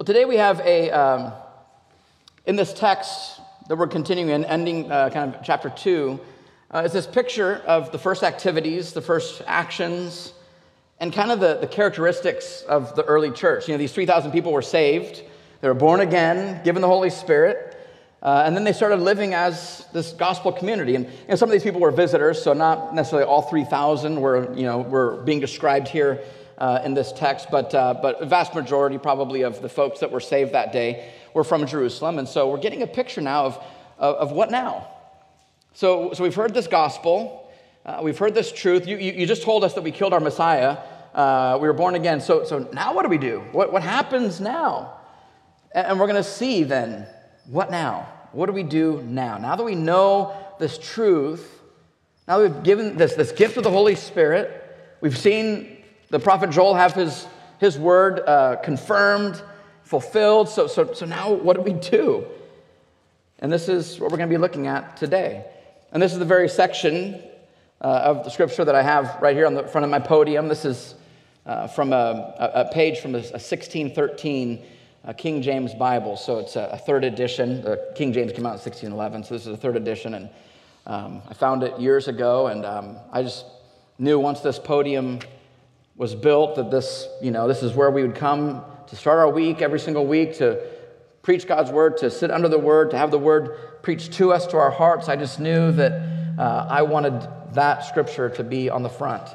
Well, 0.00 0.06
today 0.06 0.24
we 0.24 0.36
have 0.36 0.60
a, 0.60 0.90
um, 0.92 1.30
in 2.46 2.56
this 2.56 2.72
text 2.72 3.38
that 3.68 3.76
we're 3.76 3.86
continuing 3.86 4.30
in, 4.30 4.46
ending 4.46 4.90
uh, 4.90 5.10
kind 5.10 5.34
of 5.34 5.42
chapter 5.44 5.68
two, 5.68 6.18
uh, 6.70 6.84
is 6.86 6.94
this 6.94 7.06
picture 7.06 7.56
of 7.66 7.92
the 7.92 7.98
first 7.98 8.22
activities, 8.22 8.94
the 8.94 9.02
first 9.02 9.42
actions, 9.46 10.32
and 11.00 11.12
kind 11.12 11.30
of 11.30 11.38
the, 11.38 11.58
the 11.58 11.66
characteristics 11.66 12.62
of 12.62 12.96
the 12.96 13.04
early 13.04 13.30
church. 13.30 13.68
You 13.68 13.74
know, 13.74 13.78
these 13.78 13.92
3,000 13.92 14.32
people 14.32 14.52
were 14.52 14.62
saved, 14.62 15.22
they 15.60 15.68
were 15.68 15.74
born 15.74 16.00
again, 16.00 16.64
given 16.64 16.80
the 16.80 16.88
Holy 16.88 17.10
Spirit. 17.10 17.76
Uh, 18.22 18.44
and 18.46 18.56
then 18.56 18.64
they 18.64 18.72
started 18.72 19.00
living 19.00 19.34
as 19.34 19.84
this 19.92 20.12
gospel 20.12 20.50
community. 20.50 20.94
And 20.94 21.04
you 21.04 21.28
know, 21.28 21.34
some 21.34 21.50
of 21.50 21.52
these 21.52 21.62
people 21.62 21.80
were 21.82 21.90
visitors, 21.90 22.42
so 22.42 22.54
not 22.54 22.94
necessarily 22.94 23.28
all 23.28 23.42
3,000 23.42 24.18
were, 24.18 24.50
you 24.54 24.62
know, 24.62 24.78
were 24.78 25.18
being 25.24 25.40
described 25.40 25.88
here 25.88 26.22
uh, 26.60 26.82
in 26.84 26.92
this 26.92 27.10
text, 27.12 27.48
but, 27.50 27.74
uh, 27.74 27.94
but 27.94 28.20
a 28.20 28.26
vast 28.26 28.54
majority 28.54 28.98
probably 28.98 29.42
of 29.42 29.62
the 29.62 29.68
folks 29.68 30.00
that 30.00 30.10
were 30.10 30.20
saved 30.20 30.52
that 30.52 30.72
day 30.72 31.10
were 31.32 31.42
from 31.42 31.66
Jerusalem. 31.66 32.18
And 32.18 32.28
so 32.28 32.50
we're 32.50 32.58
getting 32.58 32.82
a 32.82 32.86
picture 32.86 33.22
now 33.22 33.46
of, 33.46 33.64
of, 33.98 34.16
of 34.16 34.32
what 34.32 34.50
now? 34.50 34.86
So, 35.72 36.12
so 36.12 36.22
we've 36.22 36.34
heard 36.34 36.52
this 36.52 36.66
gospel, 36.66 37.50
uh, 37.86 38.00
we've 38.02 38.18
heard 38.18 38.34
this 38.34 38.52
truth. 38.52 38.86
You, 38.86 38.98
you, 38.98 39.12
you, 39.12 39.26
just 39.26 39.42
told 39.42 39.64
us 39.64 39.72
that 39.74 39.82
we 39.82 39.90
killed 39.90 40.12
our 40.12 40.20
Messiah, 40.20 40.76
uh, 41.14 41.58
we 41.60 41.66
were 41.66 41.72
born 41.72 41.94
again. 41.94 42.20
So, 42.20 42.44
so 42.44 42.68
now 42.72 42.94
what 42.94 43.04
do 43.04 43.08
we 43.08 43.18
do? 43.18 43.40
What, 43.52 43.72
what 43.72 43.82
happens 43.82 44.40
now? 44.40 44.98
And, 45.74 45.86
and 45.86 46.00
we're 46.00 46.08
going 46.08 46.22
to 46.22 46.28
see 46.28 46.64
then 46.64 47.06
what 47.46 47.70
now? 47.70 48.06
What 48.32 48.46
do 48.46 48.52
we 48.52 48.62
do 48.62 49.02
now? 49.02 49.38
Now 49.38 49.56
that 49.56 49.64
we 49.64 49.74
know 49.74 50.36
this 50.58 50.76
truth, 50.76 51.62
now 52.28 52.38
that 52.38 52.52
we've 52.52 52.62
given 52.62 52.96
this, 52.96 53.14
this 53.14 53.32
gift 53.32 53.56
of 53.56 53.64
the 53.64 53.70
Holy 53.70 53.94
Spirit, 53.94 54.62
we've 55.00 55.18
seen 55.18 55.78
the 56.10 56.18
prophet 56.18 56.50
Joel 56.50 56.74
have 56.74 56.92
his, 56.92 57.26
his 57.58 57.78
word 57.78 58.20
uh, 58.20 58.56
confirmed, 58.56 59.42
fulfilled. 59.84 60.48
So, 60.48 60.66
so, 60.66 60.92
so 60.92 61.06
now 61.06 61.32
what 61.32 61.56
do 61.56 61.62
we 61.62 61.72
do? 61.72 62.26
And 63.38 63.50
this 63.50 63.68
is 63.68 63.98
what 63.98 64.10
we're 64.10 64.18
going 64.18 64.28
to 64.28 64.34
be 64.34 64.40
looking 64.40 64.66
at 64.66 64.96
today. 64.96 65.44
And 65.92 66.02
this 66.02 66.12
is 66.12 66.18
the 66.18 66.24
very 66.24 66.48
section 66.48 67.22
uh, 67.80 67.86
of 67.86 68.24
the 68.24 68.30
scripture 68.30 68.64
that 68.64 68.74
I 68.74 68.82
have 68.82 69.18
right 69.22 69.34
here 69.34 69.46
on 69.46 69.54
the 69.54 69.66
front 69.66 69.84
of 69.84 69.90
my 69.90 69.98
podium. 69.98 70.48
This 70.48 70.64
is 70.64 70.94
uh, 71.46 71.66
from 71.66 71.92
a, 71.92 72.34
a, 72.38 72.70
page 72.70 73.00
from 73.00 73.14
a 73.14 73.18
1613 73.18 74.62
a 75.04 75.14
King 75.14 75.40
James 75.40 75.74
Bible. 75.74 76.16
So 76.16 76.38
it's 76.38 76.56
a, 76.56 76.70
a 76.72 76.76
third 76.76 77.04
edition. 77.04 77.62
The 77.62 77.92
King 77.94 78.12
James 78.12 78.32
came 78.32 78.44
out 78.44 78.52
in 78.52 78.60
1611, 78.60 79.24
so 79.24 79.34
this 79.34 79.46
is 79.46 79.54
a 79.54 79.56
third 79.56 79.76
edition. 79.76 80.14
And 80.14 80.28
um, 80.86 81.22
I 81.28 81.34
found 81.34 81.62
it 81.62 81.78
years 81.80 82.08
ago, 82.08 82.48
and 82.48 82.66
um, 82.66 82.96
I 83.12 83.22
just 83.22 83.46
knew 83.98 84.18
once 84.18 84.40
this 84.40 84.58
podium 84.58 85.20
was 86.00 86.14
built 86.14 86.56
that 86.56 86.70
this, 86.70 87.06
you 87.20 87.30
know, 87.30 87.46
this 87.46 87.62
is 87.62 87.74
where 87.74 87.90
we 87.90 88.00
would 88.00 88.14
come 88.14 88.64
to 88.86 88.96
start 88.96 89.18
our 89.18 89.28
week 89.28 89.60
every 89.60 89.78
single 89.78 90.06
week 90.06 90.34
to 90.38 90.58
preach 91.20 91.46
God's 91.46 91.70
word, 91.70 91.98
to 91.98 92.10
sit 92.10 92.30
under 92.30 92.48
the 92.48 92.58
word, 92.58 92.92
to 92.92 92.96
have 92.96 93.10
the 93.10 93.18
word 93.18 93.82
preached 93.82 94.14
to 94.14 94.32
us, 94.32 94.46
to 94.46 94.56
our 94.56 94.70
hearts. 94.70 95.10
I 95.10 95.16
just 95.16 95.38
knew 95.38 95.70
that 95.72 95.92
uh, 96.38 96.66
I 96.70 96.80
wanted 96.80 97.28
that 97.52 97.84
scripture 97.84 98.30
to 98.30 98.42
be 98.42 98.70
on 98.70 98.82
the 98.82 98.88
front. 98.88 99.28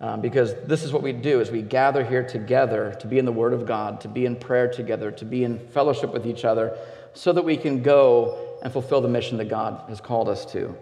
Um, 0.00 0.22
because 0.22 0.54
this 0.64 0.84
is 0.84 0.90
what 0.90 1.02
we 1.02 1.12
do 1.12 1.40
is 1.40 1.50
we 1.50 1.60
gather 1.60 2.02
here 2.02 2.26
together 2.26 2.96
to 3.00 3.06
be 3.06 3.18
in 3.18 3.26
the 3.26 3.32
word 3.32 3.54
of 3.54 3.64
god 3.64 4.02
to 4.02 4.08
be 4.08 4.26
in 4.26 4.36
prayer 4.36 4.70
together 4.70 5.10
to 5.10 5.24
be 5.24 5.42
in 5.42 5.58
fellowship 5.58 6.12
with 6.12 6.26
each 6.26 6.44
other 6.44 6.76
so 7.14 7.32
that 7.32 7.42
we 7.42 7.56
can 7.56 7.82
go 7.82 8.58
and 8.62 8.70
fulfill 8.70 9.00
the 9.00 9.08
mission 9.08 9.38
that 9.38 9.48
god 9.48 9.88
has 9.88 9.98
called 9.98 10.28
us 10.28 10.44
to 10.44 10.76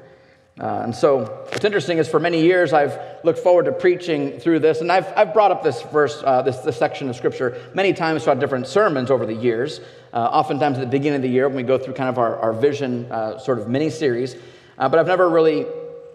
uh, 0.60 0.82
and 0.84 0.94
so 0.94 1.24
what's 1.50 1.64
interesting 1.64 1.98
is 1.98 2.08
for 2.08 2.20
many 2.20 2.42
years 2.42 2.72
i've 2.72 2.98
looked 3.24 3.38
forward 3.38 3.64
to 3.64 3.72
preaching 3.72 4.38
through 4.38 4.58
this 4.58 4.80
and 4.80 4.90
i've, 4.90 5.06
I've 5.16 5.32
brought 5.32 5.50
up 5.50 5.62
this 5.62 5.82
verse 5.82 6.22
uh, 6.24 6.42
this, 6.42 6.58
this 6.58 6.78
section 6.78 7.08
of 7.08 7.16
scripture 7.16 7.60
many 7.74 7.92
times 7.92 8.24
throughout 8.24 8.40
different 8.40 8.66
sermons 8.66 9.10
over 9.10 9.26
the 9.26 9.34
years 9.34 9.80
uh, 10.12 10.18
oftentimes 10.18 10.78
at 10.78 10.80
the 10.80 10.86
beginning 10.86 11.16
of 11.16 11.22
the 11.22 11.28
year 11.28 11.48
when 11.48 11.56
we 11.56 11.62
go 11.62 11.78
through 11.78 11.94
kind 11.94 12.08
of 12.08 12.18
our, 12.18 12.38
our 12.38 12.52
vision 12.52 13.10
uh, 13.10 13.38
sort 13.38 13.58
of 13.58 13.68
mini 13.68 13.90
series 13.90 14.36
uh, 14.78 14.88
but 14.88 14.98
i've 14.98 15.06
never 15.06 15.28
really 15.28 15.66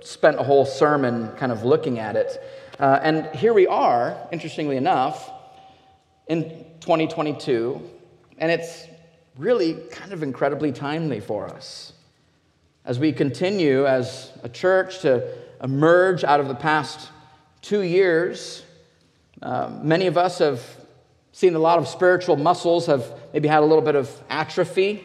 spent 0.02 0.40
a 0.40 0.44
whole 0.44 0.66
sermon 0.66 1.30
kind 1.36 1.52
of 1.52 1.64
looking 1.64 2.00
at 2.00 2.16
it 2.16 2.42
uh, 2.80 2.98
and 3.04 3.26
here 3.36 3.54
we 3.54 3.68
are, 3.68 4.16
interestingly 4.32 4.78
enough, 4.78 5.30
in 6.28 6.44
2022, 6.80 7.82
and 8.38 8.50
it's 8.50 8.88
really 9.38 9.74
kind 9.92 10.14
of 10.14 10.24
incredibly 10.24 10.72
timely 10.72 11.20
for 11.20 11.50
us. 11.50 11.92
As 12.86 12.98
we 12.98 13.12
continue 13.12 13.86
as 13.86 14.32
a 14.42 14.50
church 14.50 15.00
to 15.00 15.28
emerge 15.62 16.24
out 16.24 16.40
of 16.40 16.48
the 16.48 16.56
past 16.56 17.10
two 17.62 17.82
years, 17.82 18.64
uh, 19.42 19.70
many 19.82 20.08
of 20.08 20.18
us 20.18 20.40
have 20.40 20.64
seen 21.32 21.56
a 21.56 21.60
lot 21.60 21.78
of 21.78 21.88
spiritual 21.88 22.36
muscles 22.36 22.86
have 22.86 23.06
maybe 23.34 23.48
had 23.48 23.60
a 23.60 23.66
little 23.66 23.84
bit 23.84 23.96
of 23.96 24.10
atrophy. 24.30 25.04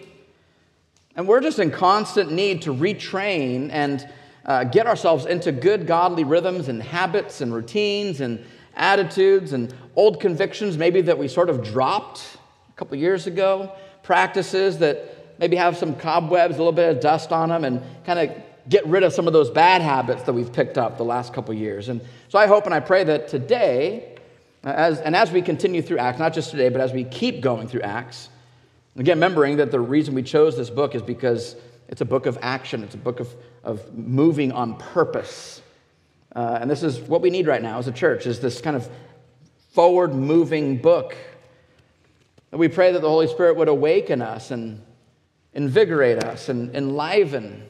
And 1.16 1.28
we're 1.28 1.40
just 1.40 1.58
in 1.58 1.70
constant 1.70 2.32
need 2.32 2.62
to 2.62 2.74
retrain 2.74 3.70
and 3.70 4.08
uh, 4.44 4.64
get 4.64 4.86
ourselves 4.86 5.26
into 5.26 5.52
good 5.52 5.86
godly 5.86 6.24
rhythms 6.24 6.68
and 6.68 6.82
habits 6.82 7.40
and 7.40 7.52
routines 7.52 8.20
and 8.20 8.44
attitudes 8.76 9.52
and 9.52 9.74
old 9.96 10.20
convictions 10.20 10.76
maybe 10.76 11.00
that 11.02 11.16
we 11.16 11.28
sort 11.28 11.48
of 11.48 11.62
dropped 11.62 12.38
a 12.68 12.72
couple 12.76 12.96
years 12.96 13.26
ago, 13.26 13.72
practices 14.02 14.78
that 14.78 15.23
maybe 15.38 15.56
have 15.56 15.76
some 15.76 15.94
cobwebs, 15.96 16.54
a 16.54 16.58
little 16.58 16.72
bit 16.72 16.96
of 16.96 17.00
dust 17.00 17.32
on 17.32 17.48
them, 17.48 17.64
and 17.64 17.82
kind 18.04 18.18
of 18.18 18.36
get 18.68 18.86
rid 18.86 19.02
of 19.02 19.12
some 19.12 19.26
of 19.26 19.32
those 19.32 19.50
bad 19.50 19.82
habits 19.82 20.22
that 20.22 20.32
we've 20.32 20.52
picked 20.52 20.78
up 20.78 20.96
the 20.96 21.04
last 21.04 21.32
couple 21.32 21.52
years. 21.54 21.88
And 21.88 22.00
so 22.28 22.38
I 22.38 22.46
hope 22.46 22.64
and 22.64 22.74
I 22.74 22.80
pray 22.80 23.04
that 23.04 23.28
today, 23.28 24.16
as, 24.62 25.00
and 25.00 25.14
as 25.14 25.30
we 25.30 25.42
continue 25.42 25.82
through 25.82 25.98
Acts, 25.98 26.18
not 26.18 26.32
just 26.32 26.50
today, 26.50 26.70
but 26.70 26.80
as 26.80 26.92
we 26.92 27.04
keep 27.04 27.40
going 27.42 27.68
through 27.68 27.82
Acts, 27.82 28.30
again, 28.96 29.18
remembering 29.18 29.58
that 29.58 29.70
the 29.70 29.80
reason 29.80 30.14
we 30.14 30.22
chose 30.22 30.56
this 30.56 30.70
book 30.70 30.94
is 30.94 31.02
because 31.02 31.56
it's 31.88 32.00
a 32.00 32.06
book 32.06 32.26
of 32.26 32.38
action, 32.40 32.82
it's 32.82 32.94
a 32.94 32.98
book 32.98 33.20
of, 33.20 33.34
of 33.62 33.94
moving 33.94 34.52
on 34.52 34.76
purpose. 34.76 35.60
Uh, 36.34 36.58
and 36.60 36.70
this 36.70 36.82
is 36.82 36.98
what 37.00 37.20
we 37.20 37.30
need 37.30 37.46
right 37.46 37.62
now 37.62 37.78
as 37.78 37.86
a 37.86 37.92
church, 37.92 38.26
is 38.26 38.40
this 38.40 38.60
kind 38.60 38.76
of 38.76 38.88
forward 39.72 40.14
moving 40.14 40.78
book. 40.78 41.16
And 42.50 42.58
we 42.58 42.68
pray 42.68 42.92
that 42.92 43.02
the 43.02 43.08
Holy 43.08 43.26
Spirit 43.26 43.56
would 43.56 43.68
awaken 43.68 44.22
us 44.22 44.50
and 44.50 44.80
invigorate 45.54 46.22
us 46.22 46.48
and 46.48 46.74
enliven 46.74 47.68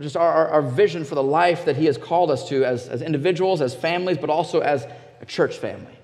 just 0.00 0.16
our, 0.16 0.48
our 0.48 0.62
vision 0.62 1.04
for 1.04 1.14
the 1.14 1.22
life 1.22 1.66
that 1.66 1.76
He 1.76 1.86
has 1.86 1.96
called 1.96 2.30
us 2.30 2.48
to 2.48 2.64
as, 2.64 2.88
as 2.88 3.00
individuals, 3.00 3.60
as 3.60 3.74
families, 3.74 4.18
but 4.18 4.28
also 4.28 4.60
as 4.60 4.86
a 5.20 5.26
church 5.26 5.56
family. 5.56 5.96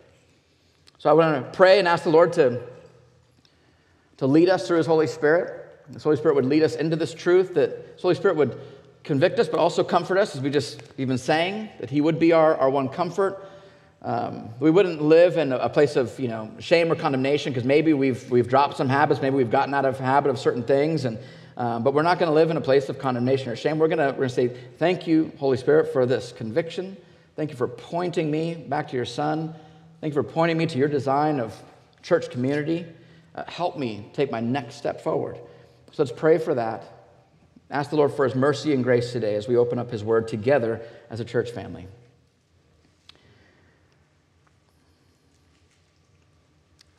So 0.98 1.10
I 1.10 1.12
want 1.15 1.44
to 1.44 1.50
pray 1.56 1.78
and 1.78 1.88
ask 1.88 2.04
the 2.04 2.10
Lord 2.10 2.32
to, 2.34 2.62
to 4.19 4.26
lead 4.26 4.48
us 4.48 4.69
through 4.69 4.76
His 4.78 4.87
Holy 4.87 5.09
Spirit. 5.09 5.56
The 5.91 5.98
Holy 5.98 6.16
Spirit 6.16 6.37
would 6.37 6.44
lead 6.44 6.62
us 6.62 6.77
into 6.77 6.94
this 6.94 7.12
truth, 7.12 7.54
that 7.54 7.97
the 7.97 8.03
Holy 8.03 8.15
Spirit 8.15 8.37
would 8.37 8.60
convict 9.03 9.41
us, 9.41 9.48
but 9.48 9.59
also 9.59 9.82
comfort 9.82 10.19
us, 10.19 10.37
as 10.37 10.41
we 10.41 10.50
just 10.50 10.81
even 10.97 11.19
sang, 11.19 11.69
that 11.81 11.91
He 11.91 12.00
would 12.00 12.21
be 12.21 12.32
our, 12.32 12.56
our 12.56 12.71
one 12.71 12.88
comfort. 12.88 13.44
Um, 14.03 14.49
we 14.61 14.71
wouldn't 14.71 15.03
live 15.03 15.37
in 15.37 15.53
a 15.53 15.69
place 15.69 15.97
of 15.97 16.19
you 16.19 16.28
know 16.28 16.50
shame 16.59 16.91
or 16.91 16.94
condemnation 16.94 17.53
because 17.53 17.65
maybe 17.65 17.93
we've 17.93 18.31
we've 18.31 18.49
dropped 18.49 18.77
some 18.77 18.88
habits, 18.88 19.21
maybe 19.21 19.37
we've 19.37 19.50
gotten 19.50 19.75
out 19.75 19.84
of 19.84 19.99
habit 19.99 20.31
of 20.31 20.38
certain 20.38 20.62
things, 20.62 21.05
and 21.05 21.19
um, 21.56 21.83
but 21.83 21.93
we're 21.93 22.03
not 22.03 22.19
going 22.19 22.31
to 22.31 22.34
live 22.34 22.50
in 22.50 22.56
a 22.56 22.62
place 22.62 22.89
of 22.89 22.99
condemnation 22.99 23.50
or 23.50 23.56
shame. 23.56 23.78
We're 23.78 23.89
going 23.89 23.99
to 23.99 24.12
we're 24.12 24.28
going 24.28 24.28
to 24.31 24.34
say 24.34 24.49
thank 24.78 25.06
you, 25.06 25.33
Holy 25.39 25.59
Spirit, 25.59 25.93
for 25.93 26.06
this 26.06 26.33
conviction. 26.33 26.97
Thank 27.37 27.50
you 27.50 27.56
for 27.56 27.69
pointing 27.69 28.31
me 28.31 28.55
back 28.55 28.89
to 28.89 28.97
your 28.97 29.05
Son. 29.05 29.55
Thank 30.00 30.15
you 30.15 30.22
for 30.22 30.28
pointing 30.28 30.56
me 30.56 30.65
to 30.66 30.78
your 30.78 30.89
design 30.89 31.39
of 31.39 31.55
church 32.03 32.31
community. 32.31 32.87
Uh, 33.34 33.44
help 33.49 33.78
me 33.78 34.09
take 34.15 34.31
my 34.31 34.41
next 34.41 34.77
step 34.77 35.03
forward. 35.03 35.37
So 35.93 36.03
let's 36.03 36.12
pray 36.12 36.39
for 36.39 36.55
that. 36.55 36.84
Ask 37.71 37.91
the 37.91 37.97
Lord 37.97 38.12
for 38.12 38.25
his 38.25 38.34
mercy 38.34 38.72
and 38.72 38.83
grace 38.83 39.12
today 39.12 39.34
as 39.34 39.47
we 39.47 39.56
open 39.56 39.78
up 39.78 39.91
his 39.91 40.03
word 40.03 40.27
together 40.27 40.81
as 41.10 41.21
a 41.21 41.25
church 41.25 41.50
family. 41.50 41.87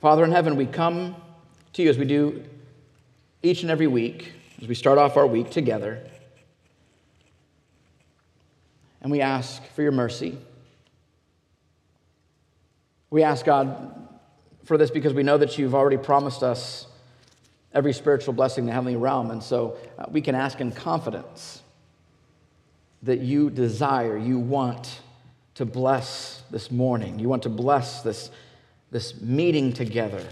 Father 0.01 0.23
in 0.23 0.31
heaven, 0.31 0.55
we 0.55 0.65
come 0.65 1.15
to 1.73 1.83
you 1.83 1.89
as 1.89 1.99
we 1.99 2.05
do 2.05 2.43
each 3.43 3.61
and 3.61 3.69
every 3.69 3.85
week, 3.85 4.33
as 4.59 4.67
we 4.67 4.73
start 4.73 4.97
off 4.97 5.15
our 5.15 5.27
week 5.27 5.51
together. 5.51 6.01
And 9.01 9.11
we 9.11 9.21
ask 9.21 9.63
for 9.75 9.83
your 9.83 9.91
mercy. 9.91 10.39
We 13.11 13.21
ask, 13.21 13.45
God, 13.45 14.07
for 14.63 14.75
this 14.75 14.89
because 14.89 15.13
we 15.13 15.21
know 15.21 15.37
that 15.37 15.59
you've 15.59 15.75
already 15.75 15.97
promised 15.97 16.41
us 16.41 16.87
every 17.71 17.93
spiritual 17.93 18.33
blessing 18.33 18.63
in 18.63 18.65
the 18.67 18.73
heavenly 18.73 18.95
realm. 18.95 19.29
And 19.29 19.43
so 19.43 19.77
uh, 19.99 20.05
we 20.09 20.21
can 20.21 20.33
ask 20.33 20.59
in 20.59 20.71
confidence 20.71 21.61
that 23.03 23.19
you 23.19 23.51
desire, 23.51 24.17
you 24.17 24.39
want 24.39 25.01
to 25.55 25.65
bless 25.65 26.41
this 26.49 26.71
morning. 26.71 27.19
You 27.19 27.29
want 27.29 27.43
to 27.43 27.49
bless 27.49 28.01
this, 28.01 28.31
this 28.91 29.19
meeting 29.21 29.73
together. 29.73 30.23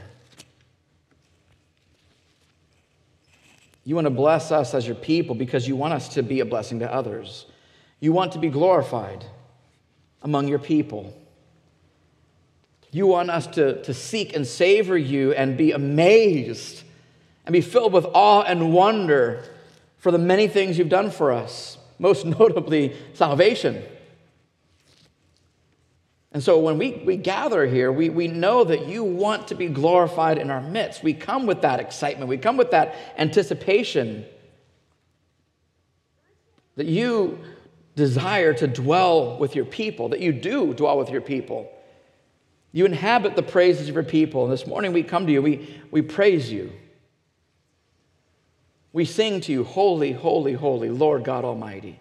You 3.86 3.96
want 3.96 4.06
to 4.06 4.12
bless 4.12 4.52
us 4.52 4.74
as 4.74 4.86
your 4.86 4.96
people 4.96 5.34
because 5.34 5.68
you 5.68 5.76
want 5.76 5.94
us 5.94 6.10
to 6.10 6.22
be 6.22 6.42
a 6.42 6.46
blessing 6.46 6.80
to 6.80 6.94
others. 6.94 7.46
You 8.00 8.12
want 8.12 8.34
to 8.34 8.40
be 8.40 8.50
glorified 8.50 9.26
among 10.22 10.48
your 10.48 10.60
people. 10.60 11.16
You 12.92 13.08
want 13.08 13.30
us 13.30 13.48
to, 13.48 13.82
to 13.84 13.94
seek 13.94 14.36
and 14.36 14.46
savor 14.46 14.98
you 14.98 15.34
and 15.34 15.58
be 15.58 15.72
amazed 15.72 16.84
and 17.46 17.54
be 17.54 17.62
filled 17.62 17.94
with 17.94 18.06
awe 18.14 18.44
and 18.44 18.74
wonder 18.74 19.44
for 19.98 20.12
the 20.12 20.18
many 20.18 20.48
things 20.48 20.78
you've 20.78 20.90
done 20.90 21.10
for 21.12 21.32
us, 21.32 21.78
most 21.98 22.26
notably 22.40 22.96
salvation. 23.14 23.84
And 26.32 26.44
so 26.44 26.60
when 26.60 26.78
we, 26.78 27.02
we 27.06 27.18
gather 27.18 27.66
here, 27.66 27.92
we, 27.92 28.10
we 28.10 28.28
know 28.28 28.64
that 28.64 28.88
you 28.88 29.04
want 29.04 29.48
to 29.48 29.56
be 29.56 29.68
glorified 29.68 30.38
in 30.38 30.52
our 30.52 30.62
midst. 30.62 31.02
We 31.02 31.14
come 31.14 31.48
with 31.48 31.62
that 31.62 31.80
excitement, 31.80 32.30
we 32.30 32.38
come 32.38 32.58
with 32.58 32.72
that 32.72 32.96
anticipation 33.18 34.26
that 36.76 36.86
you 36.86 37.40
desire 37.96 38.54
to 38.54 38.68
dwell 38.68 39.38
with 39.38 39.56
your 39.56 39.66
people, 39.66 40.10
that 40.10 40.22
you 40.22 40.32
do 40.32 40.74
dwell 40.74 40.98
with 40.98 41.10
your 41.10 41.22
people. 41.22 41.70
You 42.72 42.86
inhabit 42.86 43.36
the 43.36 43.44
praises 43.44 43.90
of 43.90 43.96
your 43.96 44.04
people. 44.04 44.44
And 44.44 44.54
this 44.54 44.68
morning 44.68 44.94
we 44.94 45.04
come 45.04 45.26
to 45.26 45.32
you, 45.32 45.42
we, 45.42 45.82
we 45.92 46.02
praise 46.02 46.52
you. 46.52 46.72
We 48.94 49.06
sing 49.06 49.42
to 49.42 49.52
you, 49.52 49.64
Holy, 49.64 50.14
holy, 50.14 50.54
holy, 50.54 50.90
Lord 50.90 51.24
God 51.24 51.44
Almighty. 51.44 52.00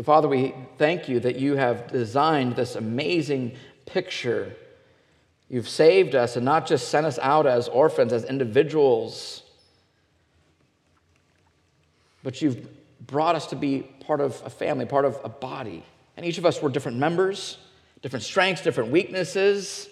So, 0.00 0.04
Father, 0.04 0.28
we 0.28 0.54
thank 0.78 1.10
you 1.10 1.20
that 1.20 1.36
you 1.36 1.56
have 1.56 1.88
designed 1.88 2.56
this 2.56 2.74
amazing 2.74 3.54
picture. 3.84 4.56
You've 5.50 5.68
saved 5.68 6.14
us 6.14 6.36
and 6.36 6.44
not 6.46 6.66
just 6.66 6.88
sent 6.88 7.04
us 7.04 7.18
out 7.18 7.46
as 7.46 7.68
orphans, 7.68 8.14
as 8.14 8.24
individuals, 8.24 9.42
but 12.22 12.40
you've 12.40 12.66
brought 13.06 13.34
us 13.34 13.48
to 13.48 13.56
be 13.56 13.80
part 14.06 14.22
of 14.22 14.40
a 14.42 14.48
family, 14.48 14.86
part 14.86 15.04
of 15.04 15.18
a 15.22 15.28
body. 15.28 15.84
And 16.16 16.24
each 16.24 16.38
of 16.38 16.46
us 16.46 16.62
were 16.62 16.70
different 16.70 16.96
members, 16.96 17.58
different 18.00 18.22
strengths, 18.22 18.62
different 18.62 18.90
weaknesses, 18.90 19.86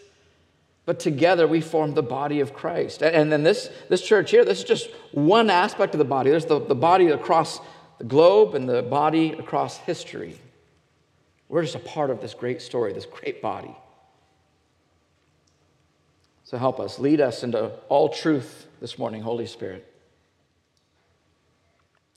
but 0.87 1.01
together 1.01 1.47
we 1.47 1.61
form 1.61 1.93
the 1.93 2.03
body 2.03 2.41
of 2.41 2.55
Christ. 2.55 3.03
And 3.03 3.31
then 3.31 3.43
this, 3.43 3.69
this 3.91 4.01
church 4.01 4.31
here, 4.31 4.43
this 4.43 4.61
is 4.61 4.65
just 4.65 4.89
one 5.13 5.51
aspect 5.51 5.95
of 5.95 5.99
the 5.99 6.07
body. 6.07 6.31
There's 6.31 6.47
the, 6.47 6.61
the 6.61 6.75
body 6.75 7.09
across 7.09 7.61
the 7.99 8.05
globe 8.05 8.55
and 8.55 8.69
the 8.69 8.83
body 8.83 9.33
across 9.33 9.77
history. 9.79 10.39
We're 11.49 11.63
just 11.63 11.75
a 11.75 11.81
part 11.81 12.11
of 12.11 12.21
this 12.21 12.35
great 12.35 12.63
story, 12.63 12.93
this 12.93 13.07
great 13.07 13.43
body. 13.43 13.75
So 16.45 16.57
help 16.57 16.81
us, 16.81 16.99
lead 16.99 17.21
us 17.21 17.43
into 17.43 17.73
all 17.89 18.09
truth 18.09 18.67
this 18.81 18.99
morning, 18.99 19.21
Holy 19.21 19.47
Spirit. 19.47 19.85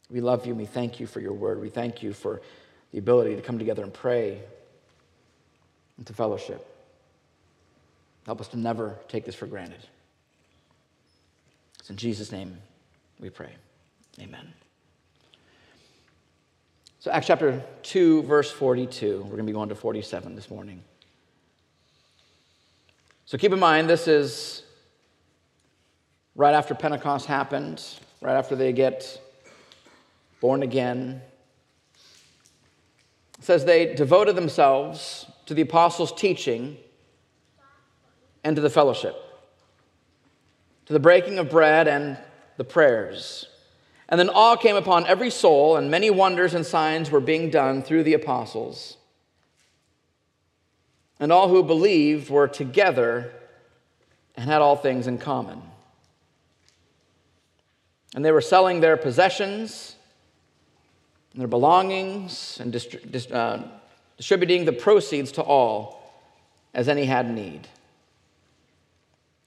We 0.09 0.21
love 0.21 0.45
you 0.45 0.51
and 0.51 0.59
we 0.59 0.65
thank 0.65 0.99
you 0.99 1.07
for 1.07 1.19
your 1.19 1.33
word. 1.33 1.59
We 1.59 1.69
thank 1.69 2.03
you 2.03 2.13
for 2.13 2.41
the 2.91 2.99
ability 2.99 3.35
to 3.35 3.41
come 3.41 3.57
together 3.57 3.83
and 3.83 3.93
pray 3.93 4.41
and 5.97 6.05
to 6.05 6.13
fellowship. 6.13 6.67
Help 8.25 8.39
us 8.41 8.47
to 8.49 8.57
never 8.57 8.97
take 9.07 9.25
this 9.25 9.35
for 9.35 9.47
granted. 9.47 9.79
It's 11.79 11.89
in 11.89 11.95
Jesus' 11.95 12.31
name 12.31 12.57
we 13.19 13.29
pray. 13.29 13.53
Amen. 14.19 14.53
So, 17.01 17.09
Acts 17.09 17.25
chapter 17.25 17.63
2, 17.81 18.21
verse 18.21 18.51
42. 18.51 19.23
We're 19.23 19.23
going 19.23 19.37
to 19.37 19.43
be 19.43 19.51
going 19.53 19.69
to 19.69 19.75
47 19.75 20.35
this 20.35 20.51
morning. 20.51 20.83
So, 23.25 23.39
keep 23.39 23.51
in 23.51 23.57
mind, 23.57 23.89
this 23.89 24.07
is 24.07 24.61
right 26.35 26.53
after 26.53 26.75
Pentecost 26.75 27.25
happened, 27.25 27.83
right 28.21 28.35
after 28.35 28.55
they 28.55 28.71
get 28.71 29.19
born 30.41 30.61
again. 30.61 31.23
It 33.39 33.45
says 33.45 33.65
they 33.65 33.95
devoted 33.95 34.35
themselves 34.35 35.25
to 35.47 35.55
the 35.55 35.63
apostles' 35.63 36.13
teaching 36.13 36.77
and 38.43 38.55
to 38.55 38.61
the 38.61 38.69
fellowship, 38.69 39.15
to 40.85 40.93
the 40.93 40.99
breaking 40.99 41.39
of 41.39 41.49
bread 41.49 41.87
and 41.87 42.19
the 42.57 42.63
prayers. 42.63 43.47
And 44.11 44.19
then 44.19 44.29
awe 44.29 44.57
came 44.57 44.75
upon 44.75 45.07
every 45.07 45.29
soul, 45.29 45.77
and 45.77 45.89
many 45.89 46.09
wonders 46.09 46.53
and 46.53 46.65
signs 46.65 47.09
were 47.09 47.21
being 47.21 47.49
done 47.49 47.81
through 47.81 48.03
the 48.03 48.13
apostles. 48.13 48.97
And 51.17 51.31
all 51.31 51.47
who 51.47 51.63
believed 51.63 52.29
were 52.29 52.49
together 52.49 53.31
and 54.35 54.49
had 54.49 54.61
all 54.61 54.75
things 54.75 55.07
in 55.07 55.17
common. 55.17 55.61
And 58.13 58.25
they 58.25 58.33
were 58.33 58.41
selling 58.41 58.81
their 58.81 58.97
possessions 58.97 59.95
and 61.31 61.39
their 61.39 61.47
belongings 61.47 62.59
and 62.59 62.73
distri- 62.73 63.31
uh, 63.31 63.63
distributing 64.17 64.65
the 64.65 64.73
proceeds 64.73 65.31
to 65.33 65.41
all 65.41 66.11
as 66.73 66.89
any 66.89 67.05
had 67.05 67.31
need. 67.31 67.67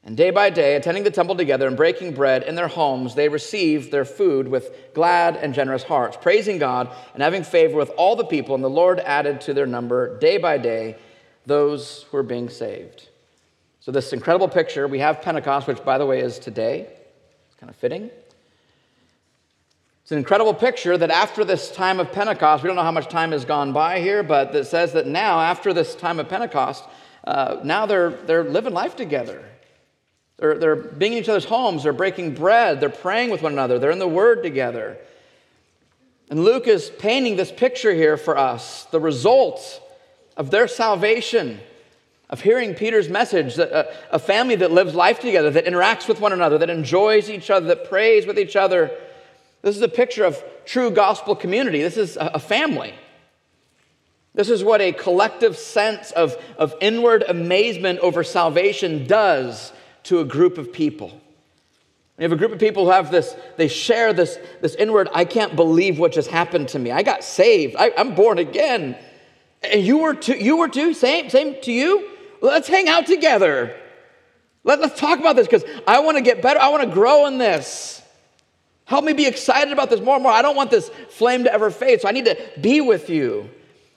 And 0.07 0.17
day 0.19 0.31
by 0.31 0.51
day, 0.51 0.77
attending 0.77 1.03
the 1.03 1.11
temple 1.11 1.35
together 1.35 1.67
and 1.67 1.77
breaking 1.77 2.13
bread 2.13 2.43
in 2.43 2.57
their 2.57 2.69
homes, 2.69 3.15
they 3.15 3.31
received 3.31 3.91
their 3.91 4.05
food 4.05 4.49
with 4.49 4.93
glad 4.93 5.37
and 5.37 5.55
generous 5.55 5.83
hearts, 5.83 6.19
praising 6.21 6.59
God 6.59 6.91
and 7.15 7.23
having 7.23 7.43
favor 7.43 7.77
with 7.77 7.91
all 7.97 8.15
the 8.15 8.25
people. 8.25 8.55
And 8.55 8.63
the 8.63 8.69
Lord 8.69 9.01
added 9.01 9.41
to 9.43 9.55
their 9.55 9.67
number 9.67 10.19
day 10.19 10.37
by 10.37 10.59
day 10.59 10.97
those 11.47 12.03
who 12.11 12.19
were 12.19 12.23
being 12.23 12.51
saved. 12.51 13.09
So, 13.81 13.93
this 13.93 14.13
incredible 14.13 14.49
picture, 14.49 14.87
we 14.89 14.99
have 14.99 15.23
Pentecost, 15.23 15.67
which, 15.67 15.83
by 15.85 15.99
the 15.99 16.07
way, 16.07 16.21
is 16.21 16.39
today. 16.39 16.81
It's 16.81 17.57
kind 17.61 17.71
of 17.71 17.77
fitting. 17.77 18.11
It's 20.03 20.13
an 20.13 20.19
incredible 20.19 20.53
picture 20.53 20.99
that 20.99 21.11
after 21.11 21.47
this 21.47 21.71
time 21.71 21.99
of 21.99 22.13
Pentecost, 22.13 22.63
we 22.63 22.67
don't 22.67 22.77
know 22.77 22.83
how 22.83 22.93
much 22.93 23.09
time 23.09 23.33
has 23.33 23.47
gone 23.47 23.73
by 23.73 24.01
here, 24.01 24.23
but 24.23 24.55
it 24.55 24.67
says 24.67 24.93
that 24.93 25.07
now, 25.07 25.41
after 25.41 25.73
this 25.73 25.95
time 25.95 26.21
of 26.21 26.29
Pentecost, 26.29 26.85
uh, 27.27 27.57
now 27.65 27.87
they're, 27.87 28.11
they're 28.11 28.45
living 28.45 28.75
life 28.75 28.97
together. 28.97 29.43
They're, 30.37 30.59
they're 30.59 30.77
being 30.77 31.13
in 31.13 31.19
each 31.19 31.29
other's 31.29 31.45
homes, 31.45 31.85
they're 31.85 31.93
breaking 31.93 32.35
bread, 32.35 32.81
they're 32.81 32.89
praying 32.89 33.31
with 33.31 33.43
one 33.43 33.53
another, 33.53 33.79
they're 33.79 33.91
in 33.91 33.99
the 33.99 34.09
Word 34.09 34.43
together. 34.43 34.99
And 36.31 36.43
Luke 36.43 36.67
is 36.67 36.91
painting 36.91 37.37
this 37.37 37.53
picture 37.53 37.93
here 37.93 38.17
for 38.17 38.37
us 38.37 38.85
the 38.91 39.01
result 39.01 39.81
of 40.37 40.51
their 40.51 40.67
salvation, 40.67 41.61
of 42.31 42.41
hearing 42.41 42.75
Peter's 42.75 43.09
message 43.09 43.55
that 43.57 43.71
a, 43.71 43.95
a 44.11 44.19
family 44.19 44.57
that 44.57 44.73
lives 44.73 44.95
life 44.95 45.21
together, 45.21 45.51
that 45.51 45.67
interacts 45.67 46.09
with 46.09 46.21
one 46.21 46.33
another, 46.33 46.59
that 46.59 46.71
enjoys 46.71 47.31
each 47.31 47.51
other, 47.51 47.67
that 47.67 47.89
prays 47.89 48.27
with 48.27 48.39
each 48.39 48.57
other. 48.57 48.91
This 49.63 49.77
is 49.77 49.83
a 49.83 49.89
picture 49.89 50.25
of 50.25 50.43
true 50.65 50.91
gospel 50.91 51.37
community. 51.37 51.83
This 51.83 51.97
is 51.97 52.17
a, 52.17 52.33
a 52.35 52.39
family. 52.41 52.95
This 54.35 54.51
is 54.51 54.65
what 54.65 54.81
a 54.81 54.91
collective 54.91 55.57
sense 55.57 56.11
of, 56.11 56.37
of 56.59 56.75
inward 56.81 57.23
amazement 57.29 58.01
over 58.01 58.25
salvation 58.25 59.07
does 59.07 59.73
to 60.05 60.21
a 60.21 60.25
group 60.25 60.59
of 60.59 60.73
people. 60.73 61.21
You 62.19 62.23
have 62.23 62.33
a 62.33 62.37
group 62.37 62.53
of 62.53 62.61
people 62.61 62.85
who 62.85 62.91
have 62.93 63.11
this, 63.11 63.35
they 63.57 63.67
share 63.67 64.13
this, 64.13 64.39
this 64.61 64.77
inward, 64.77 65.09
I 65.13 65.25
can't 65.25 65.57
believe 65.57 65.99
what 65.99 66.13
just 66.13 66.31
happened 66.31 66.69
to 66.69 66.79
me. 66.79 66.93
I 66.93 67.03
got 67.03 67.25
saved. 67.25 67.75
I, 67.77 67.89
am 67.97 68.15
born 68.15 68.39
again. 68.39 68.97
And 69.63 69.85
you 69.85 69.99
were 69.99 70.15
too, 70.15 70.37
you 70.37 70.57
were 70.57 70.69
too, 70.69 70.95
same, 70.95 71.29
same 71.29 71.61
to 71.63 71.73
you? 71.73 72.09
Let's 72.41 72.69
hang 72.69 72.89
out 72.89 73.07
together. 73.07 73.75
Let, 74.63 74.81
let's 74.81 74.99
talk 74.99 75.19
about 75.19 75.35
this 75.35 75.47
because 75.49 75.65
I 75.89 76.01
want 76.01 76.17
to 76.17 76.23
get 76.23 76.41
better. 76.41 76.61
I 76.61 76.69
want 76.69 76.85
to 76.85 76.91
grow 76.91 77.27
in 77.27 77.39
this. 77.39 78.01
Help 78.85 79.05
me 79.05 79.13
be 79.13 79.27
excited 79.27 79.73
about 79.73 79.91
this 79.91 80.01
more 80.01 80.15
and 80.15 80.23
more. 80.23 80.33
I 80.33 80.43
don't 80.43 80.57
want 80.57 80.71
this 80.71 80.91
flame 81.09 81.45
to 81.45 81.53
ever 81.53 81.71
fade, 81.71 82.03
so 82.03 82.09
I 82.09 82.13
need 82.13 82.27
to 82.27 82.39
be 82.61 82.81
with 82.81 83.09
you. 83.09 83.51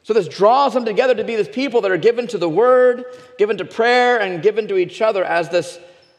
So, 0.03 0.13
this 0.13 0.29
draws 0.29 0.73
them 0.73 0.85
together 0.85 1.13
to 1.15 1.25
be 1.25 1.35
this 1.35 1.49
people 1.49 1.81
that 1.81 1.91
are 1.91 1.97
given 1.97 2.27
to 2.27 2.37
the 2.37 2.47
word, 2.47 3.03
given 3.37 3.57
to 3.57 3.65
prayer, 3.65 4.21
and 4.21 4.41
given 4.41 4.69
to 4.69 4.77
each 4.77 5.01
other 5.01 5.25
as 5.25 5.49
this 5.49 5.77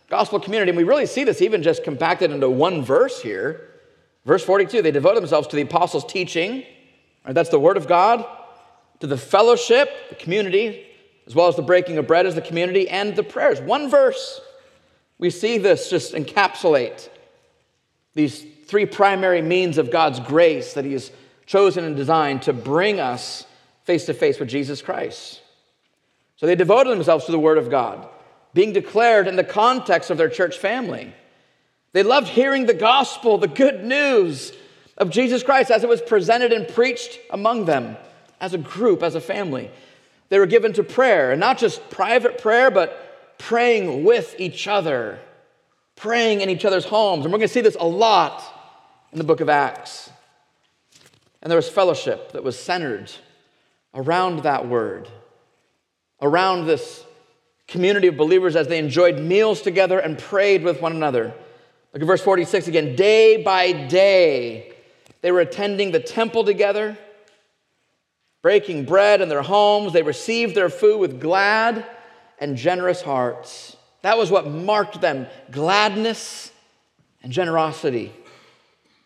gospel 0.09 0.41
community. 0.41 0.71
And 0.71 0.77
we 0.77 0.85
really 0.85 1.07
see 1.07 1.25
this 1.25 1.41
even 1.43 1.62
just 1.62 1.85
compacted 1.85 2.31
into 2.31 2.49
one 2.50 2.83
verse 2.83 3.21
here. 3.21 3.69
Verse 4.25 4.45
42 4.45 4.83
they 4.83 4.91
devote 4.91 5.15
themselves 5.15 5.49
to 5.49 5.57
the 5.57 5.62
apostles' 5.62 6.05
teaching, 6.05 6.65
right? 7.25 7.35
that's 7.35 7.50
the 7.50 7.61
word 7.61 7.77
of 7.77 7.87
God, 7.87 8.27
to 9.00 9.07
the 9.07 9.17
fellowship, 9.17 9.91
the 10.09 10.15
community, 10.17 10.87
as 11.27 11.35
well 11.35 11.49
as 11.49 11.57
the 11.57 11.62
breaking 11.62 11.99
of 11.99 12.07
bread 12.07 12.27
as 12.27 12.35
the 12.35 12.43
community, 12.43 12.88
and 12.88 13.15
the 13.15 13.23
prayers. 13.23 13.61
One 13.61 13.88
verse. 13.88 14.41
We 15.19 15.31
see 15.31 15.59
this 15.59 15.91
just 15.91 16.15
encapsulate 16.15 17.09
these 18.15 18.45
three 18.67 18.87
primary 18.87 19.43
means 19.43 19.79
of 19.79 19.91
God's 19.91 20.21
grace 20.21 20.75
that 20.75 20.85
He 20.85 20.93
has 20.93 21.11
chosen 21.47 21.85
and 21.85 21.97
designed 21.97 22.43
to 22.43 22.53
bring 22.53 23.00
us 23.00 23.47
face 23.83 24.07
to 24.07 24.15
face 24.15 24.38
with 24.38 24.49
Jesus 24.49 24.81
Christ. 24.81 25.41
So 26.37 26.47
they 26.47 26.55
devoted 26.55 26.91
themselves 26.91 27.25
to 27.25 27.33
the 27.33 27.38
Word 27.38 27.59
of 27.59 27.71
God 27.71 28.09
being 28.59 28.73
declared 28.73 29.29
in 29.29 29.37
the 29.37 29.45
context 29.45 30.11
of 30.11 30.19
their 30.19 30.29
church 30.29 30.59
family. 30.59 31.15
They 31.93 32.03
loved 32.03 32.27
hearing 32.27 32.67
the 32.67 32.75
gospel, 32.75 33.38
the 33.38 33.47
good 33.47 33.85
news 33.85 34.53
of 34.97 35.11
Jesus 35.11 35.45
Christ 35.45 35.71
as 35.71 35.85
it 35.85 35.88
was 35.88 36.03
presented 36.03 36.53
and 36.53 36.67
preached 36.67 37.21
among 37.31 37.67
them 37.67 37.97
as 38.41 38.55
a 38.55 38.59
group, 38.59 39.05
as 39.05 39.15
a 39.15 39.21
family. 39.21 39.71
They 40.29 40.41
were 40.41 40.47
given 40.47 40.73
to 40.73 40.83
prayer, 40.83 41.31
and 41.31 41.38
not 41.38 41.59
just 41.59 41.88
private 41.88 42.38
prayer, 42.38 42.69
but 42.73 43.38
praying 43.38 44.03
with 44.03 44.35
each 44.41 44.67
other, 44.67 45.21
praying 45.95 46.41
in 46.41 46.50
each 46.50 46.65
other's 46.65 46.85
homes. 46.85 47.25
And 47.25 47.33
we're 47.33 47.38
going 47.38 47.47
to 47.47 47.55
see 47.55 47.61
this 47.61 47.77
a 47.79 47.87
lot 47.87 48.43
in 49.12 49.19
the 49.19 49.25
book 49.25 49.38
of 49.41 49.49
Acts. 49.49 50.11
And 51.43 51.49
there 51.49 51.59
was 51.59 51.69
fellowship 51.69 52.33
that 52.33 52.43
was 52.43 52.59
centered 52.59 53.12
around 53.95 54.43
that 54.43 54.67
word, 54.67 55.09
around 56.21 56.67
this 56.67 57.05
community 57.69 58.09
of 58.09 58.17
believers 58.17 58.57
as 58.57 58.67
they 58.67 58.79
enjoyed 58.79 59.21
meals 59.21 59.63
together 59.63 59.99
and 59.99 60.19
prayed 60.19 60.65
with 60.65 60.81
one 60.81 60.97
another. 60.97 61.35
Look 61.93 62.03
at 62.03 62.07
verse 62.07 62.23
46 62.23 62.67
again. 62.67 62.97
Day 62.97 63.43
by 63.43 63.73
day, 63.73 64.73
they 65.21 65.31
were 65.31 65.41
attending 65.41 65.93
the 65.93 66.01
temple 66.01 66.45
together, 66.45 66.99
breaking 68.43 68.87
bread 68.87 69.21
in 69.21 69.29
their 69.29 69.43
homes. 69.43 69.93
They 69.93 70.03
received 70.03 70.55
their 70.55 70.71
food 70.71 70.99
with 70.99 71.21
glad 71.21 71.87
and 72.41 72.57
generous 72.57 73.03
hearts. 73.03 73.77
That 74.03 74.17
was 74.17 74.31
what 74.31 74.47
marked 74.47 75.01
them 75.01 75.27
gladness 75.51 76.51
and 77.23 77.33
generosity. 77.33 78.13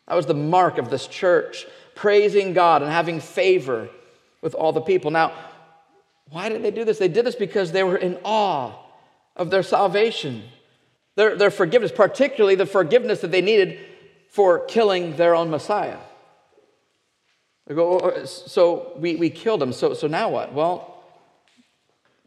That 0.06 0.14
was 0.14 0.26
the 0.26 0.34
mark 0.34 0.78
of 0.78 0.90
this 0.90 1.06
church, 1.06 1.66
praising 1.94 2.52
God 2.52 2.82
and 2.82 2.90
having 2.90 3.20
favor 3.20 3.88
with 4.42 4.54
all 4.54 4.72
the 4.72 4.80
people. 4.80 5.10
Now, 5.10 5.32
why 6.32 6.48
did 6.48 6.62
they 6.62 6.70
do 6.70 6.84
this? 6.84 6.98
They 6.98 7.08
did 7.08 7.26
this 7.26 7.34
because 7.34 7.72
they 7.72 7.82
were 7.82 7.96
in 7.96 8.18
awe 8.24 8.74
of 9.36 9.50
their 9.50 9.62
salvation, 9.62 10.42
their, 11.14 11.36
their 11.36 11.50
forgiveness, 11.50 11.92
particularly 11.92 12.54
the 12.54 12.64
forgiveness 12.64 13.20
that 13.20 13.30
they 13.30 13.42
needed 13.42 13.78
for 14.30 14.64
killing 14.64 15.16
their 15.16 15.34
own 15.34 15.50
Messiah. 15.50 15.98
They 17.66 17.74
go, 17.74 18.00
oh, 18.00 18.12
oh, 18.16 18.24
so 18.24 18.94
we, 18.96 19.14
we 19.16 19.28
killed 19.28 19.62
him. 19.62 19.74
So, 19.74 19.92
so 19.92 20.06
now 20.06 20.30
what? 20.30 20.54
Well, 20.54 21.04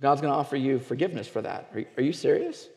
God's 0.01 0.21
going 0.21 0.31
to 0.31 0.37
offer 0.37 0.55
you 0.55 0.77
forgiveness 0.77 1.27
for 1.27 1.41
that. 1.41 1.71
Are, 1.73 1.83
are 1.97 2.03
you 2.03 2.13
serious? 2.13 2.69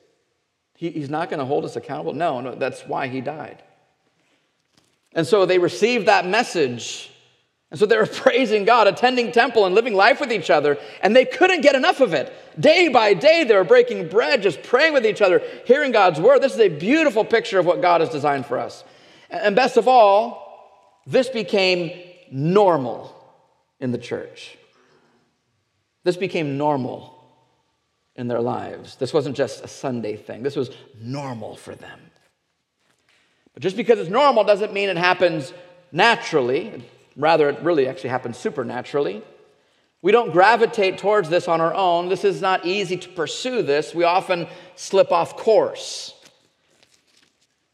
He, 0.77 0.91
he's 0.91 1.11
not 1.11 1.29
going 1.29 1.41
to 1.41 1.45
hold 1.45 1.67
us 1.67 1.77
accountable? 1.77 2.15
No, 2.15 2.41
no, 2.41 2.55
that's 2.55 2.83
why 2.83 3.09
he 3.09 3.21
died. 3.21 3.63
And 5.13 5.27
so 5.27 5.45
they 5.45 5.59
received 5.59 6.07
that 6.07 6.27
message 6.27 7.11
and 7.71 7.79
so 7.79 7.87
they 7.87 7.97
were 7.97 8.07
praising 8.13 8.65
God, 8.65 8.87
attending 8.87 9.33
temple, 9.33 9.67
and 9.67 9.75
living 9.75 9.95
life 9.95 10.21
with 10.21 10.33
each 10.33 10.51
other, 10.51 10.79
and 11.03 11.15
they 11.15 11.25
couldn't 11.25 11.61
get 11.61 11.75
enough 11.75 12.01
of 12.01 12.15
it. 12.15 12.33
Day 12.59 12.89
by 12.89 13.15
day, 13.15 13.45
they 13.45 13.55
were 13.55 13.65
breaking 13.65 14.09
bread, 14.09 14.43
just 14.43 14.63
praying 14.63 14.93
with 14.93 15.07
each 15.07 15.23
other, 15.23 15.43
hearing 15.67 15.93
God's 15.93 16.21
word. 16.21 16.43
This 16.43 16.55
is 16.55 16.61
a 16.61 16.69
beautiful 16.69 17.25
picture 17.25 17.59
of 17.59 17.67
what 17.67 17.83
God 17.83 18.01
has 18.01 18.11
designed 18.11 18.47
for 18.47 18.59
us. 18.59 18.85
And 19.31 19.55
best 19.55 19.77
of 19.77 19.87
all, 19.87 21.03
this 21.07 21.29
became 21.29 21.93
normal 22.31 23.15
in 23.81 23.93
the 23.93 23.99
church. 23.99 24.57
This 26.05 26.17
became 26.17 26.57
normal 26.57 27.15
in 28.17 28.29
their 28.29 28.41
lives. 28.41 28.97
This 28.97 29.13
wasn't 29.13 29.37
just 29.37 29.65
a 29.65 29.69
Sunday 29.69 30.17
thing, 30.17 30.43
this 30.43 30.57
was 30.57 30.71
normal 31.01 31.57
for 31.57 31.75
them. 31.75 32.01
But 33.55 33.63
just 33.63 33.77
because 33.77 33.99
it's 33.99 34.11
normal 34.11 34.45
doesn't 34.45 34.73
mean 34.73 34.89
it 34.89 34.97
happens 34.97 35.53
naturally. 35.93 36.85
Rather, 37.19 37.49
it 37.51 37.61
really 37.63 37.89
actually 37.89 38.11
happens 38.11 38.39
supernaturally. 38.39 39.23
We 40.03 40.13
don't 40.13 40.31
gravitate 40.31 40.99
towards 40.99 41.29
this 41.29 41.49
on 41.49 41.61
our 41.61 41.75
own. 41.75 42.09
This 42.09 42.25
is 42.25 42.41
not 42.41 42.65
easy 42.65 42.97
to 42.97 43.09
pursue 43.09 43.63
this. 43.63 43.93
We 43.93 44.05
often 44.05 44.47
slip 44.77 45.11
off 45.11 45.37
course. 45.37 46.15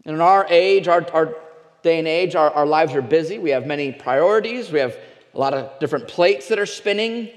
And 0.07 0.15
in 0.15 0.23
our 0.23 0.47
age, 0.49 0.89
our, 0.89 1.07
our 1.13 1.37
day 1.83 1.99
and 1.99 2.09
age, 2.09 2.35
our, 2.35 2.51
our 2.51 2.65
lives 2.65 2.95
are 2.95 3.03
busy. 3.03 3.39
We 3.39 3.51
have 3.51 3.67
many 3.67 3.93
priorities. 3.93 4.73
We 4.73 4.79
have 4.79 4.97
a 5.35 5.39
lot 5.39 5.53
of 5.53 5.79
different 5.79 6.09
plates 6.09 6.49
that 6.49 6.59
are 6.59 6.67
spinning. 6.67 7.29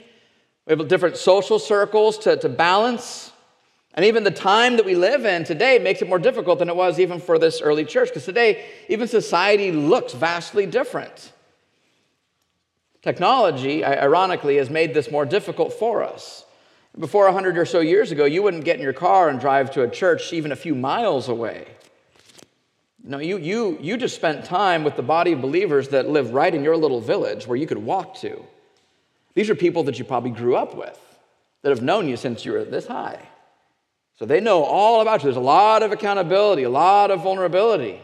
We 0.65 0.77
have 0.77 0.87
different 0.87 1.17
social 1.17 1.59
circles 1.59 2.17
to, 2.19 2.37
to 2.37 2.47
balance. 2.47 3.33
And 3.93 4.05
even 4.05 4.23
the 4.23 4.31
time 4.31 4.77
that 4.77 4.85
we 4.85 4.95
live 4.95 5.25
in 5.25 5.43
today 5.43 5.79
makes 5.79 6.01
it 6.01 6.07
more 6.07 6.19
difficult 6.19 6.59
than 6.59 6.69
it 6.69 6.75
was 6.75 6.99
even 6.99 7.19
for 7.19 7.37
this 7.37 7.61
early 7.61 7.83
church, 7.83 8.09
because 8.09 8.23
today, 8.23 8.65
even 8.87 9.09
society 9.09 9.73
looks 9.73 10.13
vastly 10.13 10.65
different. 10.65 11.33
Technology, 13.01 13.85
ironically, 13.85 14.57
has 14.57 14.69
made 14.69 14.93
this 14.93 15.11
more 15.11 15.25
difficult 15.25 15.73
for 15.73 16.03
us. 16.03 16.45
Before 16.97 17.25
100 17.25 17.57
or 17.57 17.65
so 17.65 17.79
years 17.79 18.11
ago, 18.11 18.25
you 18.25 18.41
wouldn't 18.41 18.65
get 18.65 18.77
in 18.77 18.81
your 18.81 18.93
car 18.93 19.29
and 19.29 19.39
drive 19.39 19.71
to 19.71 19.83
a 19.83 19.89
church 19.89 20.33
even 20.33 20.51
a 20.51 20.55
few 20.55 20.73
miles 20.73 21.29
away. 21.29 21.67
No, 23.03 23.19
you, 23.19 23.37
you, 23.37 23.77
you 23.79 23.97
just 23.97 24.15
spent 24.15 24.43
time 24.43 24.83
with 24.83 24.95
the 24.95 25.03
body 25.03 25.31
of 25.31 25.41
believers 25.41 25.89
that 25.89 26.09
live 26.09 26.33
right 26.33 26.53
in 26.53 26.63
your 26.63 26.75
little 26.75 26.99
village 26.99 27.47
where 27.47 27.55
you 27.55 27.67
could 27.67 27.77
walk 27.77 28.15
to. 28.21 28.43
These 29.35 29.49
are 29.49 29.55
people 29.55 29.83
that 29.83 29.99
you 29.99 30.05
probably 30.05 30.31
grew 30.31 30.55
up 30.55 30.75
with, 30.75 30.99
that 31.61 31.69
have 31.69 31.83
known 31.83 32.09
you 32.09 32.17
since 32.17 32.43
you 32.43 32.53
were 32.53 32.65
this 32.65 32.87
high. 32.87 33.21
So 34.17 34.25
they 34.25 34.41
know 34.41 34.63
all 34.63 34.99
about 35.01 35.21
you. 35.21 35.25
There's 35.25 35.37
a 35.37 35.39
lot 35.39 35.83
of 35.83 35.91
accountability, 35.91 36.63
a 36.63 36.69
lot 36.69 37.11
of 37.11 37.21
vulnerability. 37.21 38.01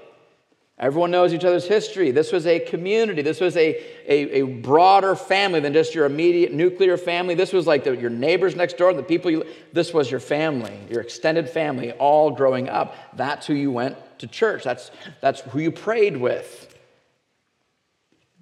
Everyone 0.79 1.11
knows 1.11 1.33
each 1.33 1.45
other's 1.45 1.67
history. 1.67 2.09
This 2.09 2.31
was 2.31 2.47
a 2.47 2.59
community. 2.59 3.21
This 3.21 3.39
was 3.39 3.55
a, 3.55 3.75
a, 4.07 4.41
a 4.41 4.43
broader 4.43 5.15
family 5.15 5.59
than 5.59 5.71
just 5.71 5.93
your 5.93 6.05
immediate 6.05 6.51
nuclear 6.51 6.97
family. 6.97 7.35
This 7.35 7.53
was 7.53 7.67
like 7.67 7.83
the, 7.83 7.95
your 7.95 8.09
neighbors 8.09 8.55
next 8.55 8.77
door, 8.77 8.91
the 8.93 9.03
people 9.03 9.29
you, 9.29 9.45
this 9.71 9.93
was 9.93 10.09
your 10.09 10.19
family, 10.19 10.77
your 10.89 11.01
extended 11.01 11.47
family, 11.47 11.91
all 11.91 12.31
growing 12.31 12.69
up. 12.69 12.95
That's 13.15 13.45
who 13.45 13.53
you 13.53 13.71
went 13.71 13.97
to 14.19 14.27
church. 14.27 14.63
That's, 14.63 14.89
that's 15.21 15.41
who 15.41 15.59
you 15.59 15.71
prayed 15.71 16.17
with. 16.17 16.75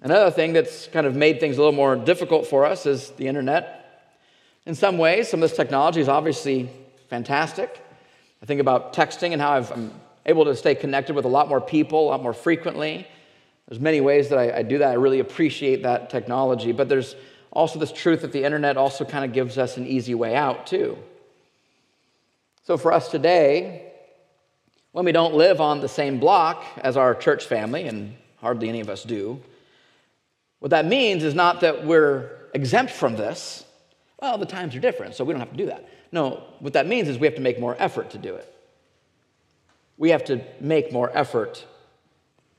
Another 0.00 0.30
thing 0.30 0.54
that's 0.54 0.88
kind 0.88 1.06
of 1.06 1.14
made 1.14 1.38
things 1.38 1.58
a 1.58 1.60
little 1.60 1.72
more 1.72 1.96
difficult 1.96 2.46
for 2.46 2.64
us 2.64 2.86
is 2.86 3.10
the 3.10 3.28
internet. 3.28 4.08
In 4.64 4.74
some 4.74 4.96
ways, 4.96 5.28
some 5.28 5.42
of 5.42 5.48
this 5.50 5.56
technology 5.56 6.00
is 6.00 6.08
obviously 6.08 6.70
fantastic. 7.08 7.78
I 8.42 8.46
think 8.46 8.60
about 8.60 8.94
texting 8.94 9.32
and 9.32 9.40
how 9.40 9.52
I've, 9.52 9.70
I'm 9.70 9.92
able 10.26 10.44
to 10.44 10.54
stay 10.54 10.74
connected 10.74 11.16
with 11.16 11.24
a 11.24 11.28
lot 11.28 11.48
more 11.48 11.60
people, 11.60 12.08
a 12.08 12.10
lot 12.10 12.22
more 12.22 12.32
frequently. 12.32 13.06
There's 13.68 13.80
many 13.80 14.00
ways 14.00 14.28
that 14.28 14.38
I, 14.38 14.58
I 14.58 14.62
do 14.62 14.78
that. 14.78 14.90
I 14.90 14.94
really 14.94 15.20
appreciate 15.20 15.82
that 15.82 16.10
technology. 16.10 16.72
But 16.72 16.88
there's 16.88 17.16
also 17.50 17.78
this 17.78 17.92
truth 17.92 18.22
that 18.22 18.32
the 18.32 18.44
internet 18.44 18.76
also 18.76 19.04
kind 19.04 19.24
of 19.24 19.32
gives 19.32 19.58
us 19.58 19.76
an 19.76 19.86
easy 19.86 20.14
way 20.14 20.34
out, 20.34 20.66
too. 20.66 20.98
So 22.64 22.76
for 22.76 22.92
us 22.92 23.08
today, 23.08 23.92
when 24.92 25.04
we 25.04 25.12
don't 25.12 25.34
live 25.34 25.60
on 25.60 25.80
the 25.80 25.88
same 25.88 26.20
block 26.20 26.64
as 26.78 26.96
our 26.96 27.14
church 27.14 27.44
family, 27.46 27.88
and 27.88 28.14
hardly 28.36 28.68
any 28.68 28.80
of 28.80 28.88
us 28.88 29.02
do, 29.02 29.40
what 30.60 30.70
that 30.70 30.86
means 30.86 31.24
is 31.24 31.34
not 31.34 31.60
that 31.60 31.84
we're 31.84 32.30
exempt 32.54 32.92
from 32.92 33.16
this. 33.16 33.64
Well, 34.20 34.38
the 34.38 34.46
times 34.46 34.76
are 34.76 34.80
different, 34.80 35.16
so 35.16 35.24
we 35.24 35.32
don't 35.32 35.40
have 35.40 35.50
to 35.50 35.56
do 35.56 35.66
that. 35.66 35.88
No, 36.12 36.44
what 36.60 36.74
that 36.74 36.86
means 36.86 37.08
is 37.08 37.18
we 37.18 37.26
have 37.26 37.34
to 37.34 37.40
make 37.40 37.58
more 37.58 37.74
effort 37.80 38.10
to 38.10 38.18
do 38.18 38.36
it 38.36 38.52
we 40.02 40.10
have 40.10 40.24
to 40.24 40.40
make 40.58 40.90
more 40.92 41.16
effort, 41.16 41.64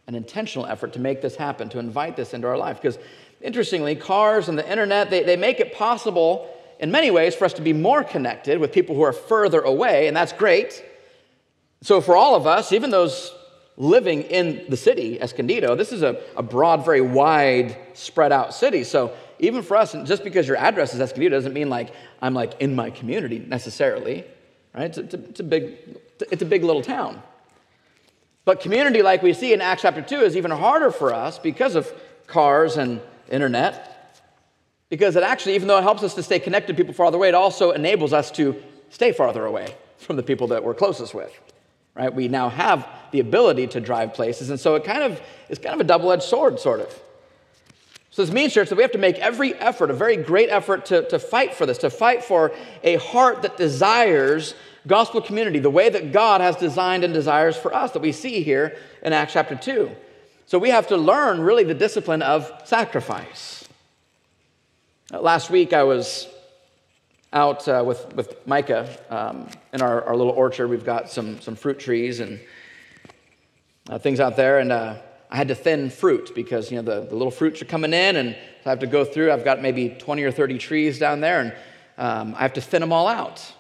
an 0.08 0.16
intentional 0.16 0.66
effort 0.66 0.94
to 0.94 1.00
make 1.00 1.22
this 1.22 1.36
happen, 1.36 1.68
to 1.68 1.78
invite 1.78 2.16
this 2.16 2.34
into 2.34 2.48
our 2.48 2.58
life. 2.58 2.82
Because 2.82 2.98
interestingly, 3.42 3.98
cars 3.98 4.48
and 4.48 4.58
the 4.58 4.72
internet, 4.72 5.10
they, 5.10 5.24
they 5.24 5.36
make 5.36 5.60
it 5.60 5.74
possible 5.74 6.50
in 6.80 6.90
many 6.90 7.12
ways 7.12 7.36
for 7.36 7.44
us 7.44 7.52
to 7.52 7.62
be 7.62 7.74
more 7.74 8.02
connected 8.02 8.60
with 8.60 8.72
people 8.72 8.96
who 8.96 9.02
are 9.02 9.12
further 9.12 9.60
away, 9.60 10.08
and 10.08 10.16
that's 10.16 10.32
great. 10.32 10.86
So, 11.82 12.00
for 12.00 12.16
all 12.16 12.36
of 12.36 12.48
us, 12.48 12.72
even 12.72 12.92
those 12.92 13.34
living 13.76 14.22
in 14.22 14.64
the 14.70 14.78
city, 14.78 15.20
Escondido, 15.20 15.76
this 15.76 15.92
is 15.92 16.02
a, 16.02 16.22
a 16.38 16.44
broad, 16.44 16.86
very 16.86 17.02
wide, 17.02 17.76
spread 17.92 18.32
out 18.32 18.54
city. 18.54 18.86
So, 18.86 19.14
even 19.40 19.64
for 19.64 19.76
us, 19.76 19.92
just 20.06 20.24
because 20.24 20.48
your 20.48 20.56
address 20.56 20.94
is 20.94 21.02
Escondido 21.02 21.36
doesn't 21.36 21.52
mean 21.52 21.70
like 21.70 21.94
I'm 22.22 22.34
like 22.34 22.62
in 22.62 22.74
my 22.74 22.90
community 22.90 23.40
necessarily, 23.40 24.24
right? 24.74 24.98
It's 24.98 25.14
a, 25.14 25.20
it's 25.26 25.42
a 25.42 25.44
big 25.44 26.00
it's 26.32 26.42
a 26.42 26.46
big 26.46 26.64
little 26.64 26.82
town. 26.82 27.22
But 28.46 28.60
community, 28.60 29.02
like 29.02 29.22
we 29.22 29.34
see 29.34 29.54
in 29.54 29.62
Acts 29.62 29.84
chapter 29.84 30.02
2, 30.02 30.18
is 30.18 30.36
even 30.36 30.52
harder 30.52 30.92
for 30.92 31.14
us 31.14 31.40
because 31.40 31.76
of 31.76 31.92
cars 32.28 32.78
and 32.78 33.02
internet. 33.30 33.90
Because 34.90 35.16
it 35.16 35.24
actually, 35.24 35.56
even 35.56 35.68
though 35.68 35.78
it 35.78 35.84
helps 35.84 36.04
us 36.04 36.14
to 36.16 36.24
stay 36.24 36.40
connected 36.40 36.76
to 36.76 36.78
people 36.78 36.94
farther 36.94 37.18
away, 37.18 37.30
it 37.30 37.36
also 37.36 37.72
enables 37.72 38.12
us 38.14 38.30
to 38.32 38.62
stay 38.90 39.12
farther 39.12 39.46
away 39.46 39.74
from 39.98 40.18
the 40.18 40.24
people 40.24 40.48
that 40.48 40.64
we're 40.64 40.74
closest 40.74 41.14
with. 41.14 41.32
Right? 41.96 42.14
We 42.14 42.28
now 42.28 42.50
have 42.50 42.88
the 43.12 43.20
ability 43.20 43.68
to 43.68 43.80
drive 43.80 44.14
places, 44.14 44.50
and 44.50 44.60
so 44.60 44.76
it 44.76 44.84
kind 44.84 45.04
of 45.04 45.22
is 45.48 45.60
kind 45.60 45.76
of 45.76 45.82
a 45.82 45.84
double-edged 45.86 46.24
sword, 46.24 46.60
sort 46.60 46.82
of. 46.82 47.02
So 48.10 48.24
this 48.24 48.32
means, 48.32 48.54
church, 48.54 48.70
that 48.70 48.76
we 48.76 48.84
have 48.84 48.92
to 48.92 49.00
make 49.00 49.18
every 49.18 49.56
effort, 49.56 49.90
a 49.90 49.94
very 49.94 50.18
great 50.18 50.50
effort 50.50 50.86
to, 50.88 51.08
to 51.10 51.18
fight 51.18 51.56
for 51.56 51.66
this, 51.66 51.80
to 51.80 51.90
fight 51.90 52.24
for 52.24 52.52
a 52.84 52.96
heart 52.98 53.42
that 53.42 53.58
desires 53.58 54.54
gospel 54.88 55.22
community, 55.22 55.60
the 55.60 55.70
way 55.70 55.90
that 55.90 56.12
God 56.12 56.42
has 56.42 56.56
designed 56.56 57.04
and 57.04 57.14
desires 57.14 57.56
for 57.56 57.74
us 57.74 57.92
that 57.92 58.02
we 58.02 58.12
see 58.12 58.44
here 58.44 58.78
in 59.02 59.14
Acts 59.14 59.34
chapter 59.34 59.56
2. 59.56 59.90
So 60.46 60.60
we 60.60 60.70
have 60.70 60.88
to 60.88 60.98
learn 60.98 61.42
really 61.42 61.64
the 61.64 61.74
discipline 61.74 62.22
of 62.22 62.52
sacrifice. 62.66 63.68
Uh, 65.12 65.22
last 65.22 65.50
week 65.50 65.74
I 65.74 65.84
was 65.84 66.28
out 67.32 67.68
uh, 67.68 67.84
with, 67.86 68.14
with 68.14 68.46
Micah 68.46 68.90
um, 69.10 69.48
in 69.72 69.82
our, 69.82 70.04
our 70.04 70.16
little 70.16 70.34
orchard. 70.34 70.68
We've 70.68 70.86
got 70.86 71.10
some, 71.10 71.42
some 71.42 71.56
fruit 71.56 71.80
trees 71.80 72.20
and 72.20 72.40
uh, 73.90 73.98
things 73.98 74.20
out 74.20 74.36
there. 74.36 74.60
And 74.60 74.72
uh, 74.72 74.98
I 75.32 75.38
had 75.38 75.48
to 75.48 75.56
thin 75.56 75.90
fruit 75.90 76.34
because, 76.36 76.72
you 76.72 76.82
know, 76.82 76.84
the, 76.84 77.08
the 77.08 77.16
little 77.16 77.32
fruits 77.32 77.62
are 77.62 77.66
coming 77.66 77.94
in 77.94 78.18
and 78.18 78.36
I 78.66 78.70
have 78.70 78.80
to 78.80 78.88
go 78.88 79.04
through. 79.04 79.32
I've 79.32 79.44
got 79.44 79.62
maybe 79.62 79.90
20 79.90 80.24
or 80.24 80.32
30 80.32 80.58
trees 80.58 81.00
down 81.00 81.22
there 81.22 81.40
and 81.40 81.56
um, 81.98 82.36
I 82.36 82.42
have 82.42 82.54
to 82.54 82.62
thin 82.62 82.82
them 82.82 82.94
all 82.94 83.08
out. 83.08 83.54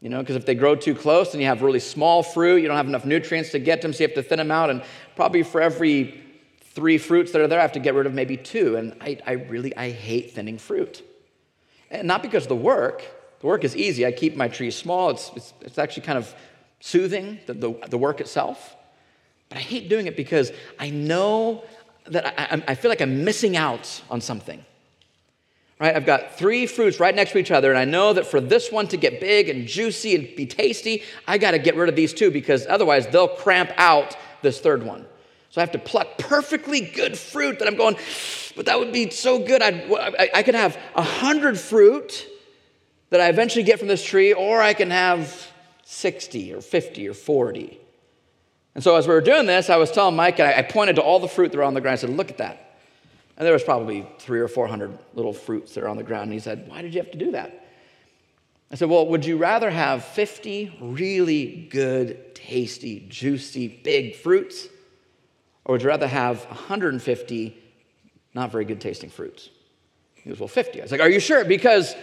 You 0.00 0.08
know, 0.08 0.20
because 0.20 0.36
if 0.36 0.46
they 0.46 0.54
grow 0.54 0.74
too 0.74 0.94
close 0.94 1.34
and 1.34 1.42
you 1.42 1.48
have 1.48 1.60
really 1.60 1.80
small 1.80 2.22
fruit, 2.22 2.62
you 2.62 2.68
don't 2.68 2.76
have 2.76 2.88
enough 2.88 3.04
nutrients 3.04 3.50
to 3.50 3.58
get 3.58 3.82
them, 3.82 3.92
so 3.92 4.02
you 4.02 4.08
have 4.08 4.14
to 4.14 4.22
thin 4.22 4.38
them 4.38 4.50
out. 4.50 4.70
And 4.70 4.82
probably 5.14 5.42
for 5.42 5.60
every 5.60 6.22
three 6.60 6.96
fruits 6.96 7.32
that 7.32 7.40
are 7.42 7.46
there, 7.46 7.58
I 7.58 7.62
have 7.62 7.72
to 7.72 7.80
get 7.80 7.94
rid 7.94 8.06
of 8.06 8.14
maybe 8.14 8.36
two. 8.38 8.76
And 8.76 8.96
I, 9.00 9.18
I 9.26 9.32
really, 9.32 9.76
I 9.76 9.90
hate 9.90 10.32
thinning 10.32 10.56
fruit. 10.56 11.02
And 11.90 12.08
not 12.08 12.22
because 12.22 12.44
of 12.44 12.48
the 12.48 12.56
work. 12.56 13.04
The 13.40 13.46
work 13.46 13.64
is 13.64 13.76
easy. 13.76 14.06
I 14.06 14.12
keep 14.12 14.36
my 14.36 14.48
trees 14.48 14.76
small. 14.76 15.10
It's, 15.10 15.30
it's, 15.36 15.52
it's 15.60 15.78
actually 15.78 16.04
kind 16.04 16.18
of 16.18 16.34
soothing, 16.80 17.38
the, 17.46 17.54
the, 17.54 17.72
the, 17.88 17.98
work 17.98 18.20
itself. 18.20 18.76
But 19.48 19.58
I 19.58 19.60
hate 19.60 19.88
doing 19.88 20.06
it 20.06 20.16
because 20.16 20.52
I 20.78 20.90
know 20.90 21.64
that 22.06 22.26
I, 22.26 22.62
I 22.68 22.74
feel 22.74 22.90
like 22.90 23.02
I'm 23.02 23.24
missing 23.24 23.56
out 23.56 24.02
on 24.10 24.20
something. 24.20 24.64
Right? 25.80 25.96
I've 25.96 26.04
got 26.04 26.36
three 26.36 26.66
fruits 26.66 27.00
right 27.00 27.14
next 27.14 27.32
to 27.32 27.38
each 27.38 27.50
other, 27.50 27.70
and 27.70 27.78
I 27.78 27.86
know 27.86 28.12
that 28.12 28.26
for 28.26 28.38
this 28.38 28.70
one 28.70 28.86
to 28.88 28.98
get 28.98 29.18
big 29.18 29.48
and 29.48 29.66
juicy 29.66 30.14
and 30.14 30.36
be 30.36 30.44
tasty, 30.44 31.02
I 31.26 31.38
got 31.38 31.52
to 31.52 31.58
get 31.58 31.74
rid 31.74 31.88
of 31.88 31.96
these 31.96 32.12
two 32.12 32.30
because 32.30 32.66
otherwise 32.66 33.06
they'll 33.06 33.28
cramp 33.28 33.70
out 33.78 34.14
this 34.42 34.60
third 34.60 34.82
one. 34.82 35.06
So 35.48 35.60
I 35.60 35.62
have 35.62 35.72
to 35.72 35.78
pluck 35.78 36.18
perfectly 36.18 36.82
good 36.82 37.18
fruit 37.18 37.58
that 37.58 37.66
I'm 37.66 37.76
going, 37.76 37.96
but 38.54 38.66
that 38.66 38.78
would 38.78 38.92
be 38.92 39.10
so 39.10 39.38
good. 39.38 39.62
I'd, 39.62 39.90
I, 39.90 40.30
I 40.34 40.42
could 40.42 40.54
have 40.54 40.78
a 40.94 41.02
hundred 41.02 41.58
fruit 41.58 42.26
that 43.08 43.20
I 43.20 43.28
eventually 43.28 43.64
get 43.64 43.78
from 43.78 43.88
this 43.88 44.04
tree, 44.04 44.34
or 44.34 44.60
I 44.60 44.74
can 44.74 44.90
have 44.90 45.50
60 45.84 46.52
or 46.52 46.60
50 46.60 47.08
or 47.08 47.14
40. 47.14 47.80
And 48.74 48.84
so 48.84 48.94
as 48.96 49.08
we 49.08 49.14
were 49.14 49.20
doing 49.20 49.46
this, 49.46 49.70
I 49.70 49.76
was 49.76 49.90
telling 49.90 50.14
Mike, 50.14 50.38
and 50.38 50.48
I 50.48 50.62
pointed 50.62 50.96
to 50.96 51.02
all 51.02 51.18
the 51.18 51.26
fruit 51.26 51.50
that 51.52 51.58
were 51.58 51.64
on 51.64 51.74
the 51.74 51.80
ground. 51.80 51.94
I 51.94 51.96
said, 51.96 52.10
Look 52.10 52.30
at 52.30 52.38
that. 52.38 52.69
And 53.40 53.46
there 53.46 53.54
was 53.54 53.64
probably 53.64 54.06
three 54.18 54.38
or 54.38 54.48
400 54.48 54.98
little 55.14 55.32
fruits 55.32 55.72
that 55.72 55.82
are 55.82 55.88
on 55.88 55.96
the 55.96 56.02
ground. 56.02 56.24
And 56.24 56.34
he 56.34 56.40
said, 56.40 56.68
Why 56.68 56.82
did 56.82 56.92
you 56.92 57.00
have 57.00 57.10
to 57.12 57.16
do 57.16 57.30
that? 57.30 57.64
I 58.70 58.74
said, 58.74 58.90
Well, 58.90 59.06
would 59.06 59.24
you 59.24 59.38
rather 59.38 59.70
have 59.70 60.04
50 60.04 60.76
really 60.78 61.66
good, 61.70 62.34
tasty, 62.34 63.06
juicy, 63.08 63.66
big 63.66 64.16
fruits? 64.16 64.68
Or 65.64 65.72
would 65.72 65.80
you 65.80 65.88
rather 65.88 66.06
have 66.06 66.44
150 66.44 67.56
not 68.34 68.52
very 68.52 68.66
good 68.66 68.78
tasting 68.78 69.08
fruits? 69.08 69.48
He 70.16 70.28
goes, 70.28 70.38
Well, 70.38 70.46
50. 70.46 70.78
I 70.78 70.82
was 70.82 70.92
like, 70.92 71.00
Are 71.00 71.08
you 71.08 71.18
sure? 71.18 71.42
Because 71.42 71.96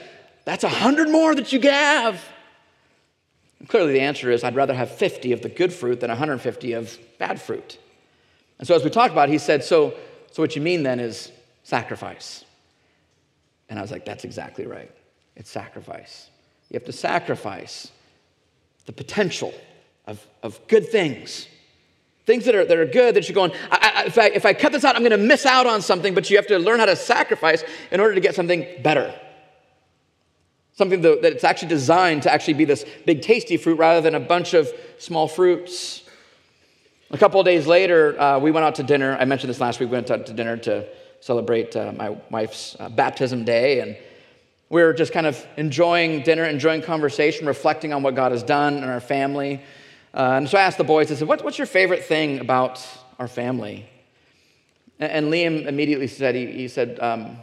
that's 0.44 0.64
100 0.64 1.08
more 1.08 1.36
that 1.36 1.54
you 1.54 1.62
have. 1.70 2.20
And 3.60 3.70
clearly, 3.70 3.94
the 3.94 4.02
answer 4.02 4.32
is 4.32 4.44
I'd 4.44 4.56
rather 4.56 4.74
have 4.74 4.90
50 4.90 5.34
of 5.34 5.44
the 5.44 5.50
good 5.50 5.72
fruit 5.72 6.00
than 6.00 6.10
150 6.10 6.74
of 6.74 6.98
bad 7.20 7.40
fruit. 7.40 7.78
And 8.58 8.68
so, 8.68 8.74
as 8.74 8.84
we 8.84 8.90
talked 8.90 9.12
about, 9.12 9.30
he 9.30 9.38
said, 9.38 9.64
So, 9.64 9.94
so 10.38 10.44
what 10.44 10.56
you 10.56 10.62
mean 10.62 10.84
then 10.84 11.00
is 11.00 11.32
sacrifice. 11.64 12.46
And 13.70 13.80
I 13.80 13.82
was 13.82 13.90
like, 13.90 14.06
That's 14.06 14.24
exactly 14.24 14.68
right. 14.68 14.92
It's 15.36 15.50
sacrifice. 15.50 16.30
You 16.70 16.76
have 16.76 16.86
to 16.86 16.92
sacrifice 16.92 17.92
the 18.86 18.94
potential 18.94 19.52
of, 20.06 20.24
of 20.44 20.60
good 20.68 20.90
things 20.90 21.48
Things 22.28 22.46
that 22.46 22.54
are, 22.54 22.66
that 22.66 22.78
are 22.78 22.86
good 22.86 23.16
that 23.16 23.28
you're 23.28 23.34
going, 23.34 23.52
I, 23.72 23.78
I, 23.96 24.04
if, 24.06 24.18
I, 24.18 24.26
if 24.28 24.46
I 24.46 24.54
cut 24.54 24.74
this 24.74 24.84
out, 24.84 24.96
I'm 24.96 25.02
going 25.02 25.12
to 25.12 25.18
miss 25.18 25.46
out 25.46 25.66
on 25.66 25.82
something, 25.82 26.14
but 26.14 26.30
you 26.30 26.36
have 26.36 26.48
to 26.48 26.60
learn 26.60 26.80
how 26.80 26.86
to 26.86 26.96
sacrifice 26.98 27.64
in 27.90 28.02
order 28.02 28.14
to 28.14 28.20
get 28.20 28.36
something 28.36 28.68
better. 28.84 29.18
Something 30.74 31.02
that, 31.02 31.24
it's 31.24 31.46
actually 31.46 31.70
designed 31.70 32.24
to 32.24 32.32
actually 32.32 32.56
be 32.56 32.66
this 32.66 32.86
big 33.06 33.22
tasty 33.22 33.56
fruit 33.56 33.80
rather 33.80 34.02
than 34.02 34.14
a 34.14 34.20
bunch 34.20 34.54
of 34.54 34.70
small 35.00 35.30
fruits. 35.30 36.04
A 37.10 37.18
couple 37.18 37.40
of 37.40 37.46
days 37.46 37.66
later, 37.66 38.20
uh, 38.20 38.38
we 38.38 38.52
went 38.52 38.66
out 38.66 38.76
to 38.76 38.84
dinner. 38.84 39.16
I 39.18 39.24
mentioned 39.24 39.50
this 39.50 39.62
last 39.62 39.80
week. 39.80 39.90
We 39.90 39.96
went 39.96 40.12
out 40.12 40.26
to 40.26 40.34
dinner 40.34 40.58
to 40.58 40.86
celebrate 41.22 41.74
uh, 41.74 41.94
my 41.94 42.18
wife's 42.30 42.76
uh, 42.80 42.90
baptism 42.90 43.46
day. 43.46 43.80
And 43.80 43.98
we 44.70 44.82
were 44.82 44.92
just 44.94 45.14
kind 45.14 45.26
of 45.26 45.46
enjoying 45.56 46.24
dinner, 46.24 46.44
enjoying 46.44 46.82
conversation, 46.82 47.48
reflecting 47.48 47.94
on 47.94 48.04
what 48.04 48.16
God 48.16 48.34
has 48.34 48.44
done 48.44 48.76
in 48.78 48.84
our 48.84 49.00
family. 49.00 49.62
Uh, 50.14 50.34
and 50.34 50.50
so 50.50 50.58
I 50.58 50.64
asked 50.64 50.78
the 50.78 50.84
boys, 50.84 51.10
I 51.10 51.16
said, 51.16 51.30
what, 51.30 51.46
What's 51.46 51.58
your 51.58 51.68
favorite 51.68 52.04
thing 52.04 52.40
about 52.40 52.86
our 53.20 53.30
family? 53.30 53.90
And, 55.00 55.10
and 55.10 55.34
Liam 55.34 55.66
immediately 55.66 56.08
said, 56.08 56.36
He, 56.36 56.48
he 56.48 56.68
said, 56.68 57.00
um, 57.00 57.38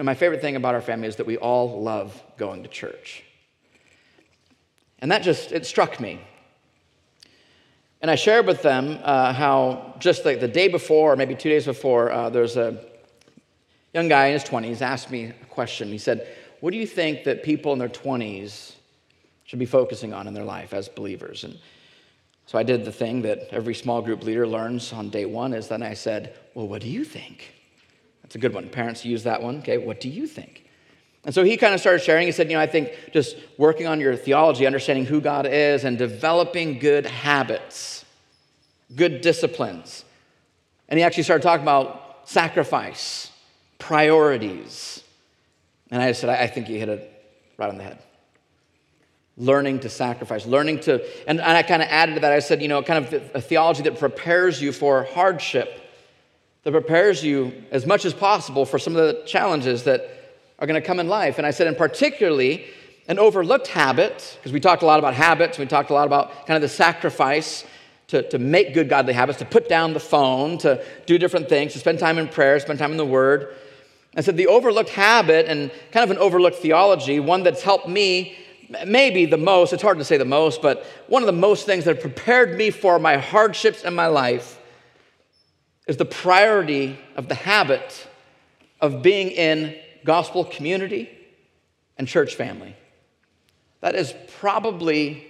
My 0.00 0.14
favorite 0.14 0.40
thing 0.40 0.54
about 0.54 0.76
our 0.76 0.80
family 0.80 1.08
is 1.08 1.16
that 1.16 1.26
we 1.26 1.38
all 1.38 1.82
love 1.82 2.22
going 2.36 2.62
to 2.62 2.68
church. 2.68 3.24
And 5.00 5.10
that 5.10 5.24
just, 5.24 5.50
it 5.50 5.66
struck 5.66 5.98
me. 5.98 6.20
And 8.00 8.10
I 8.10 8.14
shared 8.14 8.46
with 8.46 8.62
them 8.62 8.98
uh, 9.02 9.32
how 9.32 9.94
just 9.98 10.24
like 10.24 10.40
the 10.40 10.48
day 10.48 10.68
before, 10.68 11.12
or 11.12 11.16
maybe 11.16 11.34
two 11.34 11.48
days 11.48 11.64
before, 11.64 12.12
uh, 12.12 12.30
there's 12.30 12.56
a 12.56 12.84
young 13.92 14.08
guy 14.08 14.26
in 14.26 14.34
his 14.34 14.44
20s 14.44 14.82
asked 14.82 15.10
me 15.10 15.24
a 15.26 15.46
question. 15.46 15.88
He 15.88 15.98
said, 15.98 16.28
What 16.60 16.70
do 16.70 16.76
you 16.76 16.86
think 16.86 17.24
that 17.24 17.42
people 17.42 17.72
in 17.72 17.78
their 17.78 17.88
20s 17.88 18.74
should 19.44 19.58
be 19.58 19.66
focusing 19.66 20.12
on 20.12 20.28
in 20.28 20.34
their 20.34 20.44
life 20.44 20.72
as 20.72 20.88
believers? 20.88 21.42
And 21.42 21.58
so 22.46 22.56
I 22.56 22.62
did 22.62 22.84
the 22.84 22.92
thing 22.92 23.22
that 23.22 23.48
every 23.50 23.74
small 23.74 24.00
group 24.00 24.22
leader 24.22 24.46
learns 24.46 24.92
on 24.92 25.10
day 25.10 25.24
one 25.24 25.52
is 25.52 25.68
then 25.68 25.82
I 25.82 25.94
said, 25.94 26.36
Well, 26.54 26.68
what 26.68 26.82
do 26.82 26.88
you 26.88 27.04
think? 27.04 27.52
That's 28.22 28.36
a 28.36 28.38
good 28.38 28.54
one. 28.54 28.68
Parents 28.68 29.04
use 29.04 29.24
that 29.24 29.42
one. 29.42 29.58
Okay, 29.58 29.78
what 29.78 30.00
do 30.00 30.08
you 30.08 30.26
think? 30.26 30.67
And 31.24 31.34
so 31.34 31.44
he 31.44 31.56
kind 31.56 31.74
of 31.74 31.80
started 31.80 32.02
sharing. 32.02 32.26
He 32.26 32.32
said, 32.32 32.50
You 32.50 32.56
know, 32.56 32.62
I 32.62 32.66
think 32.66 32.92
just 33.12 33.36
working 33.58 33.86
on 33.86 34.00
your 34.00 34.16
theology, 34.16 34.66
understanding 34.66 35.04
who 35.04 35.20
God 35.20 35.46
is, 35.46 35.84
and 35.84 35.98
developing 35.98 36.78
good 36.78 37.06
habits, 37.06 38.04
good 38.94 39.20
disciplines. 39.20 40.04
And 40.88 40.98
he 40.98 41.04
actually 41.04 41.24
started 41.24 41.42
talking 41.42 41.62
about 41.64 42.28
sacrifice, 42.28 43.30
priorities. 43.78 45.02
And 45.90 46.02
I 46.02 46.12
said, 46.12 46.30
I 46.30 46.46
think 46.46 46.68
you 46.68 46.78
hit 46.78 46.88
it 46.88 47.10
right 47.58 47.68
on 47.68 47.76
the 47.76 47.84
head 47.84 47.98
learning 49.38 49.78
to 49.78 49.88
sacrifice, 49.88 50.44
learning 50.46 50.80
to, 50.80 51.02
and, 51.28 51.40
I 51.40 51.62
kind 51.62 51.80
of 51.80 51.88
added 51.88 52.16
to 52.16 52.20
that, 52.20 52.32
I 52.32 52.40
said, 52.40 52.60
you 52.60 52.68
know, 52.68 52.82
kind 52.82 53.04
of 53.04 53.30
a 53.34 53.40
theology 53.40 53.82
that 53.82 53.98
prepares 53.98 54.60
you 54.60 54.72
for 54.72 55.04
hardship, 55.04 55.80
that 56.64 56.72
prepares 56.72 57.24
you 57.24 57.52
as 57.70 57.86
much 57.86 58.04
as 58.04 58.12
possible 58.12 58.66
for 58.66 58.78
some 58.78 58.96
of 58.96 59.06
the 59.06 59.22
challenges 59.24 59.84
that 59.84 60.17
are 60.58 60.66
going 60.66 60.80
to 60.80 60.86
come 60.86 61.00
in 61.00 61.08
life. 61.08 61.38
And 61.38 61.46
I 61.46 61.50
said, 61.50 61.66
and 61.66 61.76
particularly, 61.76 62.66
an 63.06 63.18
overlooked 63.18 63.68
habit, 63.68 64.36
because 64.38 64.52
we 64.52 64.60
talked 64.60 64.82
a 64.82 64.86
lot 64.86 64.98
about 64.98 65.14
habits, 65.14 65.58
we 65.58 65.66
talked 65.66 65.90
a 65.90 65.94
lot 65.94 66.06
about 66.06 66.46
kind 66.46 66.56
of 66.56 66.62
the 66.62 66.68
sacrifice 66.68 67.64
to, 68.08 68.28
to 68.30 68.38
make 68.38 68.74
good 68.74 68.88
godly 68.88 69.12
habits, 69.12 69.38
to 69.38 69.44
put 69.44 69.68
down 69.68 69.92
the 69.92 70.00
phone, 70.00 70.58
to 70.58 70.84
do 71.06 71.18
different 71.18 71.48
things, 71.48 71.72
to 71.74 71.78
spend 71.78 71.98
time 71.98 72.18
in 72.18 72.28
prayer, 72.28 72.58
spend 72.58 72.78
time 72.78 72.90
in 72.90 72.96
the 72.96 73.06
Word. 73.06 73.54
I 74.16 74.20
said, 74.20 74.36
the 74.36 74.46
overlooked 74.46 74.90
habit 74.90 75.46
and 75.46 75.70
kind 75.92 76.04
of 76.04 76.10
an 76.10 76.18
overlooked 76.18 76.56
theology, 76.56 77.20
one 77.20 77.42
that's 77.42 77.62
helped 77.62 77.88
me 77.88 78.36
maybe 78.86 79.24
the 79.26 79.36
most, 79.38 79.72
it's 79.72 79.82
hard 79.82 79.98
to 79.98 80.04
say 80.04 80.16
the 80.16 80.24
most, 80.24 80.60
but 80.60 80.84
one 81.06 81.22
of 81.22 81.26
the 81.26 81.32
most 81.32 81.64
things 81.64 81.84
that 81.84 82.00
prepared 82.00 82.56
me 82.56 82.70
for 82.70 82.98
my 82.98 83.16
hardships 83.16 83.82
in 83.84 83.94
my 83.94 84.06
life 84.06 84.58
is 85.86 85.96
the 85.96 86.04
priority 86.04 86.98
of 87.16 87.28
the 87.28 87.34
habit 87.34 88.06
of 88.80 89.02
being 89.02 89.30
in 89.30 89.74
gospel 90.08 90.44
community 90.44 91.08
and 91.96 92.08
church 92.08 92.34
family. 92.34 92.74
That 93.80 93.94
is 93.94 94.12
probably 94.38 95.24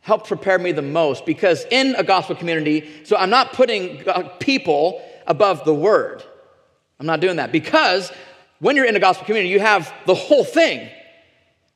helped 0.00 0.28
prepare 0.28 0.58
me 0.58 0.72
the 0.72 0.82
most 0.82 1.24
because 1.24 1.64
in 1.70 1.94
a 1.96 2.02
gospel 2.02 2.36
community, 2.36 3.04
so 3.04 3.16
I'm 3.16 3.30
not 3.30 3.54
putting 3.54 4.04
people 4.38 5.02
above 5.26 5.64
the 5.64 5.74
word. 5.74 6.22
I'm 6.98 7.06
not 7.06 7.20
doing 7.20 7.36
that 7.36 7.52
because 7.52 8.12
when 8.58 8.76
you're 8.76 8.84
in 8.84 8.96
a 8.96 9.00
gospel 9.00 9.24
community, 9.24 9.50
you 9.50 9.60
have 9.60 9.90
the 10.04 10.14
whole 10.14 10.44
thing 10.44 10.90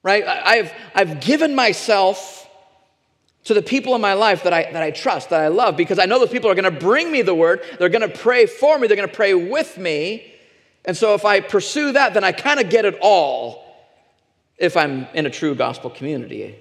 right? 0.04 0.24
I've, 0.24 0.72
I've 0.94 1.20
given 1.20 1.56
myself 1.56 2.48
to 3.44 3.54
the 3.54 3.62
people 3.62 3.94
in 3.94 4.00
my 4.00 4.12
life 4.12 4.44
that 4.44 4.52
I, 4.52 4.70
that 4.70 4.82
I 4.82 4.90
trust, 4.90 5.30
that 5.30 5.40
I 5.40 5.48
love, 5.48 5.76
because 5.76 5.98
I 5.98 6.04
know 6.04 6.18
those 6.20 6.30
people 6.30 6.50
are 6.50 6.54
going 6.54 6.72
to 6.72 6.78
bring 6.78 7.10
me 7.10 7.22
the 7.22 7.34
word. 7.34 7.62
They're 7.78 7.88
going 7.88 8.08
to 8.08 8.16
pray 8.16 8.46
for 8.46 8.78
me. 8.78 8.86
They're 8.86 8.96
going 8.96 9.08
to 9.08 9.14
pray 9.14 9.34
with 9.34 9.76
me. 9.76 10.33
And 10.84 10.96
so 10.96 11.14
if 11.14 11.24
I 11.24 11.40
pursue 11.40 11.92
that, 11.92 12.14
then 12.14 12.24
I 12.24 12.32
kind 12.32 12.60
of 12.60 12.68
get 12.68 12.84
it 12.84 12.98
all 13.00 13.64
if 14.58 14.76
I'm 14.76 15.06
in 15.14 15.26
a 15.26 15.30
true 15.30 15.54
gospel 15.54 15.90
community. 15.90 16.56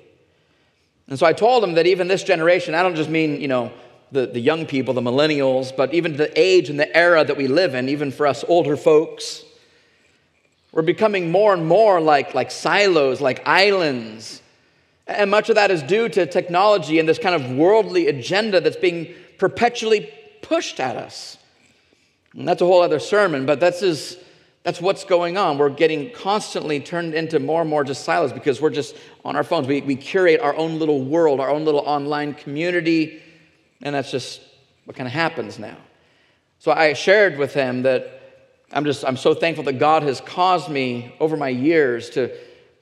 And 1.07 1.19
so 1.19 1.25
I 1.25 1.33
told 1.33 1.63
them 1.63 1.73
that 1.73 1.85
even 1.85 2.07
this 2.07 2.23
generation, 2.23 2.73
I 2.75 2.83
don't 2.83 2.95
just 2.95 3.09
mean, 3.09 3.41
you 3.41 3.47
know, 3.47 3.71
the, 4.11 4.27
the 4.27 4.39
young 4.39 4.65
people, 4.65 4.93
the 4.93 5.01
millennials, 5.01 5.75
but 5.75 5.93
even 5.93 6.15
the 6.15 6.31
age 6.39 6.69
and 6.69 6.79
the 6.79 6.95
era 6.95 7.25
that 7.25 7.35
we 7.35 7.47
live 7.47 7.75
in, 7.75 7.89
even 7.89 8.11
for 8.11 8.27
us 8.27 8.45
older 8.47 8.77
folks, 8.77 9.43
we're 10.71 10.83
becoming 10.83 11.31
more 11.31 11.53
and 11.53 11.67
more 11.67 11.99
like, 11.99 12.33
like 12.33 12.51
silos, 12.51 13.21
like 13.21 13.45
islands. 13.45 14.41
And 15.07 15.29
much 15.29 15.49
of 15.49 15.55
that 15.55 15.71
is 15.71 15.83
due 15.83 16.09
to 16.09 16.25
technology 16.25 16.99
and 16.99 17.09
this 17.09 17.19
kind 17.19 17.35
of 17.35 17.51
worldly 17.51 18.07
agenda 18.07 18.61
that's 18.61 18.77
being 18.77 19.13
perpetually 19.37 20.11
pushed 20.41 20.79
at 20.79 20.95
us. 20.95 21.37
And 22.33 22.47
that's 22.47 22.61
a 22.61 22.65
whole 22.65 22.81
other 22.81 22.99
sermon, 22.99 23.45
but 23.45 23.59
that's, 23.59 23.81
is, 23.81 24.17
that's 24.63 24.81
what's 24.81 25.03
going 25.03 25.37
on. 25.37 25.57
We're 25.57 25.69
getting 25.69 26.11
constantly 26.11 26.79
turned 26.79 27.13
into 27.13 27.39
more 27.39 27.61
and 27.61 27.69
more 27.69 27.83
just 27.83 28.03
silos 28.03 28.33
because 28.33 28.59
we're 28.59 28.71
just 28.71 28.95
on 29.23 29.35
our 29.35 29.43
phones. 29.43 29.67
We, 29.67 29.81
we 29.81 29.95
curate 29.95 30.39
our 30.39 30.55
own 30.55 30.79
little 30.79 31.03
world, 31.03 31.39
our 31.39 31.49
own 31.49 31.65
little 31.65 31.81
online 31.81 32.33
community, 32.33 33.21
and 33.81 33.93
that's 33.93 34.09
just 34.09 34.41
what 34.85 34.95
kind 34.95 35.07
of 35.07 35.13
happens 35.13 35.59
now. 35.59 35.77
So 36.59 36.71
I 36.71 36.93
shared 36.93 37.37
with 37.37 37.53
him 37.53 37.83
that 37.83 38.21
I'm 38.71 38.85
just, 38.85 39.05
I'm 39.05 39.17
so 39.17 39.33
thankful 39.33 39.63
that 39.65 39.73
God 39.73 40.03
has 40.03 40.19
caused 40.21 40.69
me 40.69 41.15
over 41.19 41.37
my 41.37 41.49
years 41.49 42.09
to 42.11 42.35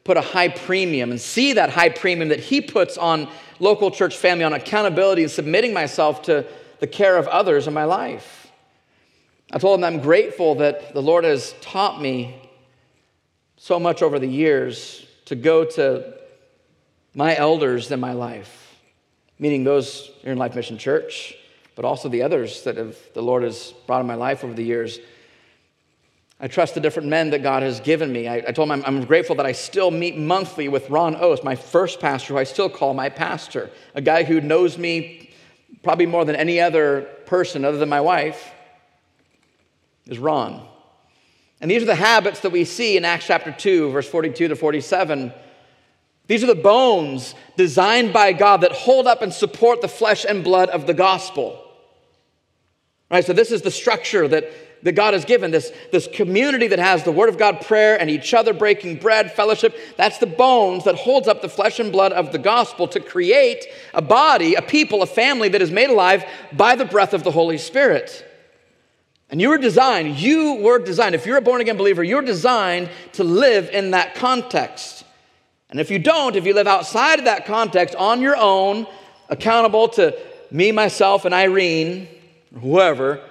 put 0.03 0.17
a 0.17 0.21
high 0.21 0.47
premium 0.47 1.11
and 1.11 1.19
see 1.19 1.53
that 1.53 1.69
high 1.69 1.89
premium 1.89 2.29
that 2.29 2.39
He 2.39 2.61
puts 2.61 2.97
on 2.97 3.27
local 3.59 3.91
church 3.91 4.17
family, 4.17 4.43
on 4.43 4.53
accountability 4.53 5.23
and 5.23 5.31
submitting 5.31 5.73
myself 5.73 6.23
to 6.23 6.45
the 6.79 6.87
care 6.87 7.17
of 7.17 7.27
others 7.27 7.67
in 7.67 7.73
my 7.73 7.83
life. 7.83 8.40
I 9.53 9.57
told 9.57 9.79
him 9.79 9.83
I'm 9.83 9.99
grateful 9.99 10.55
that 10.55 10.93
the 10.93 11.01
Lord 11.01 11.25
has 11.25 11.53
taught 11.59 12.01
me 12.01 12.49
so 13.57 13.81
much 13.81 14.01
over 14.01 14.17
the 14.17 14.27
years 14.27 15.05
to 15.25 15.35
go 15.35 15.65
to 15.65 16.13
my 17.13 17.35
elders 17.35 17.91
in 17.91 17.99
my 17.99 18.13
life, 18.13 18.77
meaning 19.39 19.65
those 19.65 20.09
here 20.21 20.31
in 20.31 20.37
Life 20.37 20.55
Mission 20.55 20.77
Church, 20.77 21.35
but 21.75 21.83
also 21.83 22.07
the 22.07 22.23
others 22.23 22.63
that 22.63 22.77
have, 22.77 22.97
the 23.13 23.21
Lord 23.21 23.43
has 23.43 23.73
brought 23.87 23.99
in 23.99 24.07
my 24.07 24.15
life 24.15 24.45
over 24.45 24.53
the 24.53 24.63
years. 24.63 24.99
I 26.39 26.47
trust 26.47 26.73
the 26.73 26.79
different 26.79 27.09
men 27.09 27.31
that 27.31 27.43
God 27.43 27.61
has 27.61 27.81
given 27.81 28.09
me. 28.09 28.29
I, 28.29 28.37
I 28.37 28.51
told 28.53 28.69
him 28.69 28.71
I'm, 28.71 28.85
I'm, 28.85 29.03
grateful 29.03 29.35
that 29.35 29.45
I 29.45 29.51
still 29.51 29.91
meet 29.91 30.17
monthly 30.17 30.69
with 30.69 30.89
Ron 30.89 31.17
Ost, 31.17 31.43
my 31.43 31.55
first 31.55 31.99
pastor, 31.99 32.35
who 32.35 32.39
I 32.39 32.45
still 32.45 32.69
call 32.69 32.93
my 32.93 33.09
pastor, 33.09 33.69
a 33.95 34.01
guy 34.01 34.23
who 34.23 34.39
knows 34.39 34.77
me 34.77 35.29
probably 35.83 36.05
more 36.05 36.23
than 36.23 36.37
any 36.37 36.61
other 36.61 37.01
person 37.25 37.65
other 37.65 37.77
than 37.77 37.89
my 37.89 38.01
wife, 38.01 38.53
is 40.07 40.19
Ron. 40.19 40.65
And 41.61 41.69
these 41.69 41.83
are 41.83 41.87
the 41.87 41.95
habits 41.95 42.39
that 42.41 42.51
we 42.51 42.65
see 42.65 42.97
in 42.97 43.05
Acts 43.05 43.27
chapter 43.27 43.51
2, 43.51 43.91
verse 43.91 44.07
42 44.07 44.47
to 44.47 44.55
47. 44.55 45.31
These 46.27 46.43
are 46.43 46.47
the 46.47 46.55
bones 46.55 47.35
designed 47.55 48.13
by 48.13 48.33
God 48.33 48.61
that 48.61 48.71
hold 48.71 49.05
up 49.05 49.21
and 49.21 49.31
support 49.31 49.81
the 49.81 49.87
flesh 49.87 50.25
and 50.25 50.43
blood 50.43 50.69
of 50.69 50.87
the 50.87 50.93
gospel. 50.93 51.61
Right? 53.11 53.25
So, 53.25 53.33
this 53.33 53.51
is 53.51 53.61
the 53.61 53.69
structure 53.69 54.27
that, 54.29 54.45
that 54.83 54.93
God 54.93 55.13
has 55.13 55.25
given 55.25 55.51
this, 55.51 55.71
this 55.91 56.07
community 56.07 56.67
that 56.67 56.79
has 56.79 57.03
the 57.03 57.11
Word 57.11 57.27
of 57.27 57.37
God, 57.37 57.61
prayer, 57.61 57.99
and 57.99 58.09
each 58.09 58.33
other 58.33 58.53
breaking 58.53 58.99
bread, 58.99 59.33
fellowship. 59.33 59.75
That's 59.97 60.19
the 60.19 60.25
bones 60.25 60.85
that 60.85 60.95
holds 60.95 61.27
up 61.27 61.41
the 61.41 61.49
flesh 61.49 61.79
and 61.79 61.91
blood 61.91 62.13
of 62.13 62.31
the 62.31 62.39
gospel 62.39 62.87
to 62.87 63.01
create 63.01 63.65
a 63.93 64.01
body, 64.01 64.55
a 64.55 64.61
people, 64.61 65.03
a 65.03 65.07
family 65.07 65.49
that 65.49 65.61
is 65.61 65.69
made 65.69 65.89
alive 65.89 66.23
by 66.53 66.75
the 66.77 66.85
breath 66.85 67.13
of 67.13 67.23
the 67.23 67.31
Holy 67.31 67.57
Spirit. 67.57 68.25
And 69.31 69.39
you 69.39 69.47
were 69.47 69.57
designed, 69.57 70.17
you 70.17 70.55
were 70.55 70.77
designed, 70.77 71.15
if 71.15 71.25
you're 71.25 71.37
a 71.37 71.41
born 71.41 71.61
again 71.61 71.77
believer, 71.77 72.03
you're 72.03 72.21
designed 72.21 72.89
to 73.13 73.23
live 73.23 73.69
in 73.69 73.91
that 73.91 74.13
context. 74.15 75.05
And 75.69 75.79
if 75.79 75.89
you 75.89 75.99
don't, 75.99 76.35
if 76.35 76.45
you 76.45 76.53
live 76.53 76.67
outside 76.67 77.19
of 77.19 77.25
that 77.25 77.45
context 77.45 77.95
on 77.95 78.19
your 78.19 78.35
own, 78.35 78.85
accountable 79.29 79.87
to 79.89 80.17
me, 80.51 80.73
myself, 80.73 81.23
and 81.23 81.33
Irene, 81.33 82.09
whoever, 82.59 83.21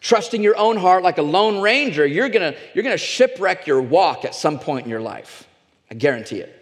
trusting 0.00 0.42
your 0.42 0.56
own 0.56 0.76
heart 0.76 1.04
like 1.04 1.18
a 1.18 1.22
lone 1.22 1.62
ranger, 1.62 2.04
you're 2.04 2.28
gonna, 2.28 2.56
you're 2.74 2.82
gonna 2.82 2.96
shipwreck 2.96 3.68
your 3.68 3.80
walk 3.80 4.24
at 4.24 4.34
some 4.34 4.58
point 4.58 4.84
in 4.84 4.90
your 4.90 5.00
life. 5.00 5.46
I 5.88 5.94
guarantee 5.94 6.40
it. 6.40 6.52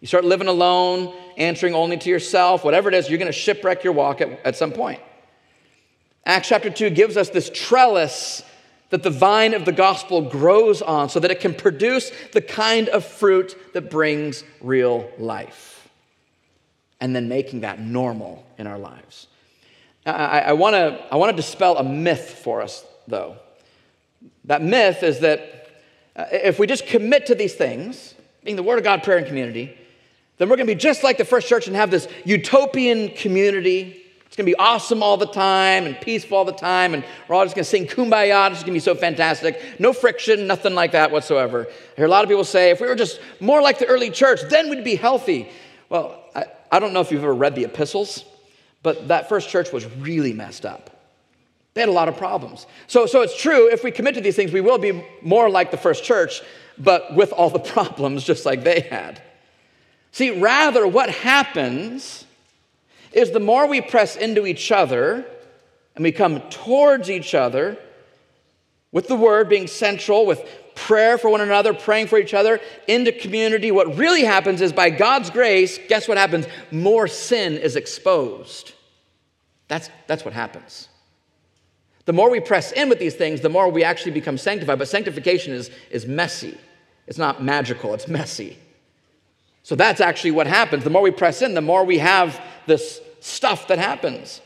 You 0.00 0.06
start 0.06 0.24
living 0.24 0.48
alone, 0.48 1.14
answering 1.36 1.74
only 1.74 1.98
to 1.98 2.08
yourself, 2.08 2.64
whatever 2.64 2.88
it 2.88 2.94
is, 2.94 3.10
you're 3.10 3.18
gonna 3.18 3.30
shipwreck 3.30 3.84
your 3.84 3.92
walk 3.92 4.22
at, 4.22 4.30
at 4.46 4.56
some 4.56 4.72
point. 4.72 5.02
Acts 6.26 6.48
chapter 6.48 6.70
2 6.70 6.90
gives 6.90 7.16
us 7.16 7.30
this 7.30 7.50
trellis 7.52 8.42
that 8.90 9.02
the 9.02 9.10
vine 9.10 9.54
of 9.54 9.64
the 9.64 9.72
gospel 9.72 10.22
grows 10.22 10.80
on 10.80 11.08
so 11.08 11.20
that 11.20 11.30
it 11.30 11.40
can 11.40 11.54
produce 11.54 12.10
the 12.32 12.40
kind 12.40 12.88
of 12.88 13.04
fruit 13.04 13.56
that 13.74 13.90
brings 13.90 14.44
real 14.60 15.10
life. 15.18 15.88
And 17.00 17.14
then 17.14 17.28
making 17.28 17.60
that 17.60 17.80
normal 17.80 18.46
in 18.56 18.66
our 18.66 18.78
lives. 18.78 19.26
I, 20.06 20.40
I 20.40 20.52
want 20.52 20.74
to 20.74 21.02
I 21.10 21.16
wanna 21.16 21.32
dispel 21.32 21.76
a 21.76 21.84
myth 21.84 22.40
for 22.42 22.62
us, 22.62 22.84
though. 23.08 23.36
That 24.44 24.62
myth 24.62 25.02
is 25.02 25.20
that 25.20 25.68
uh, 26.16 26.26
if 26.30 26.58
we 26.58 26.66
just 26.66 26.86
commit 26.86 27.26
to 27.26 27.34
these 27.34 27.54
things, 27.54 28.14
being 28.44 28.56
the 28.56 28.62
Word 28.62 28.78
of 28.78 28.84
God, 28.84 29.02
prayer, 29.02 29.18
and 29.18 29.26
community, 29.26 29.76
then 30.38 30.48
we're 30.48 30.56
going 30.56 30.66
to 30.66 30.74
be 30.74 30.78
just 30.78 31.02
like 31.02 31.16
the 31.16 31.24
first 31.24 31.48
church 31.48 31.66
and 31.66 31.76
have 31.76 31.90
this 31.90 32.08
utopian 32.24 33.08
community 33.10 34.03
it's 34.34 34.36
going 34.36 34.46
to 34.46 34.50
be 34.50 34.58
awesome 34.58 35.00
all 35.00 35.16
the 35.16 35.28
time 35.28 35.86
and 35.86 36.00
peaceful 36.00 36.36
all 36.36 36.44
the 36.44 36.50
time, 36.50 36.92
and 36.92 37.04
we're 37.28 37.36
all 37.36 37.44
just 37.44 37.54
going 37.54 37.62
to 37.62 37.70
sing 37.70 37.86
kumbaya. 37.86 38.50
It's 38.50 38.62
going 38.62 38.66
to 38.66 38.72
be 38.72 38.80
so 38.80 38.96
fantastic. 38.96 39.62
No 39.78 39.92
friction, 39.92 40.48
nothing 40.48 40.74
like 40.74 40.90
that 40.90 41.12
whatsoever. 41.12 41.68
I 41.68 41.94
hear 41.94 42.06
a 42.06 42.08
lot 42.08 42.24
of 42.24 42.28
people 42.28 42.42
say, 42.42 42.70
if 42.70 42.80
we 42.80 42.88
were 42.88 42.96
just 42.96 43.20
more 43.38 43.62
like 43.62 43.78
the 43.78 43.86
early 43.86 44.10
church, 44.10 44.40
then 44.50 44.70
we'd 44.70 44.82
be 44.82 44.96
healthy. 44.96 45.50
Well, 45.88 46.20
I, 46.34 46.46
I 46.72 46.80
don't 46.80 46.92
know 46.92 47.00
if 47.00 47.12
you've 47.12 47.22
ever 47.22 47.32
read 47.32 47.54
the 47.54 47.62
epistles, 47.62 48.24
but 48.82 49.06
that 49.06 49.28
first 49.28 49.50
church 49.50 49.70
was 49.70 49.86
really 49.98 50.32
messed 50.32 50.66
up. 50.66 50.90
They 51.74 51.82
had 51.82 51.88
a 51.88 51.92
lot 51.92 52.08
of 52.08 52.16
problems. 52.16 52.66
So, 52.88 53.06
so 53.06 53.22
it's 53.22 53.40
true, 53.40 53.70
if 53.70 53.84
we 53.84 53.92
commit 53.92 54.16
to 54.16 54.20
these 54.20 54.34
things, 54.34 54.50
we 54.50 54.60
will 54.60 54.78
be 54.78 55.04
more 55.22 55.48
like 55.48 55.70
the 55.70 55.76
first 55.76 56.02
church, 56.02 56.42
but 56.76 57.14
with 57.14 57.30
all 57.30 57.50
the 57.50 57.58
problems 57.74 58.24
just 58.24 58.44
like 58.44 58.64
they 58.64 58.80
had. 58.80 59.22
See, 60.10 60.40
rather, 60.40 60.88
what 60.88 61.08
happens 61.08 62.24
is 63.14 63.30
the 63.30 63.40
more 63.40 63.66
we 63.66 63.80
press 63.80 64.16
into 64.16 64.46
each 64.46 64.72
other 64.72 65.24
and 65.94 66.02
we 66.02 66.12
come 66.12 66.40
towards 66.50 67.10
each 67.10 67.34
other, 67.34 67.78
with 68.90 69.08
the 69.08 69.16
word 69.16 69.48
being 69.48 69.66
central, 69.66 70.26
with 70.26 70.46
prayer 70.74 71.18
for 71.18 71.30
one 71.30 71.40
another, 71.40 71.72
praying 71.72 72.08
for 72.08 72.18
each 72.18 72.34
other, 72.34 72.60
into 72.88 73.12
community, 73.12 73.70
what 73.70 73.96
really 73.96 74.24
happens 74.24 74.60
is 74.60 74.72
by 74.72 74.90
God's 74.90 75.30
grace, 75.30 75.78
guess 75.88 76.08
what 76.08 76.18
happens? 76.18 76.46
More 76.70 77.06
sin 77.06 77.54
is 77.54 77.76
exposed. 77.76 78.72
That's, 79.68 79.88
that's 80.06 80.24
what 80.24 80.34
happens. 80.34 80.88
The 82.04 82.12
more 82.12 82.30
we 82.30 82.40
press 82.40 82.72
in 82.72 82.88
with 82.88 82.98
these 82.98 83.14
things, 83.14 83.40
the 83.40 83.48
more 83.48 83.68
we 83.68 83.82
actually 83.82 84.12
become 84.12 84.36
sanctified. 84.36 84.78
But 84.78 84.88
sanctification 84.88 85.54
is, 85.54 85.70
is 85.90 86.06
messy. 86.06 86.58
It's 87.06 87.18
not 87.18 87.42
magical, 87.42 87.94
it's 87.94 88.08
messy. 88.08 88.58
So 89.62 89.74
that's 89.74 90.00
actually 90.00 90.32
what 90.32 90.46
happens. 90.46 90.84
The 90.84 90.90
more 90.90 91.02
we 91.02 91.10
press 91.10 91.40
in, 91.40 91.54
the 91.54 91.62
more 91.62 91.84
we 91.84 91.98
have 91.98 92.40
this 92.66 93.00
stuff 93.24 93.68
that 93.68 93.78
happens. 93.78 94.40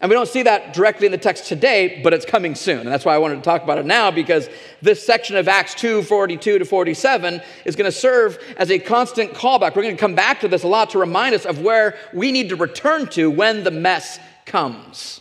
And 0.00 0.08
we 0.08 0.14
don't 0.14 0.28
see 0.28 0.42
that 0.42 0.72
directly 0.72 1.06
in 1.06 1.12
the 1.12 1.18
text 1.18 1.46
today, 1.46 2.00
but 2.02 2.14
it's 2.14 2.24
coming 2.24 2.54
soon. 2.54 2.80
And 2.80 2.88
that's 2.88 3.04
why 3.04 3.14
I 3.14 3.18
wanted 3.18 3.36
to 3.36 3.42
talk 3.42 3.62
about 3.62 3.76
it 3.78 3.84
now, 3.84 4.10
because 4.10 4.48
this 4.80 5.04
section 5.04 5.36
of 5.36 5.46
Acts 5.46 5.74
2 5.74 6.02
42 6.02 6.58
to 6.58 6.64
47 6.64 7.42
is 7.66 7.76
going 7.76 7.90
to 7.90 7.96
serve 7.96 8.38
as 8.56 8.70
a 8.70 8.78
constant 8.78 9.32
callback. 9.32 9.76
We're 9.76 9.82
going 9.82 9.96
to 9.96 10.00
come 10.00 10.14
back 10.14 10.40
to 10.40 10.48
this 10.48 10.62
a 10.62 10.68
lot 10.68 10.90
to 10.90 10.98
remind 10.98 11.34
us 11.34 11.44
of 11.44 11.60
where 11.60 11.98
we 12.14 12.32
need 12.32 12.48
to 12.48 12.56
return 12.56 13.06
to 13.08 13.30
when 13.30 13.62
the 13.62 13.70
mess 13.70 14.18
comes. 14.46 15.20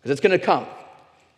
Because 0.00 0.12
it's 0.12 0.20
going 0.20 0.38
to 0.38 0.44
come 0.44 0.66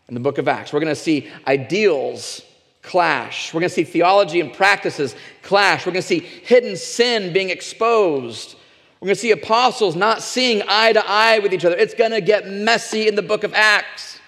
in 0.08 0.14
the 0.14 0.20
book 0.20 0.38
of 0.38 0.48
Acts. 0.48 0.72
We're 0.72 0.80
going 0.80 0.94
to 0.94 1.00
see 1.00 1.30
ideals 1.46 2.42
clash, 2.82 3.54
we're 3.54 3.60
going 3.60 3.68
to 3.68 3.74
see 3.74 3.84
theology 3.84 4.40
and 4.40 4.52
practices 4.52 5.14
clash, 5.42 5.86
we're 5.86 5.92
going 5.92 6.02
to 6.02 6.08
see 6.08 6.20
hidden 6.20 6.76
sin 6.76 7.32
being 7.32 7.50
exposed. 7.50 8.56
We're 9.00 9.06
going 9.06 9.16
to 9.16 9.20
see 9.20 9.30
apostles 9.30 9.96
not 9.96 10.22
seeing 10.22 10.62
eye 10.68 10.92
to 10.92 11.02
eye 11.06 11.38
with 11.38 11.54
each 11.54 11.64
other. 11.64 11.76
It's 11.76 11.94
going 11.94 12.10
to 12.10 12.20
get 12.20 12.46
messy 12.46 13.08
in 13.08 13.14
the 13.14 13.22
book 13.22 13.44
of 13.44 13.54
Acts. 13.54 14.20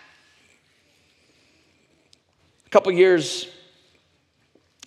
A 2.67 2.71
couple 2.71 2.91
years 2.91 3.49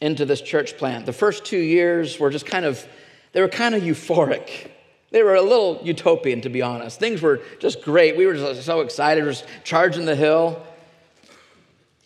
into 0.01 0.25
this 0.25 0.41
church 0.41 0.77
plant, 0.77 1.05
the 1.05 1.13
first 1.13 1.45
two 1.45 1.59
years 1.59 2.19
were 2.19 2.31
just 2.31 2.47
kind 2.47 2.65
of, 2.65 2.85
they 3.33 3.41
were 3.41 3.47
kind 3.47 3.75
of 3.75 3.83
euphoric. 3.83 4.71
They 5.11 5.21
were 5.21 5.35
a 5.35 5.41
little 5.41 5.79
utopian, 5.83 6.41
to 6.41 6.49
be 6.49 6.63
honest. 6.63 6.99
Things 6.99 7.21
were 7.21 7.41
just 7.59 7.83
great. 7.83 8.17
We 8.17 8.25
were 8.25 8.33
just 8.33 8.63
so 8.63 8.81
excited, 8.81 9.21
we 9.21 9.27
were 9.27 9.33
just 9.33 9.45
charging 9.63 10.05
the 10.05 10.15
hill. 10.15 10.61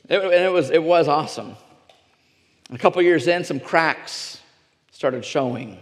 It, 0.09 0.21
and 0.21 0.33
it 0.33 0.51
was, 0.51 0.69
it 0.69 0.83
was 0.83 1.07
awesome. 1.07 1.55
A 2.71 2.77
couple 2.77 3.01
years 3.01 3.25
in, 3.27 3.45
some 3.45 3.59
cracks 3.59 4.41
started 4.91 5.23
showing. 5.23 5.79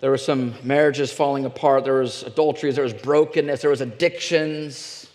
There 0.00 0.10
were 0.10 0.18
some 0.18 0.54
marriages 0.62 1.12
falling 1.12 1.44
apart. 1.44 1.84
There 1.84 2.00
was 2.00 2.22
adulteries. 2.22 2.76
There 2.76 2.84
was 2.84 2.94
brokenness. 2.94 3.62
There 3.62 3.70
was 3.70 3.80
addictions. 3.80 5.08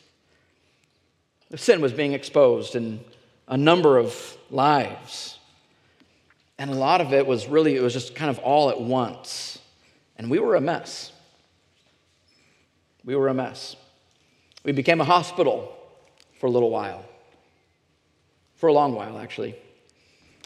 Sin 1.55 1.81
was 1.81 1.93
being 1.93 2.13
exposed 2.13 2.75
in 2.75 2.99
a 3.47 3.55
number 3.55 3.97
of 3.97 4.37
lives. 4.49 5.39
And 6.57 6.69
a 6.69 6.75
lot 6.75 7.01
of 7.01 7.13
it 7.13 7.25
was 7.25 7.47
really, 7.47 7.75
it 7.75 7.81
was 7.81 7.93
just 7.93 8.15
kind 8.15 8.29
of 8.29 8.39
all 8.39 8.69
at 8.69 8.79
once. 8.79 9.59
And 10.17 10.29
we 10.29 10.39
were 10.39 10.55
a 10.55 10.61
mess. 10.61 11.11
We 13.05 13.15
were 13.15 13.27
a 13.27 13.33
mess. 13.33 13.75
We 14.63 14.71
became 14.71 15.01
a 15.01 15.05
hospital 15.05 15.75
for 16.39 16.47
a 16.47 16.49
little 16.49 16.69
while, 16.69 17.03
for 18.55 18.67
a 18.67 18.73
long 18.73 18.93
while, 18.93 19.17
actually. 19.17 19.55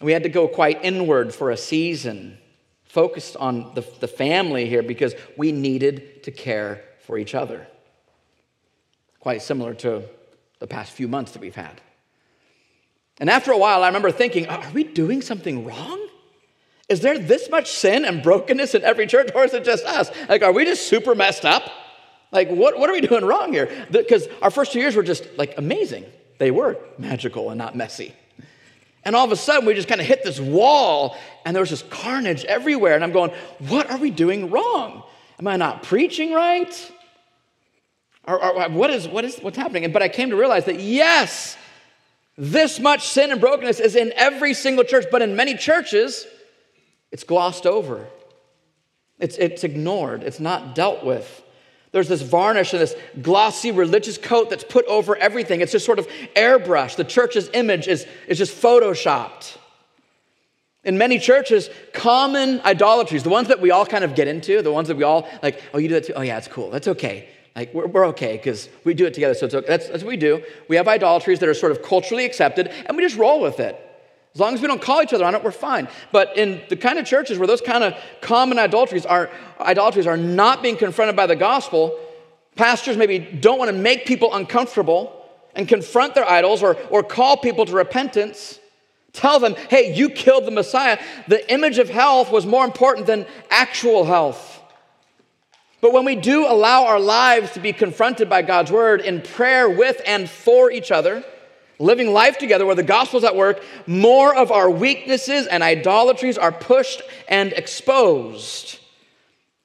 We 0.02 0.12
had 0.12 0.24
to 0.24 0.30
go 0.30 0.48
quite 0.48 0.84
inward 0.84 1.34
for 1.34 1.52
a 1.52 1.58
season 1.58 2.38
focused 2.98 3.38
on 3.38 3.76
the, 3.76 3.86
the 4.00 4.08
family 4.08 4.68
here 4.68 4.82
because 4.82 5.14
we 5.38 5.52
needed 5.52 6.24
to 6.24 6.32
care 6.32 6.82
for 7.06 7.20
each 7.20 7.36
other. 7.36 7.68
Quite 9.20 9.44
similar 9.44 9.76
to 9.76 10.02
the 10.58 10.66
past 10.66 10.92
few 10.94 11.08
months 11.08 11.34
that 11.34 11.40
we've 11.40 11.54
had. 11.54 11.80
And 13.20 13.30
after 13.30 13.52
a 13.52 13.58
while, 13.60 13.84
I 13.84 13.88
remember 13.88 14.10
thinking, 14.10 14.48
are 14.48 14.72
we 14.74 14.84
doing 14.84 15.22
something 15.22 15.64
wrong? 15.64 16.08
Is 16.90 17.02
there 17.02 17.20
this 17.20 17.52
much 17.52 17.70
sin 17.70 18.04
and 18.04 18.24
brokenness 18.24 18.74
in 18.74 18.84
every 18.84 19.06
church, 19.06 19.30
or 19.36 19.46
is 19.46 19.54
it 19.54 19.64
just 19.64 19.86
us? 19.86 20.10
Like, 20.28 20.42
are 20.42 20.52
we 20.52 20.66
just 20.66 20.88
super 20.88 21.14
messed 21.14 21.46
up? 21.46 21.70
Like, 22.32 22.50
what, 22.50 22.80
what 22.80 22.90
are 22.90 22.94
we 22.94 23.02
doing 23.02 23.24
wrong 23.24 23.54
here? 23.54 23.70
Because 23.92 24.28
our 24.42 24.50
first 24.50 24.74
two 24.74 24.80
years 24.80 24.96
were 24.96 25.04
just 25.04 25.24
like 25.38 25.54
amazing. 25.60 26.06
They 26.40 26.50
were 26.50 26.80
magical 26.98 27.52
and 27.52 27.60
not 27.60 27.76
messy. 27.76 28.16
And 29.08 29.16
all 29.16 29.24
of 29.24 29.32
a 29.32 29.38
sudden, 29.38 29.66
we 29.66 29.74
just 29.74 29.88
kind 29.88 30.02
of 30.02 30.06
hit 30.06 30.22
this 30.26 30.38
wall, 30.38 31.16
and 31.46 31.56
there 31.56 31.62
was 31.62 31.70
just 31.70 31.90
carnage 31.90 32.44
everywhere. 32.44 32.94
And 32.94 33.06
I'm 33.06 33.14
going, 33.14 33.32
what 33.60 33.90
are 33.90 33.98
we 33.98 34.12
doing 34.12 34.52
wrong? 34.52 35.02
Am 35.40 35.48
I 35.48 35.56
not 35.56 35.82
preaching 35.82 36.34
right? 36.34 36.92
Or, 38.26 38.44
or 38.44 38.70
what 38.70 38.90
is, 38.90 39.08
what 39.08 39.24
is 39.24 39.38
what's 39.38 39.56
happening? 39.56 39.86
And 39.86 39.94
but 39.94 40.04
I 40.04 40.10
came 40.10 40.32
to 40.32 40.36
realize 40.36 40.66
that 40.66 40.82
yes, 40.82 41.56
This 42.38 42.80
much 42.80 43.08
sin 43.08 43.32
and 43.32 43.42
brokenness 43.42 43.80
is 43.80 43.96
in 43.96 44.14
every 44.16 44.54
single 44.54 44.84
church, 44.84 45.06
but 45.12 45.24
in 45.24 45.36
many 45.36 45.56
churches, 45.56 46.28
it's 47.12 47.24
glossed 47.24 47.66
over. 47.66 48.06
It's, 49.20 49.38
it's 49.38 49.64
ignored. 49.64 50.22
It's 50.22 50.40
not 50.40 50.76
dealt 50.76 51.04
with. 51.04 51.44
There's 51.98 52.08
this 52.08 52.22
varnish 52.22 52.74
and 52.74 52.80
this 52.80 52.96
glossy 53.24 53.72
religious 53.72 54.20
coat 54.20 54.52
that's 54.52 54.64
put 54.64 54.86
over 54.86 55.16
everything. 55.16 55.62
It's 55.62 55.72
just 55.72 55.84
sort 55.84 55.98
of 55.98 56.08
airbrushed. 56.36 56.96
The 56.96 57.04
church's 57.04 57.50
image 57.56 57.88
is, 57.88 58.06
is 58.28 58.38
just 58.38 58.56
photoshopped. 58.62 59.58
In 60.84 61.00
many 61.00 61.18
churches, 61.18 61.72
common 61.94 62.62
idolatries, 62.62 63.24
the 63.24 63.32
ones 63.32 63.48
that 63.48 63.62
we 63.62 63.72
all 63.72 63.84
kind 63.84 64.04
of 64.04 64.14
get 64.14 64.28
into, 64.28 64.62
the 64.62 64.72
ones 64.72 64.90
that 64.90 64.98
we 64.98 65.02
all 65.02 65.28
like, 65.42 65.60
oh, 65.74 65.80
you 65.80 65.88
do 65.88 65.96
that 65.96 66.06
too? 66.06 66.14
Oh, 66.16 66.22
yeah, 66.22 66.38
it's 66.38 66.48
cool. 66.48 66.70
That's 66.70 66.88
okay. 66.88 67.30
Like, 67.56 67.74
we're, 67.74 67.88
we're 67.88 68.06
okay 68.10 68.38
because 68.38 68.70
we 68.84 68.94
do 68.94 69.08
it 69.08 69.16
together, 69.16 69.34
so 69.34 69.48
it's 69.48 69.56
okay. 69.56 69.68
That's, 69.68 69.88
that's 69.88 70.04
what 70.04 70.10
we 70.10 70.18
do. 70.18 70.44
We 70.68 70.76
have 70.76 70.88
idolatries 70.88 71.40
that 71.40 71.50
are 71.50 71.56
sort 71.56 71.72
of 71.72 71.82
culturally 71.82 72.26
accepted, 72.26 72.68
and 72.86 72.96
we 72.96 73.02
just 73.02 73.18
roll 73.18 73.42
with 73.42 73.60
it. 73.60 73.76
As 74.34 74.40
long 74.40 74.54
as 74.54 74.62
we 74.62 74.68
don't 74.68 74.82
call 74.82 75.02
each 75.02 75.14
other 75.14 75.26
on 75.26 75.34
it, 75.34 75.44
we're 75.44 75.52
fine. 75.52 75.88
But 76.12 76.38
in 76.38 76.62
the 76.70 76.76
kind 76.76 77.00
of 77.00 77.06
churches 77.06 77.40
where 77.40 77.48
those 77.48 77.62
kind 77.62 77.84
of 77.84 77.96
common 78.22 78.60
idolatries 78.60 79.06
are, 79.06 79.32
idolatries 79.60 80.06
are 80.06 80.18
not 80.18 80.62
being 80.62 80.78
confronted 80.78 81.16
by 81.16 81.26
the 81.26 81.36
gospel, 81.36 81.98
pastors 82.56 82.98
maybe 82.98 83.18
don't 83.18 83.58
want 83.58 83.72
to 83.72 83.78
make 83.78 84.06
people 84.06 84.34
uncomfortable 84.36 85.26
and 85.56 85.68
confront 85.68 86.14
their 86.14 86.30
idols 86.30 86.62
or, 86.62 86.78
or 86.90 87.02
call 87.04 87.38
people 87.38 87.66
to 87.66 87.74
repentance. 87.74 88.60
Tell 89.12 89.40
them, 89.40 89.56
hey, 89.70 89.96
you 89.96 90.10
killed 90.10 90.46
the 90.46 90.52
Messiah. 90.52 91.00
The 91.28 91.52
image 91.52 91.80
of 91.80 91.90
health 91.90 92.32
was 92.32 92.46
more 92.46 92.64
important 92.64 93.08
than 93.08 93.26
actual 93.50 94.06
health. 94.06 94.62
But 95.82 95.94
when 95.94 96.06
we 96.06 96.16
do 96.16 96.46
allow 96.46 96.86
our 96.86 97.00
lives 97.00 97.54
to 97.54 97.60
be 97.60 97.74
confronted 97.74 98.30
by 98.30 98.44
God's 98.44 98.72
word 98.72 99.02
in 99.02 99.22
prayer 99.22 99.70
with 99.70 100.02
and 100.06 100.30
for 100.30 100.72
each 100.72 100.92
other, 100.92 101.24
living 101.80 102.12
life 102.12 102.38
together 102.38 102.66
where 102.66 102.76
the 102.76 102.84
gospel's 102.84 103.24
at 103.24 103.36
work, 103.36 103.64
more 103.86 104.36
of 104.36 104.52
our 104.52 104.70
weaknesses 104.70 105.48
and 105.48 105.64
idolatries 105.64 106.38
are 106.38 106.52
pushed 106.52 107.02
and 107.28 107.54
exposed. 107.54 108.80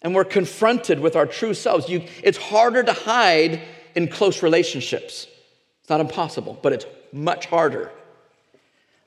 And 0.03 0.15
we're 0.15 0.25
confronted 0.25 1.01
with 1.01 1.17
our 1.17 1.27
true 1.27 1.55
selves. 1.55 1.89
You, 1.89 2.05
it's 2.23 2.39
harder 2.39 2.83
to 2.83 2.93
hide 2.93 3.63
in 3.95 4.09
close 4.09 4.43
relationships. 4.43 5.27
It's 5.81 5.91
not 5.91 6.01
impossible, 6.01 6.59
but 6.63 6.73
it's 6.73 6.87
much 7.13 7.47
harder. 7.47 7.91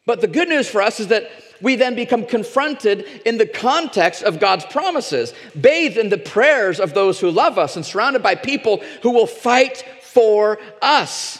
But 0.06 0.22
the 0.22 0.28
good 0.28 0.50
news 0.50 0.70
for 0.70 0.82
us 0.82 1.00
is 1.00 1.08
that 1.08 1.30
we 1.62 1.76
then 1.76 1.96
become 1.96 2.26
confronted 2.26 3.06
in 3.26 3.38
the 3.38 3.48
context 3.48 4.24
of 4.24 4.40
God's 4.40 4.66
promises, 4.66 5.34
bathed 5.60 5.98
in 5.98 6.10
the 6.10 6.18
prayers 6.18 6.80
of 6.80 6.94
those 6.94 7.20
who 7.20 7.32
love 7.32 7.58
us, 7.58 7.76
and 7.76 7.86
surrounded 7.86 8.22
by 8.22 8.36
people 8.36 8.84
who 9.02 9.12
will 9.12 9.28
fight 9.28 9.84
for 10.02 10.60
us. 10.82 11.40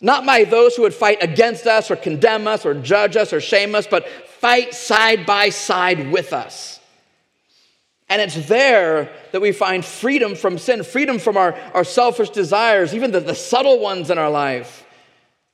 Not 0.00 0.26
by 0.26 0.44
those 0.44 0.76
who 0.76 0.82
would 0.82 0.94
fight 0.94 1.22
against 1.22 1.66
us 1.66 1.90
or 1.90 1.96
condemn 1.96 2.46
us 2.46 2.66
or 2.66 2.74
judge 2.74 3.16
us 3.16 3.32
or 3.32 3.40
shame 3.40 3.74
us, 3.74 3.86
but 3.86 4.08
fight 4.08 4.74
side 4.74 5.24
by 5.24 5.48
side 5.48 6.10
with 6.10 6.32
us. 6.32 6.80
And 8.08 8.22
it's 8.22 8.46
there 8.46 9.10
that 9.32 9.40
we 9.40 9.52
find 9.52 9.84
freedom 9.84 10.36
from 10.36 10.58
sin, 10.58 10.84
freedom 10.84 11.18
from 11.18 11.36
our, 11.36 11.54
our 11.74 11.82
selfish 11.82 12.30
desires, 12.30 12.94
even 12.94 13.10
the, 13.10 13.20
the 13.20 13.34
subtle 13.34 13.80
ones 13.80 14.10
in 14.10 14.18
our 14.18 14.30
life, 14.30 14.84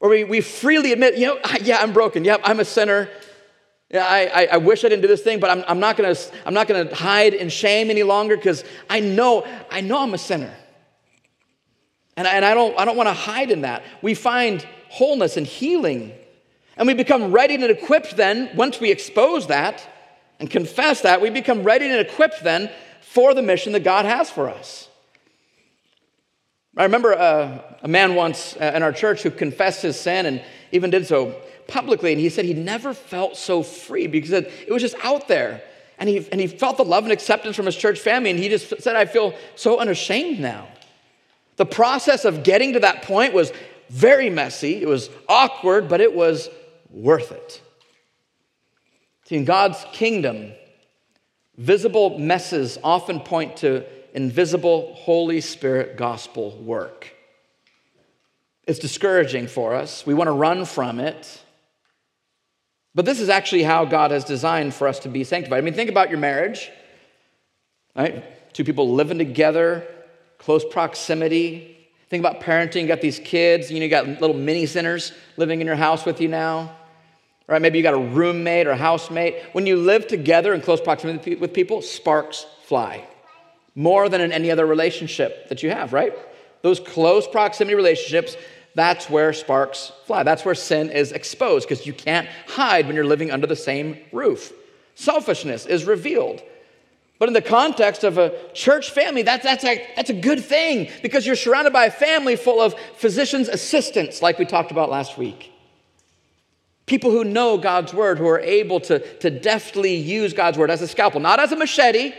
where 0.01 0.11
we, 0.11 0.25
we 0.25 0.41
freely 0.41 0.93
admit, 0.93 1.17
you 1.17 1.27
know, 1.27 1.39
yeah, 1.63 1.79
I'm 1.79 1.93
broken. 1.93 2.25
Yep, 2.25 2.43
I'm 2.45 2.61
a 2.61 2.65
sinner. 2.65 3.09
Yeah, 3.91 4.07
I, 4.07 4.43
I, 4.43 4.49
I 4.53 4.57
wish 4.57 4.85
I 4.85 4.89
didn't 4.89 5.03
do 5.03 5.09
this 5.09 5.23
thing, 5.23 5.39
but 5.39 5.51
I'm, 5.51 5.65
I'm 5.69 5.79
not 5.79 5.97
gonna 5.97 6.17
I'm 6.47 6.55
not 6.55 6.67
gonna 6.67 6.95
hide 6.95 7.35
in 7.35 7.51
shame 7.51 7.91
any 7.91 8.03
longer 8.03 8.37
because 8.37 8.65
I 8.89 9.01
know 9.01 9.47
I 9.71 9.83
know 9.83 10.03
I'm 10.03 10.15
a 10.15 10.19
sinner. 10.19 10.53
And, 12.17 12.27
and 12.27 12.45
I 12.45 12.55
don't, 12.55 12.79
I 12.79 12.85
don't 12.85 12.97
want 12.97 13.09
to 13.09 13.15
hide 13.15 13.51
in 13.51 13.63
that. 13.63 13.83
We 14.03 14.15
find 14.15 14.67
wholeness 14.89 15.37
and 15.37 15.47
healing. 15.47 16.13
And 16.77 16.87
we 16.87 16.95
become 16.95 17.33
ready 17.33 17.55
and 17.55 17.65
equipped 17.65 18.17
then, 18.17 18.51
once 18.57 18.81
we 18.81 18.91
expose 18.91 19.47
that 19.49 19.87
and 20.41 20.51
confess 20.51 21.03
that, 21.03 21.21
we 21.21 21.31
become 21.31 21.63
ready 21.63 21.87
and 21.87 22.01
equipped 22.01 22.43
then 22.43 22.71
for 23.01 23.35
the 23.35 23.43
mission 23.43 23.73
that 23.73 23.85
God 23.85 24.05
has 24.05 24.31
for 24.31 24.49
us. 24.49 24.89
I 26.77 26.85
remember 26.85 27.13
a, 27.13 27.79
a 27.83 27.89
man 27.89 28.15
once 28.15 28.57
uh, 28.57 28.73
in 28.75 28.83
our 28.83 28.93
church 28.93 29.23
who 29.23 29.31
confessed 29.31 29.83
his 29.83 30.01
sin 30.01 30.25
and 30.25 30.43
even 30.71 30.89
did 30.91 31.07
so 31.07 31.35
publicly, 31.69 32.13
and 32.13 32.21
he 32.21 32.31
said 32.31 32.47
he 32.47 32.55
never 32.55 32.95
felt 32.95 33.37
so 33.37 33.63
free 33.63 34.07
because 34.07 34.33
it 34.33 34.71
was 34.71 34.81
just 34.81 34.97
out 35.03 35.29
there. 35.29 35.63
And 35.99 36.09
he, 36.09 36.27
and 36.33 36.41
he 36.41 36.47
felt 36.47 36.79
the 36.79 36.85
love 36.85 37.05
and 37.05 37.13
acceptance 37.13 37.55
from 37.55 37.67
his 37.67 37.77
church 37.77 38.01
family, 38.01 38.31
and 38.31 38.39
he 38.39 38.49
just 38.49 38.83
said, 38.83 38.97
I 38.97 39.05
feel 39.05 39.35
so 39.55 39.79
unashamed 39.79 40.41
now. 40.41 40.67
The 41.57 41.67
process 41.67 42.25
of 42.25 42.43
getting 42.43 42.73
to 42.75 42.81
that 42.81 43.03
point 43.03 43.35
was 43.35 43.53
very 43.89 44.31
messy, 44.31 44.81
it 44.81 44.89
was 44.89 45.11
awkward, 45.29 45.89
but 45.89 46.01
it 46.01 46.15
was 46.15 46.49
worth 46.91 47.31
it. 47.31 47.61
See, 49.25 49.37
in 49.37 49.45
God's 49.45 49.85
kingdom, 49.93 50.53
visible 51.57 52.19
messes 52.19 52.79
often 52.83 53.21
point 53.21 53.59
to 53.59 53.85
invisible 54.15 54.95
Holy 54.95 55.41
Spirit 55.41 55.97
gospel 55.97 56.57
work. 56.59 57.15
It's 58.67 58.79
discouraging 58.79 59.49
for 59.49 59.75
us. 59.75 60.07
We 60.07 60.15
want 60.15 60.29
to 60.29 60.33
run 60.33 60.65
from 60.65 61.01
it. 61.01 61.43
But 62.95 63.05
this 63.05 63.21
is 63.21 63.29
actually 63.29 63.63
how 63.63 63.85
God 63.85 64.11
has 64.11 64.25
designed 64.25 64.75
for 64.75 64.87
us 64.87 65.01
to 65.01 65.09
be 65.09 65.25
sanctified. 65.25 65.59
I 65.59 65.61
mean, 65.63 65.75
think 65.75 65.91
about 65.91 66.11
your 66.11 66.19
marriage, 66.19 66.71
right? 67.97 68.53
Two 68.53 68.65
people 68.65 68.93
living 68.93 69.19
together, 69.19 69.87
close 70.43 70.65
proximity. 70.65 71.77
Think 72.11 72.21
about 72.21 72.41
parenting. 72.41 72.83
You 72.83 72.89
got 72.89 73.01
these 73.01 73.19
kids, 73.19 73.71
you 73.71 73.79
know, 73.79 73.85
you 73.85 73.91
got 73.91 74.07
little 74.21 74.37
mini 74.37 74.67
sinners 74.67 75.13
living 75.37 75.61
in 75.61 75.67
your 75.67 75.77
house 75.77 76.05
with 76.05 76.21
you 76.21 76.29
now. 76.29 76.77
Right? 77.49 77.61
Maybe 77.61 77.79
you 77.79 77.83
got 77.83 77.95
a 77.95 77.99
roommate 77.99 78.67
or 78.67 78.75
housemate. 78.75 79.43
When 79.53 79.67
you 79.67 79.77
live 79.77 80.07
together 80.07 80.55
in 80.55 80.61
close 80.61 80.81
proximity 80.81 81.37
with 81.37 81.53
people, 81.53 81.83
sparks 81.83 82.47
fly. 82.65 83.07
More 83.75 84.09
than 84.09 84.21
in 84.21 84.33
any 84.33 84.51
other 84.51 84.67
relationship 84.67 85.49
that 85.49 85.63
you 85.63 85.71
have, 85.71 85.93
right? 85.93 86.13
Those 86.63 86.81
close 86.81 87.27
proximity 87.27 87.75
relationships, 87.75 88.37
that's 88.75 89.11
where 89.11 89.33
sparks 89.33 89.93
fly. 90.07 90.23
That's 90.23 90.45
where 90.45 90.55
sin 90.55 90.91
is 90.91 91.13
exposed 91.13 91.69
because 91.69 91.87
you 91.87 91.93
can't 91.93 92.29
hide 92.47 92.87
when 92.87 92.95
you're 92.95 93.05
living 93.05 93.31
under 93.31 93.47
the 93.47 93.57
same 93.57 93.99
roof. 94.13 94.53
Selfishness 94.95 95.67
is 95.67 95.85
revealed. 95.85 96.43
But 97.23 97.29
in 97.29 97.35
the 97.35 97.41
context 97.41 98.03
of 98.03 98.19
a 98.19 98.33
church 98.53 98.91
family, 98.91 99.23
that's, 99.23 99.45
that's, 99.45 99.63
a, 99.63 99.87
that's 99.95 100.11
a 100.11 100.13
good 100.13 100.45
thing 100.45 100.91
because 101.03 101.25
you're 101.25 101.37
surrounded 101.37 101.73
by 101.73 101.85
a 101.85 101.91
family 101.93 102.35
full 102.35 102.61
of 102.61 102.75
physician's 102.97 103.49
assistants, 103.49 104.23
like 104.23 104.41
we 104.41 104.45
talked 104.45 104.73
about 104.73 104.91
last 104.91 105.17
week. 105.17 105.53
People 106.85 107.13
who 107.13 107.23
know 107.23 107.59
God's 107.59 107.95
word, 107.95 108.19
who 108.19 108.27
are 108.27 108.41
able 108.41 108.81
to, 108.81 108.99
to 109.19 109.31
deftly 109.31 109.95
use 109.95 110.33
God's 110.33 110.59
word 110.59 110.69
as 110.69 110.83
a 110.83 110.89
scalpel, 110.89 111.21
not 111.21 111.39
as 111.39 111.53
a 111.53 111.57
machete, 111.57 112.13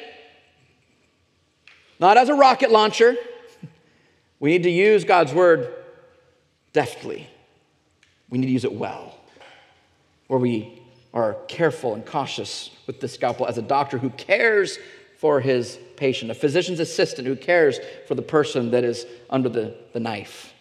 not 2.00 2.16
as 2.16 2.30
a 2.30 2.34
rocket 2.34 2.72
launcher. 2.72 3.18
We 4.40 4.52
need 4.52 4.64
to 4.64 4.72
use 4.72 5.04
God's 5.04 5.34
word 5.34 5.74
deftly. 6.72 7.28
We 8.30 8.38
need 8.38 8.48
to 8.48 8.54
use 8.54 8.64
it 8.64 8.72
well, 8.72 9.18
where 10.28 10.40
we 10.40 10.82
are 11.14 11.36
careful 11.48 11.94
and 11.94 12.06
cautious 12.06 12.72
with 12.88 13.00
the 13.00 13.08
scalpel 13.08 13.46
as 13.46 13.58
a 13.58 13.62
doctor 13.62 13.98
who 13.98 14.10
cares 14.12 14.80
for 15.18 15.40
his 15.40 15.78
patient, 15.96 16.32
a 16.32 16.34
physician's 16.34 16.80
assistant 16.80 17.28
who 17.28 17.36
cares 17.36 17.80
for 18.08 18.16
the 18.16 18.22
person 18.22 18.72
that 18.72 18.84
is 18.84 19.06
under 19.30 19.48
the, 19.48 19.76
the 19.94 20.00
knife. 20.00 20.54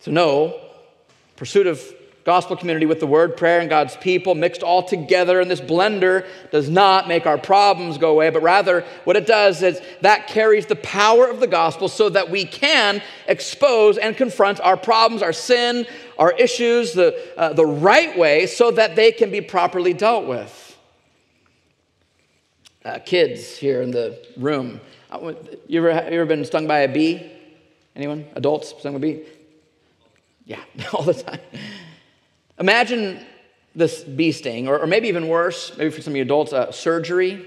So, 0.00 0.10
no, 0.10 0.58
pursuit 1.36 1.66
of 1.66 1.82
gospel 2.26 2.56
community 2.56 2.86
with 2.86 2.98
the 2.98 3.06
word, 3.06 3.36
prayer, 3.36 3.60
and 3.60 3.70
God's 3.70 3.96
people 3.96 4.34
mixed 4.34 4.64
all 4.64 4.82
together 4.82 5.40
in 5.40 5.46
this 5.46 5.60
blender 5.60 6.26
does 6.50 6.68
not 6.68 7.06
make 7.06 7.24
our 7.24 7.38
problems 7.38 7.98
go 7.98 8.10
away, 8.10 8.30
but 8.30 8.42
rather 8.42 8.84
what 9.04 9.14
it 9.14 9.26
does 9.26 9.62
is 9.62 9.80
that 10.00 10.26
carries 10.26 10.66
the 10.66 10.74
power 10.74 11.30
of 11.30 11.38
the 11.38 11.46
gospel 11.46 11.88
so 11.88 12.08
that 12.08 12.28
we 12.28 12.44
can 12.44 13.00
expose 13.28 13.96
and 13.96 14.16
confront 14.16 14.60
our 14.60 14.76
problems, 14.76 15.22
our 15.22 15.32
sin, 15.32 15.86
our 16.18 16.32
issues 16.32 16.94
the, 16.94 17.16
uh, 17.38 17.52
the 17.52 17.64
right 17.64 18.18
way 18.18 18.46
so 18.46 18.72
that 18.72 18.96
they 18.96 19.12
can 19.12 19.30
be 19.30 19.40
properly 19.40 19.92
dealt 19.92 20.26
with. 20.26 20.76
Uh, 22.84 22.98
kids 22.98 23.56
here 23.56 23.82
in 23.82 23.92
the 23.92 24.20
room, 24.36 24.80
uh, 25.12 25.32
you 25.68 25.86
ever, 25.86 26.10
you 26.10 26.16
ever 26.20 26.26
been 26.26 26.44
stung 26.44 26.66
by 26.66 26.80
a 26.80 26.92
bee? 26.92 27.30
Anyone? 27.94 28.26
Adults 28.34 28.74
stung 28.80 28.94
by 28.94 28.96
a 28.96 29.00
bee? 29.00 29.22
Yeah, 30.44 30.60
all 30.92 31.04
the 31.04 31.14
time. 31.14 31.38
Imagine 32.58 33.24
this 33.74 34.02
bee 34.02 34.32
sting, 34.32 34.68
or, 34.68 34.78
or 34.78 34.86
maybe 34.86 35.08
even 35.08 35.28
worse, 35.28 35.76
maybe 35.76 35.90
for 35.90 36.00
some 36.00 36.12
of 36.12 36.16
you 36.16 36.22
adults, 36.22 36.52
uh, 36.52 36.72
surgery. 36.72 37.44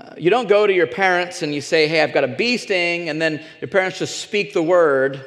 Uh, 0.00 0.14
you 0.18 0.28
don't 0.28 0.48
go 0.48 0.66
to 0.66 0.72
your 0.72 0.88
parents 0.88 1.42
and 1.42 1.54
you 1.54 1.60
say, 1.60 1.86
Hey, 1.86 2.02
I've 2.02 2.12
got 2.12 2.24
a 2.24 2.28
bee 2.28 2.56
sting, 2.56 3.08
and 3.08 3.22
then 3.22 3.42
your 3.60 3.68
parents 3.68 3.98
just 3.98 4.18
speak 4.20 4.52
the 4.52 4.62
word, 4.62 5.24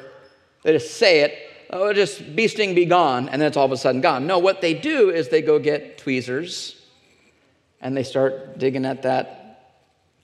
they 0.62 0.72
just 0.72 0.98
say 0.98 1.20
it, 1.20 1.38
oh, 1.70 1.92
just 1.92 2.36
bee 2.36 2.48
sting, 2.48 2.74
be 2.74 2.84
gone, 2.84 3.28
and 3.30 3.40
then 3.40 3.48
it's 3.48 3.56
all 3.56 3.64
of 3.64 3.72
a 3.72 3.76
sudden 3.76 4.02
gone. 4.02 4.26
No, 4.26 4.38
what 4.38 4.60
they 4.60 4.74
do 4.74 5.10
is 5.10 5.28
they 5.28 5.40
go 5.40 5.58
get 5.58 5.98
tweezers 5.98 6.74
and 7.80 7.96
they 7.96 8.02
start 8.02 8.58
digging 8.58 8.84
at 8.84 9.02
that 9.02 9.38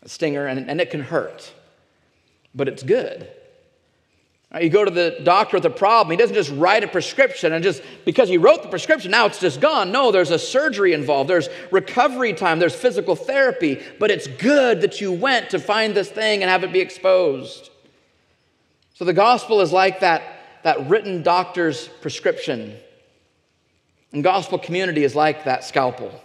stinger, 0.07 0.47
and, 0.47 0.69
and 0.69 0.81
it 0.81 0.91
can 0.91 1.01
hurt, 1.01 1.53
but 2.55 2.69
it's 2.69 2.83
good. 2.83 3.31
Uh, 4.55 4.61
you 4.61 4.71
go 4.71 4.85
to 4.85 4.91
the 4.91 5.19
doctor 5.25 5.57
with 5.57 5.65
a 5.65 5.71
problem, 5.71 6.13
he 6.13 6.17
doesn't 6.17 6.35
just 6.35 6.53
write 6.53 6.85
a 6.85 6.89
prescription 6.89 7.53
and 7.53 7.65
just 7.65 7.83
because 8.05 8.29
he 8.29 8.39
wrote 8.39 8.63
the 8.63 8.69
prescription, 8.69 9.11
now 9.11 9.27
it's 9.27 9.41
just 9.41 9.61
gone. 9.61 9.91
No, 9.91 10.13
there's 10.13 10.31
a 10.31 10.39
surgery 10.39 10.93
involved, 10.93 11.29
there's 11.29 11.49
recovery 11.73 12.33
time, 12.35 12.61
there's 12.61 12.75
physical 12.75 13.17
therapy, 13.17 13.83
but 13.99 14.13
it's 14.13 14.29
good 14.29 14.83
that 14.83 15.01
you 15.01 15.11
went 15.11 15.51
to 15.51 15.59
find 15.59 15.95
this 15.95 16.09
thing 16.09 16.43
and 16.43 16.51
have 16.51 16.63
it 16.63 16.73
be 16.73 16.79
exposed. 16.79 17.71
So 18.95 19.05
the 19.05 19.13
gospel 19.13 19.61
is 19.61 19.73
like 19.73 20.01
that, 20.01 20.23
that 20.63 20.89
written 20.89 21.25
doctor's 21.25 21.89
prescription. 21.89 22.77
And 24.13 24.23
gospel 24.23 24.59
community 24.61 25.03
is 25.03 25.17
like 25.17 25.45
that 25.47 25.65
scalpel. 25.65 26.21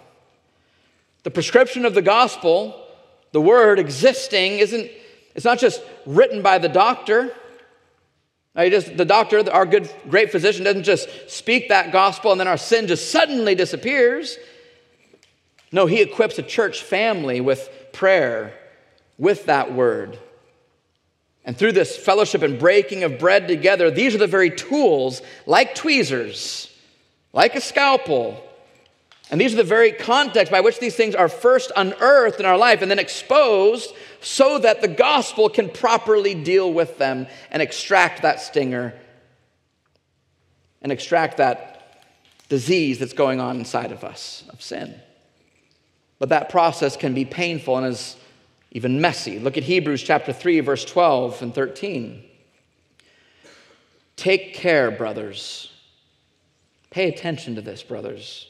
The 1.24 1.32
prescription 1.32 1.84
of 1.84 1.96
the 1.96 2.04
gospel, 2.04 2.86
the 3.32 3.42
word 3.42 3.80
existing, 3.80 4.60
isn't 4.60 4.92
it's 5.34 5.46
not 5.46 5.58
just 5.58 5.82
written 6.06 6.42
by 6.42 6.60
the 6.60 6.70
doctor. 6.70 7.34
Just, 8.56 8.98
the 8.98 9.06
doctor, 9.06 9.50
our 9.52 9.66
good, 9.66 9.90
great 10.10 10.32
physician, 10.32 10.66
doesn't 10.66 10.84
just 10.84 11.08
speak 11.30 11.70
that 11.70 11.92
gospel 11.92 12.32
and 12.32 12.40
then 12.40 12.48
our 12.48 12.58
sin 12.58 12.88
just 12.88 13.12
suddenly 13.12 13.56
disappears. 13.56 14.38
No, 15.72 15.86
he 15.86 16.02
equips 16.02 16.38
a 16.40 16.44
church 16.44 16.84
family 16.84 17.42
with 17.42 17.70
prayer, 17.94 18.54
with 19.18 19.46
that 19.46 19.74
word. 19.74 20.18
And 21.46 21.58
through 21.58 21.72
this 21.72 21.96
fellowship 21.96 22.42
and 22.42 22.60
breaking 22.60 23.04
of 23.04 23.18
bread 23.18 23.48
together, 23.48 23.90
these 23.90 24.14
are 24.14 24.20
the 24.20 24.28
very 24.28 24.52
tools, 24.52 25.22
like 25.46 25.74
tweezers, 25.76 26.72
like 27.34 27.56
a 27.56 27.62
scalpel. 27.62 28.44
And 29.32 29.40
these 29.40 29.54
are 29.54 29.58
the 29.58 29.64
very 29.64 29.92
context 29.92 30.52
by 30.52 30.62
which 30.62 30.80
these 30.80 30.96
things 30.96 31.16
are 31.16 31.30
first 31.30 31.72
unearthed 31.76 32.40
in 32.40 32.46
our 32.46 32.58
life 32.58 32.82
and 32.82 32.90
then 32.90 33.00
exposed 33.00 33.94
so 34.22 34.60
that 34.60 34.82
the 34.82 34.88
gospel 34.88 35.50
can 35.50 35.70
properly 35.70 36.36
deal 36.36 36.72
with 36.72 36.98
them 36.98 37.28
and 37.52 37.62
extract 37.62 38.22
that 38.24 38.42
stinger 38.42 38.94
and 40.82 40.92
extract 40.92 41.38
that 41.38 42.06
disease 42.50 43.00
that's 43.00 43.14
going 43.14 43.40
on 43.40 43.58
inside 43.58 43.92
of 43.92 44.04
us 44.04 44.44
of 44.50 44.62
sin. 44.62 44.96
But 46.18 46.30
that 46.30 46.50
process 46.50 46.98
can 46.98 47.14
be 47.14 47.26
painful 47.26 47.78
and 47.78 47.88
is 47.88 48.18
even 48.72 49.02
messy. 49.02 49.40
Look 49.40 49.58
at 49.58 49.64
Hebrews 49.64 50.04
chapter 50.04 50.34
3 50.34 50.60
verse 50.62 50.84
12 50.86 51.42
and 51.42 51.56
13. 51.56 52.24
Take 54.16 54.54
care, 54.54 54.92
brothers. 54.92 55.72
Pay 56.90 57.08
attention 57.08 57.56
to 57.56 57.62
this, 57.62 57.84
brothers. 57.84 58.48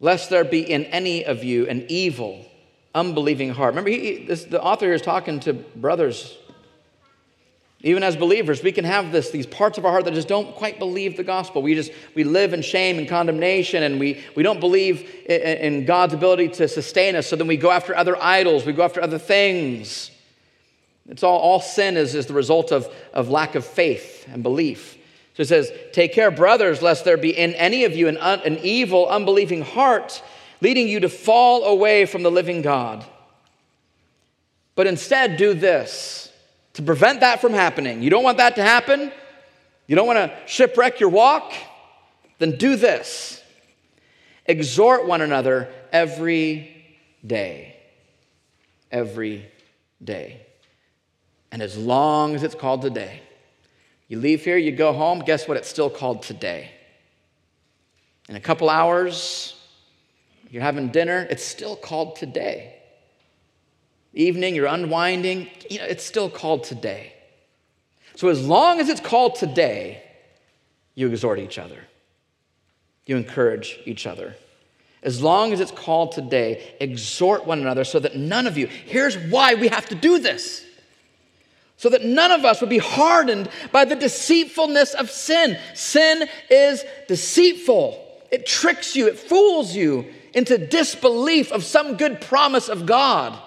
Lest 0.00 0.30
there 0.30 0.44
be 0.44 0.60
in 0.60 0.84
any 0.86 1.24
of 1.24 1.44
you 1.44 1.68
an 1.68 1.84
evil 1.88 2.46
unbelieving 2.94 3.50
heart. 3.50 3.72
Remember, 3.72 3.90
he, 3.90 4.24
this, 4.24 4.44
the 4.44 4.62
author 4.62 4.86
here 4.86 4.94
is 4.94 5.02
talking 5.02 5.40
to 5.40 5.52
brothers. 5.52 6.36
Even 7.82 8.02
as 8.02 8.16
believers, 8.16 8.62
we 8.62 8.72
can 8.72 8.84
have 8.86 9.12
this, 9.12 9.30
these 9.30 9.46
parts 9.46 9.76
of 9.76 9.84
our 9.84 9.92
heart 9.92 10.06
that 10.06 10.14
just 10.14 10.28
don't 10.28 10.54
quite 10.54 10.78
believe 10.78 11.18
the 11.18 11.24
gospel. 11.24 11.60
We 11.60 11.74
just 11.74 11.92
we 12.14 12.24
live 12.24 12.54
in 12.54 12.62
shame 12.62 12.98
and 12.98 13.06
condemnation, 13.06 13.82
and 13.82 14.00
we, 14.00 14.22
we 14.34 14.42
don't 14.42 14.58
believe 14.58 15.02
in, 15.26 15.40
in 15.40 15.84
God's 15.84 16.14
ability 16.14 16.48
to 16.48 16.68
sustain 16.68 17.14
us. 17.14 17.26
So 17.26 17.36
then 17.36 17.46
we 17.46 17.58
go 17.58 17.70
after 17.70 17.94
other 17.94 18.16
idols, 18.22 18.64
we 18.64 18.72
go 18.72 18.84
after 18.84 19.02
other 19.02 19.18
things. 19.18 20.10
It's 21.08 21.22
all, 21.22 21.38
all 21.38 21.60
sin 21.60 21.98
is, 21.98 22.14
is 22.14 22.24
the 22.24 22.32
result 22.32 22.72
of, 22.72 22.88
of 23.12 23.28
lack 23.28 23.54
of 23.54 23.66
faith 23.66 24.26
and 24.32 24.42
belief. 24.42 24.96
So 25.34 25.42
it 25.42 25.48
says, 25.48 25.70
Take 25.92 26.14
care, 26.14 26.30
brothers, 26.30 26.80
lest 26.80 27.04
there 27.04 27.18
be 27.18 27.36
in 27.36 27.52
any 27.54 27.84
of 27.84 27.94
you 27.94 28.08
an, 28.08 28.16
an 28.16 28.58
evil, 28.62 29.08
unbelieving 29.08 29.60
heart 29.60 30.22
leading 30.64 30.88
you 30.88 31.00
to 31.00 31.10
fall 31.10 31.64
away 31.64 32.06
from 32.06 32.22
the 32.22 32.30
living 32.30 32.62
God. 32.62 33.04
But 34.74 34.86
instead, 34.86 35.36
do 35.36 35.52
this 35.52 36.32
to 36.72 36.82
prevent 36.82 37.20
that 37.20 37.42
from 37.42 37.52
happening. 37.52 38.02
You 38.02 38.08
don't 38.08 38.24
want 38.24 38.38
that 38.38 38.56
to 38.56 38.62
happen? 38.62 39.12
You 39.86 39.94
don't 39.94 40.06
want 40.06 40.16
to 40.16 40.34
shipwreck 40.46 41.00
your 41.00 41.10
walk? 41.10 41.52
Then 42.38 42.56
do 42.56 42.76
this 42.76 43.42
exhort 44.46 45.06
one 45.06 45.20
another 45.20 45.70
every 45.92 46.96
day. 47.24 47.76
Every 48.90 49.46
day. 50.02 50.46
And 51.52 51.60
as 51.60 51.76
long 51.76 52.34
as 52.34 52.42
it's 52.42 52.54
called 52.54 52.80
today, 52.80 53.20
you 54.08 54.18
leave 54.18 54.42
here, 54.42 54.56
you 54.56 54.72
go 54.72 54.94
home, 54.94 55.18
guess 55.20 55.46
what? 55.46 55.58
It's 55.58 55.68
still 55.68 55.90
called 55.90 56.22
today. 56.22 56.70
In 58.30 58.36
a 58.36 58.40
couple 58.40 58.70
hours, 58.70 59.54
you're 60.54 60.62
having 60.62 60.86
dinner, 60.86 61.26
it's 61.30 61.44
still 61.44 61.74
called 61.74 62.14
today. 62.14 62.76
Evening, 64.12 64.54
you're 64.54 64.68
unwinding, 64.68 65.50
you 65.68 65.80
know, 65.80 65.84
it's 65.84 66.04
still 66.04 66.30
called 66.30 66.62
today. 66.62 67.12
So 68.14 68.28
as 68.28 68.46
long 68.46 68.78
as 68.78 68.88
it's 68.88 69.00
called 69.00 69.34
today, 69.34 70.00
you 70.94 71.08
exhort 71.08 71.40
each 71.40 71.58
other. 71.58 71.80
You 73.04 73.16
encourage 73.16 73.80
each 73.84 74.06
other. 74.06 74.36
As 75.02 75.20
long 75.20 75.52
as 75.52 75.58
it's 75.58 75.72
called 75.72 76.12
today, 76.12 76.76
exhort 76.80 77.48
one 77.48 77.58
another 77.58 77.82
so 77.82 77.98
that 77.98 78.14
none 78.14 78.46
of 78.46 78.56
you, 78.56 78.68
here's 78.68 79.18
why 79.18 79.54
we 79.56 79.66
have 79.66 79.86
to 79.86 79.96
do 79.96 80.20
this. 80.20 80.64
So 81.78 81.88
that 81.88 82.04
none 82.04 82.30
of 82.30 82.44
us 82.44 82.60
would 82.60 82.70
be 82.70 82.78
hardened 82.78 83.50
by 83.72 83.86
the 83.86 83.96
deceitfulness 83.96 84.94
of 84.94 85.10
sin. 85.10 85.58
Sin 85.74 86.28
is 86.48 86.84
deceitful, 87.08 88.00
it 88.30 88.46
tricks 88.46 88.94
you, 88.94 89.08
it 89.08 89.18
fools 89.18 89.74
you, 89.74 90.06
into 90.34 90.58
disbelief 90.58 91.52
of 91.52 91.64
some 91.64 91.96
good 91.96 92.20
promise 92.20 92.68
of 92.68 92.86
God. 92.86 93.38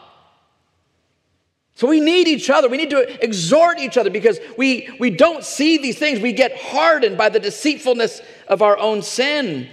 So 1.76 1.88
we 1.88 2.00
need 2.00 2.28
each 2.28 2.50
other. 2.50 2.70
We 2.70 2.78
need 2.78 2.90
to 2.90 3.24
exhort 3.24 3.78
each 3.78 3.98
other 3.98 4.10
because 4.10 4.40
we, 4.58 4.90
we 5.00 5.12
don't 5.12 5.44
see 5.44 5.78
these 5.78 6.00
things. 6.00 6.20
We 6.20 6.34
get 6.34 6.58
hardened 6.60 7.20
by 7.20 7.30
the 7.30 7.40
deceitfulness 7.40 8.20
of 8.48 8.64
our 8.64 8.78
own 8.80 9.04
sin. 9.04 9.70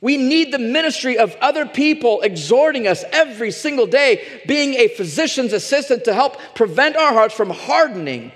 We 0.00 0.16
need 0.16 0.52
the 0.52 0.58
ministry 0.58 1.16
of 1.16 1.36
other 1.40 1.64
people 1.64 2.22
exhorting 2.22 2.88
us 2.88 3.04
every 3.12 3.52
single 3.52 3.86
day, 3.86 4.42
being 4.48 4.74
a 4.74 4.88
physician's 4.88 5.52
assistant 5.52 6.04
to 6.06 6.12
help 6.12 6.38
prevent 6.56 6.96
our 6.96 7.12
hearts 7.12 7.34
from 7.34 7.50
hardening 7.50 8.32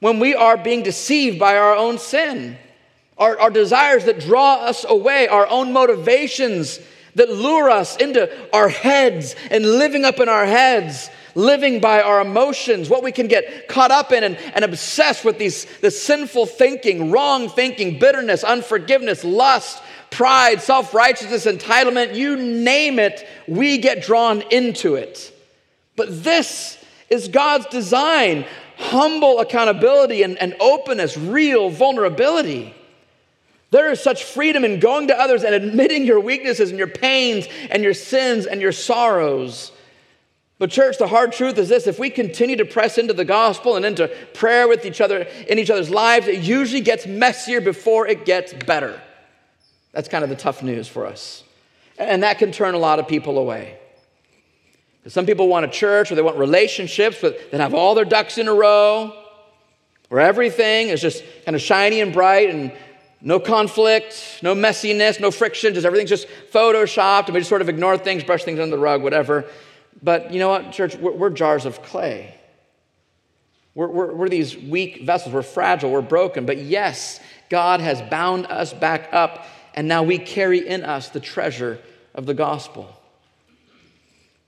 when 0.00 0.18
we 0.18 0.34
are 0.34 0.56
being 0.56 0.82
deceived 0.82 1.38
by 1.38 1.58
our 1.58 1.76
own 1.76 1.98
sin. 1.98 2.56
Our, 3.18 3.38
our 3.38 3.50
desires 3.50 4.06
that 4.06 4.20
draw 4.20 4.64
us 4.64 4.84
away, 4.88 5.28
our 5.28 5.46
own 5.46 5.72
motivations 5.72 6.80
that 7.16 7.30
lure 7.30 7.68
us 7.68 7.96
into 7.96 8.30
our 8.54 8.68
heads 8.68 9.34
and 9.50 9.64
living 9.64 10.04
up 10.04 10.20
in 10.20 10.28
our 10.28 10.46
heads, 10.46 11.10
living 11.34 11.80
by 11.80 12.00
our 12.00 12.20
emotions, 12.20 12.88
what 12.88 13.02
we 13.02 13.10
can 13.10 13.26
get 13.26 13.68
caught 13.68 13.90
up 13.90 14.12
in 14.12 14.22
and, 14.22 14.36
and 14.54 14.64
obsessed 14.64 15.24
with 15.24 15.38
these 15.38 15.66
the 15.80 15.90
sinful 15.90 16.46
thinking, 16.46 17.10
wrong 17.10 17.48
thinking, 17.48 17.98
bitterness, 17.98 18.44
unforgiveness, 18.44 19.24
lust, 19.24 19.82
pride, 20.10 20.62
self 20.62 20.94
righteousness, 20.94 21.46
entitlement 21.46 22.14
you 22.14 22.36
name 22.36 22.98
it, 22.98 23.26
we 23.48 23.78
get 23.78 24.02
drawn 24.02 24.42
into 24.50 24.94
it. 24.94 25.32
But 25.96 26.22
this 26.22 26.78
is 27.08 27.28
God's 27.28 27.66
design 27.66 28.44
humble 28.76 29.40
accountability 29.40 30.22
and, 30.22 30.36
and 30.38 30.54
openness, 30.60 31.16
real 31.16 31.70
vulnerability. 31.70 32.74
There 33.70 33.90
is 33.90 34.00
such 34.00 34.24
freedom 34.24 34.64
in 34.64 34.78
going 34.78 35.08
to 35.08 35.18
others 35.18 35.42
and 35.42 35.54
admitting 35.54 36.04
your 36.04 36.20
weaknesses 36.20 36.70
and 36.70 36.78
your 36.78 36.88
pains 36.88 37.48
and 37.70 37.82
your 37.82 37.94
sins 37.94 38.46
and 38.46 38.60
your 38.60 38.72
sorrows. 38.72 39.72
But, 40.58 40.70
church, 40.70 40.96
the 40.98 41.08
hard 41.08 41.32
truth 41.32 41.58
is 41.58 41.68
this 41.68 41.86
if 41.86 41.98
we 41.98 42.08
continue 42.08 42.56
to 42.56 42.64
press 42.64 42.96
into 42.96 43.12
the 43.12 43.24
gospel 43.24 43.76
and 43.76 43.84
into 43.84 44.08
prayer 44.32 44.68
with 44.68 44.86
each 44.86 45.00
other 45.00 45.26
in 45.48 45.58
each 45.58 45.70
other's 45.70 45.90
lives, 45.90 46.28
it 46.28 46.42
usually 46.42 46.80
gets 46.80 47.06
messier 47.06 47.60
before 47.60 48.06
it 48.06 48.24
gets 48.24 48.54
better. 48.54 49.00
That's 49.92 50.08
kind 50.08 50.24
of 50.24 50.30
the 50.30 50.36
tough 50.36 50.62
news 50.62 50.88
for 50.88 51.06
us. 51.06 51.42
And 51.98 52.22
that 52.22 52.38
can 52.38 52.52
turn 52.52 52.74
a 52.74 52.78
lot 52.78 52.98
of 52.98 53.08
people 53.08 53.38
away. 53.38 53.78
Some 55.08 55.26
people 55.26 55.48
want 55.48 55.64
a 55.64 55.68
church 55.68 56.10
or 56.10 56.14
they 56.14 56.22
want 56.22 56.36
relationships, 56.36 57.18
but 57.20 57.50
they 57.50 57.58
have 57.58 57.74
all 57.74 57.94
their 57.94 58.04
ducks 58.04 58.38
in 58.38 58.48
a 58.48 58.54
row, 58.54 59.12
where 60.08 60.20
everything 60.20 60.88
is 60.88 61.00
just 61.00 61.22
kind 61.44 61.54
of 61.54 61.62
shiny 61.62 62.00
and 62.00 62.12
bright 62.12 62.50
and 62.50 62.72
no 63.20 63.40
conflict, 63.40 64.40
no 64.42 64.54
messiness, 64.54 65.20
no 65.20 65.30
friction, 65.30 65.74
just 65.74 65.86
everything's 65.86 66.10
just 66.10 66.28
photoshopped, 66.52 67.26
and 67.26 67.34
we 67.34 67.40
just 67.40 67.48
sort 67.48 67.62
of 67.62 67.68
ignore 67.68 67.96
things, 67.96 68.22
brush 68.22 68.44
things 68.44 68.58
under 68.58 68.76
the 68.76 68.82
rug, 68.82 69.02
whatever. 69.02 69.44
But 70.02 70.32
you 70.32 70.38
know 70.38 70.48
what, 70.48 70.72
church? 70.72 70.96
We're, 70.96 71.12
we're 71.12 71.30
jars 71.30 71.64
of 71.64 71.82
clay. 71.82 72.34
We're, 73.74 73.88
we're, 73.88 74.14
we're 74.14 74.28
these 74.28 74.56
weak 74.56 75.02
vessels. 75.02 75.34
We're 75.34 75.42
fragile. 75.42 75.90
We're 75.90 76.02
broken. 76.02 76.46
But 76.46 76.58
yes, 76.58 77.20
God 77.50 77.80
has 77.80 78.02
bound 78.02 78.46
us 78.46 78.72
back 78.72 79.08
up, 79.12 79.46
and 79.74 79.88
now 79.88 80.02
we 80.02 80.18
carry 80.18 80.66
in 80.66 80.82
us 80.82 81.08
the 81.08 81.20
treasure 81.20 81.78
of 82.14 82.26
the 82.26 82.34
gospel. 82.34 82.94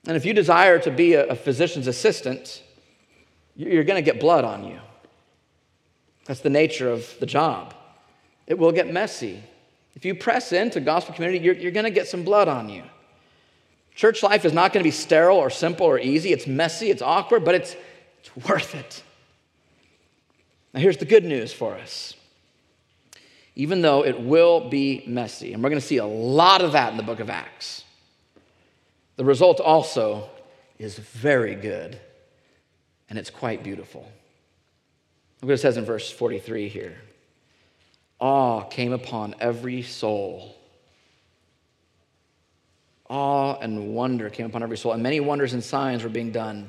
And 0.07 0.17
if 0.17 0.25
you 0.25 0.33
desire 0.33 0.79
to 0.81 0.91
be 0.91 1.15
a, 1.15 1.27
a 1.27 1.37
physician's 1.37 1.87
assistant, 1.87 2.63
you're 3.57 3.85
going 3.85 4.03
to 4.03 4.11
get 4.11 4.21
blood 4.21 4.45
on 4.45 4.65
you. 4.65 4.79
That's 6.25 6.41
the 6.41 6.51
nature 6.51 6.91
of 6.91 7.15
the 7.21 7.27
job. 7.27 7.75
It 8.49 8.59
will 8.59 8.73
get 8.73 8.91
messy. 8.91 9.43
If 9.95 10.05
you 10.05 10.15
press 10.15 10.53
into 10.53 10.81
gospel 10.81 11.15
community, 11.15 11.45
you're, 11.45 11.55
you're 11.55 11.71
going 11.71 11.85
to 11.85 11.91
get 11.91 12.09
some 12.09 12.25
blood 12.25 12.49
on 12.49 12.69
you. 12.69 12.83
Church 13.95 14.23
life 14.23 14.45
is 14.45 14.53
not 14.53 14.73
going 14.73 14.83
to 14.83 14.89
be 14.89 14.91
sterile 14.91 15.37
or 15.37 15.51
simple 15.51 15.87
or 15.87 15.99
easy. 15.99 16.33
It's 16.33 16.47
messy, 16.47 16.91
it's 16.91 17.03
awkward, 17.03 17.45
but 17.45 17.55
it's, 17.55 17.77
it's 18.21 18.49
worth 18.49 18.75
it. 18.75 19.03
Now, 20.73 20.81
here's 20.81 20.97
the 20.97 21.05
good 21.05 21.25
news 21.25 21.53
for 21.53 21.75
us. 21.75 22.15
Even 23.55 23.83
though 23.83 24.05
it 24.05 24.19
will 24.19 24.69
be 24.69 25.05
messy, 25.07 25.53
and 25.53 25.63
we're 25.63 25.69
going 25.69 25.81
to 25.81 25.87
see 25.87 25.97
a 25.99 26.07
lot 26.07 26.63
of 26.63 26.73
that 26.73 26.91
in 26.91 26.97
the 26.97 27.03
book 27.03 27.21
of 27.21 27.29
Acts, 27.29 27.85
the 29.17 29.25
result 29.25 29.61
also 29.61 30.31
is 30.79 30.97
very 30.97 31.55
good 31.55 31.99
and 33.11 33.19
it's 33.19 33.31
quite 33.31 33.63
beautiful. 33.63 34.03
Look 35.43 35.49
what 35.49 35.55
it 35.55 35.59
says 35.59 35.77
in 35.77 35.85
verse 35.85 36.11
43 36.11 36.69
here 36.69 36.97
awe 38.21 38.63
came 38.63 38.93
upon 38.93 39.35
every 39.41 39.83
soul. 39.83 40.55
Awe 43.09 43.59
and 43.61 43.95
wonder 43.95 44.29
came 44.29 44.47
upon 44.47 44.63
every 44.63 44.77
soul, 44.77 44.93
and 44.93 45.03
many 45.03 45.21
wonders 45.21 45.55
and 45.55 45.65
signs 45.65 46.03
were 46.03 46.11
being 46.11 46.31
done 46.31 46.69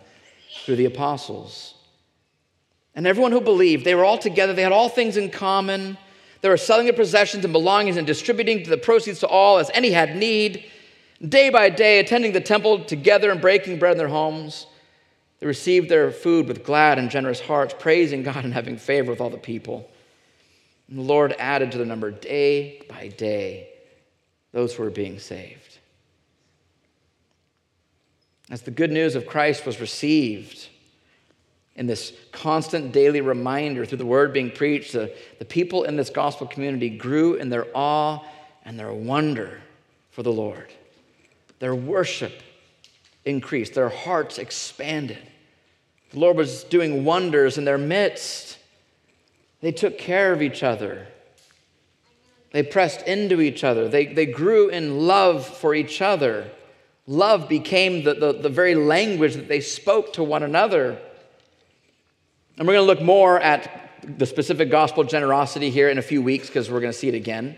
through 0.64 0.78
the 0.78 0.86
apostles. 0.86 1.74
And 2.96 3.06
everyone 3.06 3.32
who 3.32 3.42
believed, 3.42 3.86
they 3.86 3.96
were 3.96 4.06
all 4.06 4.18
together, 4.18 4.54
they 4.54 4.62
had 4.62 4.72
all 4.72 4.90
things 4.90 5.18
in 5.18 5.30
common. 5.30 5.98
They 6.42 6.50
were 6.50 6.58
selling 6.58 6.86
their 6.86 6.94
possessions 6.94 7.44
and 7.44 7.52
belongings 7.52 7.98
and 7.98 8.08
distributing 8.08 8.64
the 8.64 8.78
proceeds 8.78 9.20
to 9.20 9.28
all 9.28 9.58
as 9.58 9.70
any 9.74 9.92
had 9.92 10.16
need. 10.16 10.66
Day 11.22 11.50
by 11.50 11.70
day, 11.70 12.00
attending 12.00 12.32
the 12.32 12.40
temple 12.40 12.86
together 12.86 13.30
and 13.30 13.42
breaking 13.42 13.78
bread 13.78 13.94
in 13.94 13.98
their 13.98 14.08
homes. 14.08 14.66
They 15.40 15.48
received 15.48 15.90
their 15.90 16.12
food 16.12 16.48
with 16.48 16.64
glad 16.64 16.98
and 16.98 17.10
generous 17.10 17.42
hearts, 17.42 17.76
praising 17.78 18.24
God 18.24 18.46
and 18.46 18.54
having 18.54 18.78
favor 18.78 19.12
with 19.12 19.20
all 19.20 19.30
the 19.30 19.38
people. 19.38 19.90
And 20.90 20.98
the 20.98 21.04
Lord 21.04 21.36
added 21.38 21.72
to 21.74 21.78
the 21.78 21.86
number 21.86 22.12
day 22.12 22.82
by 22.90 23.10
day 23.10 23.70
those 24.52 24.74
who 24.74 24.84
were 24.84 24.90
being 24.90 25.20
saved. 25.20 25.78
As 28.50 28.64
the 28.64 28.72
good 28.72 28.92
news 28.92 29.16
of 29.16 29.28
Christ 29.28 29.66
was 29.66 29.80
received, 29.80 30.68
in 31.76 31.88
this 31.88 32.12
constant 32.34 32.92
daily 32.92 33.22
reminder 33.22 33.86
through 33.86 34.00
the 34.00 34.06
word 34.06 34.34
being 34.34 34.52
preached, 34.52 34.92
the, 34.92 35.16
the 35.38 35.46
people 35.46 35.86
in 35.86 35.96
this 35.96 36.10
gospel 36.10 36.46
community 36.46 36.90
grew 36.90 37.36
in 37.36 37.50
their 37.50 37.68
awe 37.74 38.20
and 38.66 38.78
their 38.78 38.92
wonder 38.92 39.62
for 40.12 40.24
the 40.24 40.32
Lord. 40.32 40.74
Their 41.60 41.74
worship 41.74 42.34
increased, 43.24 43.76
their 43.76 43.90
hearts 43.90 44.38
expanded. 44.38 45.20
The 46.12 46.20
Lord 46.20 46.36
was 46.36 46.66
doing 46.66 47.06
wonders 47.06 47.58
in 47.58 47.64
their 47.64 47.78
midst. 47.78 48.58
They 49.62 49.72
took 49.72 49.98
care 49.98 50.32
of 50.32 50.42
each 50.42 50.64
other. 50.64 51.08
They 52.52 52.64
pressed 52.64 53.02
into 53.06 53.42
each 53.42 53.64
other. 53.64 53.88
They, 53.88 54.08
they 54.08 54.26
grew 54.26 54.70
in 54.70 55.06
love 55.08 55.46
for 55.46 55.76
each 55.76 56.02
other. 56.02 56.50
Love 57.06 57.50
became 57.50 58.04
the, 58.04 58.14
the, 58.14 58.34
the 58.34 58.50
very 58.50 58.76
language 58.76 59.36
that 59.36 59.48
they 59.48 59.62
spoke 59.62 60.14
to 60.14 60.24
one 60.24 60.44
another. 60.44 61.00
And 62.58 62.68
we're 62.68 62.74
going 62.74 62.88
to 62.88 62.94
look 62.94 63.02
more 63.02 63.40
at 63.40 63.90
the 64.18 64.26
specific 64.26 64.72
gospel 64.72 65.04
generosity 65.04 65.70
here 65.70 65.90
in 65.90 65.98
a 65.98 66.02
few 66.02 66.22
weeks 66.22 66.48
because 66.48 66.72
we're 66.72 66.80
going 66.80 66.92
to 66.92 66.98
see 66.98 67.10
it 67.10 67.16
again. 67.16 67.56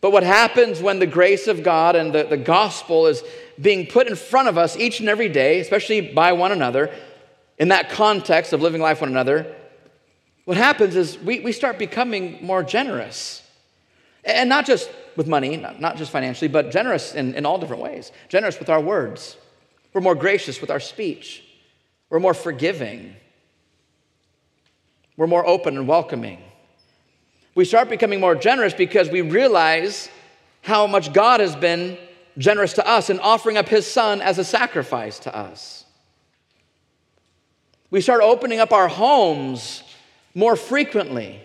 But 0.00 0.12
what 0.12 0.22
happens 0.22 0.80
when 0.80 0.98
the 0.98 1.06
grace 1.06 1.46
of 1.46 1.62
God 1.62 1.96
and 1.96 2.14
the, 2.14 2.24
the 2.24 2.36
gospel 2.36 3.06
is 3.06 3.22
being 3.60 3.86
put 3.86 4.06
in 4.06 4.16
front 4.16 4.48
of 4.48 4.56
us 4.56 4.76
each 4.76 5.00
and 5.00 5.08
every 5.08 5.28
day, 5.28 5.60
especially 5.60 6.00
by 6.00 6.32
one 6.32 6.52
another, 6.52 6.94
in 7.58 7.68
that 7.68 7.90
context 7.90 8.52
of 8.52 8.62
living 8.62 8.80
life 8.80 9.00
one 9.00 9.10
another, 9.10 9.54
what 10.44 10.56
happens 10.56 10.96
is 10.96 11.18
we, 11.18 11.40
we 11.40 11.52
start 11.52 11.78
becoming 11.78 12.44
more 12.44 12.62
generous. 12.62 13.42
And 14.24 14.48
not 14.48 14.66
just 14.66 14.90
with 15.16 15.26
money, 15.26 15.56
not, 15.56 15.96
just 15.96 16.10
financially, 16.10 16.48
but 16.48 16.70
generous 16.70 17.14
in, 17.14 17.34
in 17.34 17.46
all 17.46 17.58
different 17.58 17.82
ways. 17.82 18.12
Generous 18.28 18.58
with 18.58 18.68
our 18.68 18.80
words. 18.80 19.36
We're 19.92 20.00
more 20.00 20.14
gracious 20.14 20.60
with 20.60 20.70
our 20.70 20.80
speech. 20.80 21.44
We're 22.10 22.20
more 22.20 22.34
forgiving. 22.34 23.16
We're 25.16 25.26
more 25.26 25.46
open 25.46 25.76
and 25.76 25.86
welcoming. 25.86 26.42
We 27.54 27.64
start 27.64 27.88
becoming 27.88 28.20
more 28.20 28.34
generous 28.34 28.72
because 28.74 29.10
we 29.10 29.22
realize 29.22 30.08
how 30.62 30.86
much 30.86 31.12
God 31.12 31.40
has 31.40 31.56
been 31.56 31.98
generous 32.38 32.74
to 32.74 32.86
us 32.86 33.10
in 33.10 33.18
offering 33.20 33.56
up 33.56 33.68
his 33.68 33.86
son 33.86 34.20
as 34.20 34.38
a 34.38 34.44
sacrifice 34.44 35.18
to 35.20 35.36
us. 35.36 35.84
We 37.90 38.00
start 38.00 38.22
opening 38.22 38.60
up 38.60 38.72
our 38.72 38.88
homes 38.88 39.82
more 40.34 40.56
frequently 40.56 41.40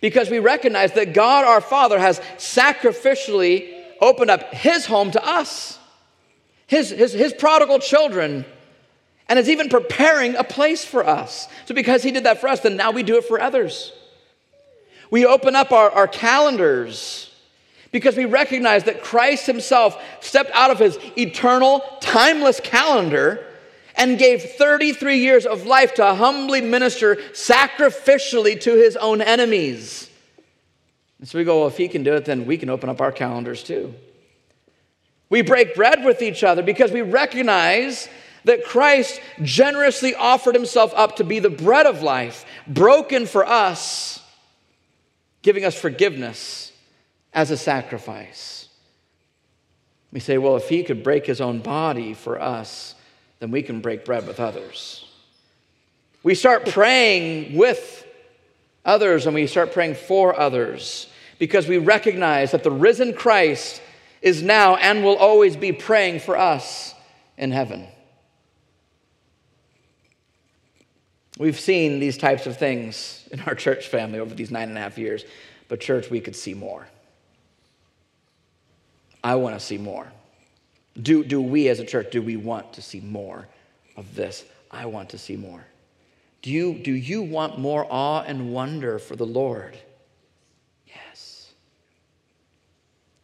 because 0.00 0.30
we 0.30 0.38
recognize 0.38 0.92
that 0.92 1.12
God 1.12 1.44
our 1.44 1.60
Father 1.60 1.98
has 1.98 2.20
sacrificially 2.36 3.74
opened 4.00 4.30
up 4.30 4.54
his 4.54 4.86
home 4.86 5.10
to 5.10 5.26
us, 5.26 5.78
his, 6.66 6.90
his, 6.90 7.12
his 7.12 7.32
prodigal 7.32 7.78
children 7.78 8.44
and 9.28 9.38
is 9.38 9.48
even 9.48 9.68
preparing 9.68 10.34
a 10.36 10.44
place 10.44 10.84
for 10.84 11.06
us. 11.06 11.48
So, 11.66 11.74
because 11.74 12.02
He 12.02 12.10
did 12.10 12.24
that 12.24 12.40
for 12.40 12.48
us, 12.48 12.60
then 12.60 12.76
now 12.76 12.90
we 12.90 13.02
do 13.02 13.16
it 13.16 13.24
for 13.24 13.40
others. 13.40 13.92
We 15.10 15.26
open 15.26 15.54
up 15.54 15.72
our, 15.72 15.90
our 15.90 16.08
calendars 16.08 17.30
because 17.92 18.16
we 18.16 18.24
recognize 18.24 18.84
that 18.84 19.02
Christ 19.02 19.46
Himself 19.46 20.02
stepped 20.20 20.50
out 20.52 20.70
of 20.70 20.78
His 20.78 20.98
eternal, 21.16 21.82
timeless 22.00 22.60
calendar 22.60 23.44
and 23.98 24.18
gave 24.18 24.42
33 24.42 25.18
years 25.18 25.44
of 25.44 25.66
life 25.66 25.94
to 25.94 26.14
humbly 26.14 26.60
minister 26.60 27.16
sacrificially 27.16 28.58
to 28.60 28.74
His 28.74 28.96
own 28.96 29.20
enemies. 29.20 30.08
And 31.18 31.28
so 31.28 31.36
we 31.36 31.44
go, 31.44 31.58
well, 31.58 31.68
if 31.68 31.76
He 31.76 31.88
can 31.88 32.04
do 32.04 32.14
it, 32.14 32.24
then 32.24 32.46
we 32.46 32.56
can 32.56 32.70
open 32.70 32.88
up 32.88 33.00
our 33.00 33.12
calendars 33.12 33.62
too. 33.62 33.92
We 35.28 35.42
break 35.42 35.74
bread 35.74 36.04
with 36.04 36.22
each 36.22 36.42
other 36.42 36.62
because 36.62 36.92
we 36.92 37.02
recognize 37.02 38.08
that 38.44 38.64
Christ 38.64 39.20
generously 39.42 40.14
offered 40.14 40.54
himself 40.54 40.92
up 40.96 41.16
to 41.16 41.24
be 41.24 41.38
the 41.38 41.50
bread 41.50 41.84
of 41.84 42.02
life, 42.02 42.46
broken 42.66 43.26
for 43.26 43.44
us, 43.44 44.22
giving 45.42 45.64
us 45.64 45.78
forgiveness 45.78 46.72
as 47.34 47.50
a 47.50 47.56
sacrifice. 47.56 48.68
We 50.12 50.20
say, 50.20 50.38
well, 50.38 50.56
if 50.56 50.68
he 50.68 50.82
could 50.82 51.02
break 51.02 51.26
his 51.26 51.40
own 51.42 51.58
body 51.58 52.14
for 52.14 52.40
us, 52.40 52.94
then 53.40 53.50
we 53.50 53.62
can 53.62 53.80
break 53.80 54.04
bread 54.04 54.26
with 54.26 54.40
others. 54.40 55.04
We 56.22 56.34
start 56.34 56.66
praying 56.66 57.56
with 57.56 58.06
others 58.84 59.26
and 59.26 59.34
we 59.34 59.46
start 59.46 59.72
praying 59.72 59.94
for 59.94 60.38
others 60.38 61.08
because 61.38 61.68
we 61.68 61.78
recognize 61.78 62.50
that 62.50 62.64
the 62.64 62.70
risen 62.70 63.14
Christ 63.14 63.80
is 64.20 64.42
now 64.42 64.76
and 64.76 65.04
will 65.04 65.16
always 65.16 65.56
be 65.56 65.72
praying 65.72 66.20
for 66.20 66.36
us 66.36 66.94
in 67.36 67.52
heaven. 67.52 67.86
We've 71.38 71.58
seen 71.58 72.00
these 72.00 72.18
types 72.18 72.46
of 72.46 72.58
things 72.58 73.28
in 73.30 73.40
our 73.42 73.54
church 73.54 73.86
family 73.86 74.18
over 74.18 74.34
these 74.34 74.50
nine 74.50 74.68
and 74.68 74.76
a 74.76 74.80
half 74.80 74.98
years, 74.98 75.24
but, 75.68 75.80
church, 75.80 76.10
we 76.10 76.20
could 76.20 76.34
see 76.34 76.54
more. 76.54 76.88
I 79.22 79.36
want 79.36 79.54
to 79.54 79.60
see 79.60 79.78
more. 79.78 80.10
Do, 81.00 81.22
do 81.22 81.40
we 81.40 81.68
as 81.68 81.80
a 81.80 81.84
church, 81.84 82.10
do 82.10 82.22
we 82.22 82.36
want 82.36 82.72
to 82.74 82.82
see 82.82 83.00
more 83.00 83.46
of 83.96 84.14
this? 84.14 84.44
I 84.70 84.86
want 84.86 85.10
to 85.10 85.18
see 85.18 85.36
more. 85.36 85.64
Do 86.42 86.50
you, 86.50 86.74
do 86.74 86.92
you 86.92 87.22
want 87.22 87.58
more 87.58 87.86
awe 87.88 88.22
and 88.22 88.52
wonder 88.52 88.98
for 88.98 89.16
the 89.16 89.26
Lord? 89.26 89.76
Yes. 90.86 91.52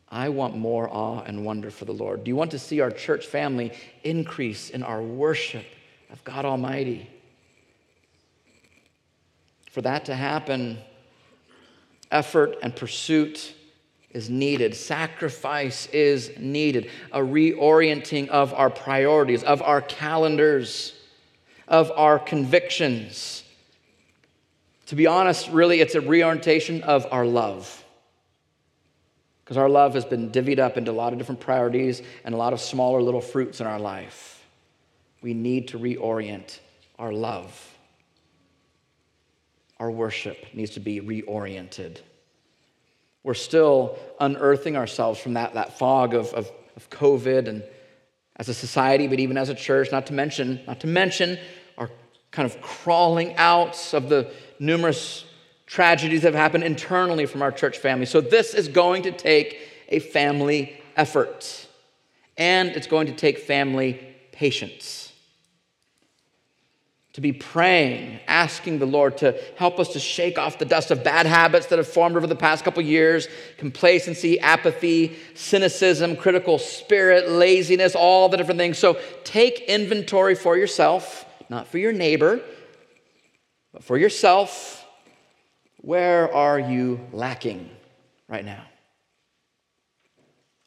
I 0.09 0.29
want 0.29 0.57
more 0.57 0.89
awe 0.89 1.23
and 1.23 1.45
wonder 1.45 1.71
for 1.71 1.85
the 1.85 1.93
Lord. 1.93 2.25
Do 2.25 2.31
you 2.31 2.37
want 2.37 2.53
to 2.53 2.59
see 2.59 2.81
our 2.81 2.91
church 2.91 3.27
family 3.27 3.73
increase 4.03 4.71
in 4.71 4.83
our 4.83 5.03
worship 5.03 5.65
of 6.11 6.23
God 6.25 6.45
Almighty? 6.45 7.11
For 9.71 9.83
that 9.83 10.05
to 10.05 10.15
happen, 10.15 10.79
effort 12.11 12.57
and 12.63 12.75
pursuit 12.75 13.55
is 14.15 14.31
needed, 14.31 14.75
sacrifice 14.75 15.87
is 15.89 16.31
needed, 16.39 16.91
a 17.13 17.21
reorienting 17.21 18.29
of 18.29 18.55
our 18.55 18.71
priorities, 18.71 19.43
of 19.43 19.61
our 19.61 19.83
calendars, 19.83 20.95
of 21.69 21.93
our 21.95 22.19
convictions. 22.19 23.45
To 24.87 24.97
be 24.97 25.07
honest, 25.07 25.51
really, 25.51 25.81
it's 25.81 25.95
a 25.95 26.01
reorientation 26.01 26.83
of 26.83 27.07
our 27.11 27.27
love. 27.27 27.85
Because 29.45 29.59
our 29.59 29.69
love 29.69 29.93
has 29.93 30.07
been 30.07 30.31
divvied 30.31 30.59
up 30.59 30.79
into 30.79 30.91
a 30.91 30.93
lot 30.93 31.13
of 31.13 31.19
different 31.19 31.41
priorities 31.41 32.01
and 32.25 32.35
a 32.35 32.39
lot 32.39 32.55
of 32.55 32.61
smaller 32.61 33.03
little 33.03 33.21
fruits 33.21 33.61
in 33.61 33.67
our 33.67 33.79
life. 33.79 34.43
We 35.21 35.35
need 35.35 35.69
to 35.69 35.79
reorient 35.79 36.61
our 36.99 37.13
love 37.13 37.75
our 39.85 39.91
worship 39.91 40.47
needs 40.55 40.71
to 40.73 40.81
be 40.81 41.01
reoriented. 41.01 41.99
We're 43.25 43.35
still 43.35 43.99
unearthing 44.21 44.77
ourselves 44.77 45.19
from 45.19 45.35
that, 45.35 45.55
that 45.55 45.79
fog 45.79 46.15
of, 46.15 46.33
of, 46.35 46.51
of 46.77 46.91
COVID 46.91 47.49
and 47.49 47.65
as 48.37 48.49
a 48.49 48.55
society, 48.55 49.07
but 49.07 49.19
even 49.19 49.37
as 49.37 49.49
a 49.49 49.55
church, 49.55 49.91
not 49.91 50.07
to 50.07 50.13
mention, 50.13 50.61
not 50.67 50.81
to 50.81 50.87
mention 50.87 51.39
our 51.79 51.91
kind 52.31 52.47
of 52.47 52.61
crawling 52.61 53.35
out 53.37 53.95
of 53.95 54.09
the 54.09 54.31
numerous 54.59 55.25
tragedies 55.67 56.23
that 56.23 56.35
have 56.35 56.41
happened 56.41 56.65
internally 56.65 57.27
from 57.27 57.43
our 57.43 57.53
church 57.53 57.79
family. 57.79 58.07
So 58.07 58.21
this 58.21 58.55
is 58.55 58.69
going 58.69 59.05
to 59.05 59.13
take 59.13 59.59
a 59.89 59.99
family 60.01 60.81
effort. 60.97 61.67
And 62.37 62.71
it's 62.71 62.87
going 62.87 63.07
to 63.07 63.15
take 63.15 63.39
family 63.39 64.15
patience. 64.33 65.04
To 67.15 67.21
be 67.21 67.33
praying, 67.33 68.19
asking 68.27 68.81
the 68.81 68.87
Lord 68.87 69.19
to 69.19 69.41
help 69.57 69.79
us 69.79 69.93
to 69.93 70.01
shake 70.01 70.37
off 70.37 70.59
the 70.59 70.65
dust 70.65 70.91
of 70.91 71.05
bad 71.05 71.27
habits 71.27 71.67
that 71.67 71.79
have 71.79 71.87
formed 71.87 72.17
over 72.17 72.27
the 72.27 72.35
past 72.35 72.65
couple 72.65 72.83
years 72.83 73.29
complacency, 73.57 74.39
apathy, 74.41 75.17
cynicism, 75.35 76.17
critical 76.17 76.59
spirit, 76.59 77.31
laziness, 77.31 77.95
all 77.95 78.29
the 78.29 78.37
different 78.37 78.59
things. 78.59 78.79
So 78.79 78.99
take 79.23 79.61
inventory 79.61 80.35
for 80.35 80.57
yourself, 80.57 81.25
not 81.49 81.69
for 81.69 81.79
your 81.79 81.93
neighbor, 81.93 82.41
but 83.73 83.85
for 83.85 83.97
yourself. 83.97 84.85
Where 85.77 86.35
are 86.35 86.59
you 86.59 86.99
lacking 87.13 87.71
right 88.29 88.45
now? 88.45 88.65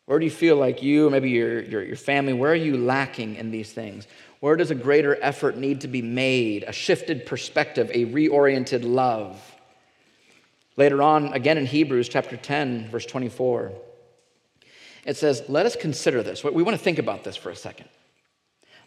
Where 0.05 0.19
do 0.19 0.23
you 0.23 0.31
feel 0.31 0.55
like 0.55 0.81
you, 0.81 1.09
maybe 1.09 1.31
your, 1.31 1.61
your, 1.61 1.83
your 1.83 1.97
family, 1.97 2.31
where 2.31 2.53
are 2.53 2.55
you 2.55 2.77
lacking 2.77 3.35
in 3.35 3.51
these 3.51 3.73
things? 3.73 4.07
Where 4.39 4.55
does 4.55 4.71
a 4.71 4.75
greater 4.75 5.17
effort 5.21 5.57
need 5.57 5.81
to 5.81 5.87
be 5.87 6.01
made? 6.01 6.63
A 6.63 6.71
shifted 6.71 7.25
perspective, 7.25 7.89
a 7.93 8.05
reoriented 8.05 8.83
love. 8.83 9.41
Later 10.75 11.01
on, 11.01 11.33
again 11.33 11.57
in 11.57 11.65
Hebrews 11.65 12.07
chapter 12.07 12.37
10, 12.37 12.89
verse 12.89 13.05
24, 13.05 13.71
it 15.05 15.17
says, 15.17 15.43
Let 15.47 15.65
us 15.65 15.75
consider 15.75 16.21
this. 16.21 16.43
We 16.43 16.63
want 16.63 16.77
to 16.77 16.83
think 16.83 16.99
about 16.99 17.23
this 17.23 17.35
for 17.35 17.49
a 17.49 17.55
second. 17.55 17.89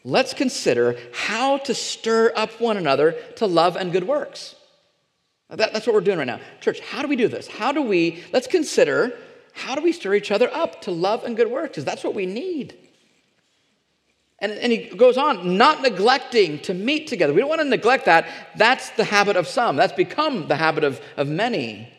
Let's 0.05 0.33
consider 0.33 0.97
how 1.13 1.59
to 1.59 1.75
stir 1.75 2.33
up 2.35 2.61
one 2.61 2.77
another 2.77 3.13
to 3.37 3.47
love 3.47 3.77
and 3.77 3.93
good 3.93 4.05
works. 4.05 4.55
That, 5.51 5.73
that's 5.73 5.87
what 5.87 5.95
we're 5.95 6.01
doing 6.01 6.19
right 6.19 6.27
now. 6.27 6.41
Church, 6.61 6.81
how 6.81 7.03
do 7.03 7.09
we 7.09 7.17
do 7.17 7.27
this? 7.27 7.49
How 7.49 7.73
do 7.73 7.83
we, 7.83 8.23
let's 8.33 8.47
consider 8.47 9.13
how 9.53 9.75
do 9.75 9.83
we 9.83 9.93
stir 9.93 10.15
each 10.15 10.31
other 10.31 10.49
up 10.55 10.83
to 10.83 10.93
love 10.93 11.25
and 11.25 11.37
good 11.37 11.51
works? 11.51 11.71
Because 11.71 11.85
that's 11.85 12.05
what 12.05 12.15
we 12.15 12.25
need. 12.25 12.77
And, 14.41 14.53
and 14.53 14.73
he 14.73 14.89
goes 14.89 15.19
on, 15.19 15.59
not 15.59 15.83
neglecting 15.83 16.61
to 16.61 16.73
meet 16.73 17.09
together. 17.09 17.35
We 17.35 17.41
don't 17.41 17.51
want 17.51 17.61
to 17.61 17.69
neglect 17.69 18.07
that. 18.07 18.27
That's 18.57 18.89
the 18.91 19.05
habit 19.05 19.37
of 19.37 19.47
some, 19.47 19.77
that's 19.77 19.93
become 19.93 20.49
the 20.49 20.57
habit 20.57 20.85
of, 20.85 21.01
of 21.17 21.29
many. 21.29 21.93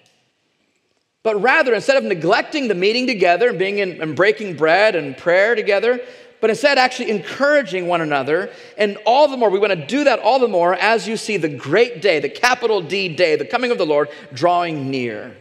But 1.24 1.40
rather, 1.40 1.76
instead 1.76 1.98
of 1.98 2.04
neglecting 2.04 2.68
the 2.68 2.74
meeting 2.74 3.06
together 3.06 3.50
and 3.50 3.60
being 3.60 3.78
in 3.78 4.02
and 4.02 4.16
breaking 4.16 4.58
bread 4.58 4.96
and 4.96 5.16
prayer 5.16 5.54
together, 5.54 6.02
but 6.40 6.50
instead 6.50 6.80
actually 6.80 7.12
encouraging 7.12 7.86
one 7.86 8.02
another, 8.02 8.52
and 8.76 8.98
all 9.06 9.28
the 9.28 9.38
more, 9.38 9.52
we 9.52 9.60
want 9.60 9.74
to 9.74 9.86
do 9.86 10.06
that 10.06 10.18
all 10.18 10.40
the 10.40 10.48
more 10.48 10.74
as 10.74 11.08
you 11.08 11.16
see 11.16 11.38
the 11.38 11.48
great 11.48 12.02
day, 12.02 12.20
the 12.20 12.30
capital 12.30 12.82
D 12.82 13.16
day, 13.16 13.36
the 13.36 13.46
coming 13.46 13.70
of 13.70 13.78
the 13.78 13.86
Lord 13.86 14.10
drawing 14.34 14.90
near. 14.90 15.38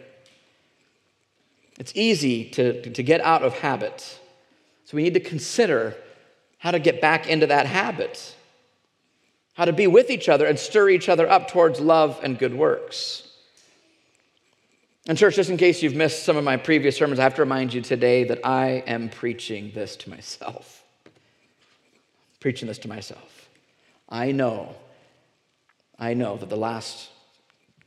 It's 1.79 1.93
easy 1.95 2.51
to, 2.51 2.91
to 2.91 3.03
get 3.03 3.23
out 3.23 3.43
of 3.43 3.55
habit. 3.55 4.21
So 4.85 4.99
we 4.99 5.03
need 5.03 5.15
to 5.15 5.21
consider 5.21 5.97
how 6.61 6.71
to 6.71 6.79
get 6.79 7.01
back 7.01 7.27
into 7.27 7.47
that 7.47 7.67
habit, 7.67 8.37
how 9.55 9.65
to 9.65 9.73
be 9.73 9.87
with 9.87 10.11
each 10.11 10.29
other 10.29 10.47
and 10.47 10.59
stir 10.59 10.91
each 10.91 11.09
other 11.09 11.29
up 11.29 11.49
towards 11.49 11.81
love 11.81 12.21
and 12.23 12.39
good 12.39 12.55
works. 12.55 13.27
And, 15.07 15.17
church, 15.17 15.37
just 15.37 15.49
in 15.49 15.57
case 15.57 15.83
you've 15.83 15.95
missed 15.95 16.25
some 16.25 16.37
of 16.37 16.45
my 16.45 16.59
previous 16.59 16.97
sermons, 16.97 17.19
I 17.19 17.23
have 17.23 17.35
to 17.37 17.41
remind 17.41 17.73
you 17.73 17.81
today 17.81 18.25
that 18.25 18.41
I 18.45 18.85
am 18.87 19.09
preaching 19.09 19.73
this 19.75 19.97
to 19.97 20.11
myself. 20.11 20.85
Preaching 22.41 22.69
this 22.69 22.79
to 22.81 22.89
myself. 22.89 23.49
I 24.11 24.31
know, 24.31 24.75
I 25.99 26.13
know 26.13 26.37
that 26.37 26.51
the 26.51 26.57
last 26.57 27.09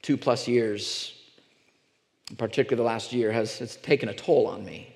two 0.01 0.17
plus 0.17 0.47
years, 0.47 1.13
particularly 2.37 2.77
the 2.77 2.87
last 2.87 3.13
year, 3.13 3.31
has, 3.31 3.59
has 3.59 3.75
taken 3.75 4.09
a 4.09 4.13
toll 4.15 4.47
on 4.47 4.65
me. 4.65 4.95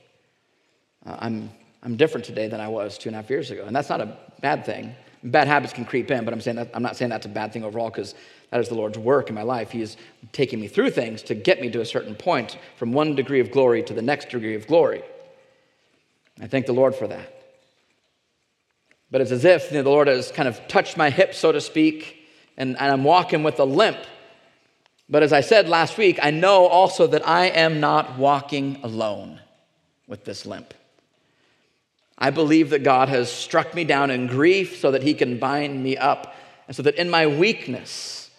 Uh, 1.06 1.16
I'm 1.20 1.52
I'm 1.88 1.96
different 1.96 2.26
today 2.26 2.50
than 2.50 2.60
I 2.60 2.68
was 2.68 2.98
two 2.98 3.08
and 3.08 3.16
a 3.16 3.22
half 3.22 3.30
years 3.30 3.50
ago. 3.50 3.64
And 3.66 3.74
that's 3.74 3.88
not 3.88 4.02
a 4.02 4.18
bad 4.42 4.66
thing. 4.66 4.94
Bad 5.24 5.48
habits 5.48 5.72
can 5.72 5.86
creep 5.86 6.12
in, 6.12 6.26
but 6.26 6.34
I'm, 6.34 6.42
saying 6.42 6.58
that, 6.58 6.70
I'm 6.74 6.84
not 6.84 6.98
saying 6.98 7.08
that's 7.08 7.26
a 7.26 7.30
bad 7.30 7.54
thing 7.54 7.64
overall 7.64 7.90
because 7.90 8.14
that 8.52 8.60
is 8.60 8.68
the 8.68 8.76
Lord's 8.76 8.98
work 8.98 9.30
in 9.30 9.36
my 9.36 9.44
life. 9.44 9.72
He 9.72 9.82
is 9.82 9.96
taking 10.34 10.60
me 10.60 10.68
through 10.68 10.90
things 10.90 11.24
to 11.24 11.34
get 11.34 11.62
me 11.62 11.70
to 11.70 11.80
a 11.80 11.86
certain 11.86 12.14
point 12.14 12.58
from 12.76 12.92
one 12.92 13.16
degree 13.16 13.40
of 13.40 13.52
glory 13.52 13.84
to 13.84 13.94
the 13.94 14.02
next 14.02 14.28
degree 14.28 14.54
of 14.54 14.68
glory. 14.68 15.02
I 16.42 16.48
thank 16.48 16.66
the 16.66 16.74
Lord 16.74 16.94
for 16.94 17.08
that. 17.08 17.54
But 19.10 19.22
it's 19.22 19.32
as 19.32 19.46
if 19.46 19.72
you 19.72 19.78
know, 19.78 19.84
the 19.84 19.90
Lord 19.90 20.10
has 20.10 20.30
kind 20.30 20.50
of 20.50 20.68
touched 20.68 20.98
my 20.98 21.10
hip, 21.10 21.34
so 21.34 21.54
to 21.54 21.62
speak, 21.62 22.18
and, 22.58 22.78
and 22.78 22.92
I'm 22.92 23.06
walking 23.06 23.44
with 23.44 23.62
a 23.62 23.66
limp. 23.66 24.00
But 25.08 25.24
as 25.24 25.32
I 25.32 25.40
said 25.40 25.70
last 25.70 25.98
week, 25.98 26.20
I 26.22 26.32
know 26.32 26.68
also 26.68 27.08
that 27.08 27.26
I 27.26 27.46
am 27.46 27.80
not 27.80 28.18
walking 28.18 28.82
alone 28.84 29.40
with 30.06 30.26
this 30.26 30.46
limp. 30.46 30.74
I 32.18 32.32
believe 32.32 32.72
that 32.72 32.84
God 32.84 33.10
has 33.10 33.32
struck 33.32 33.74
me 33.76 33.84
down 33.84 34.10
in 34.10 34.28
grief 34.28 34.80
so 34.80 34.92
that 34.92 35.04
he 35.04 35.14
can 35.14 35.38
bind 35.38 35.84
me 35.84 35.98
up, 35.98 36.36
and 36.68 36.76
so 36.76 36.84
that 36.84 36.96
in 36.96 37.10
my 37.10 37.28
weakness, 37.28 38.32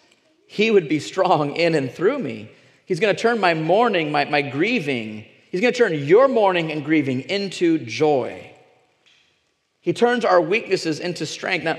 he 0.46 0.70
would 0.70 0.88
be 0.88 0.98
strong 0.98 1.54
in 1.54 1.74
and 1.74 1.90
through 1.90 2.18
me. 2.18 2.50
He's 2.86 3.00
going 3.00 3.14
to 3.14 3.20
turn 3.20 3.38
my 3.38 3.54
mourning, 3.54 4.10
my, 4.10 4.24
my 4.24 4.42
grieving, 4.42 5.24
he's 5.50 5.60
going 5.60 5.72
to 5.72 5.78
turn 5.78 5.94
your 5.94 6.26
mourning 6.26 6.72
and 6.72 6.84
grieving 6.84 7.20
into 7.22 7.78
joy. 7.78 8.50
He 9.80 9.92
turns 9.92 10.24
our 10.24 10.40
weaknesses 10.40 10.98
into 10.98 11.24
strength. 11.24 11.64
Now, 11.64 11.78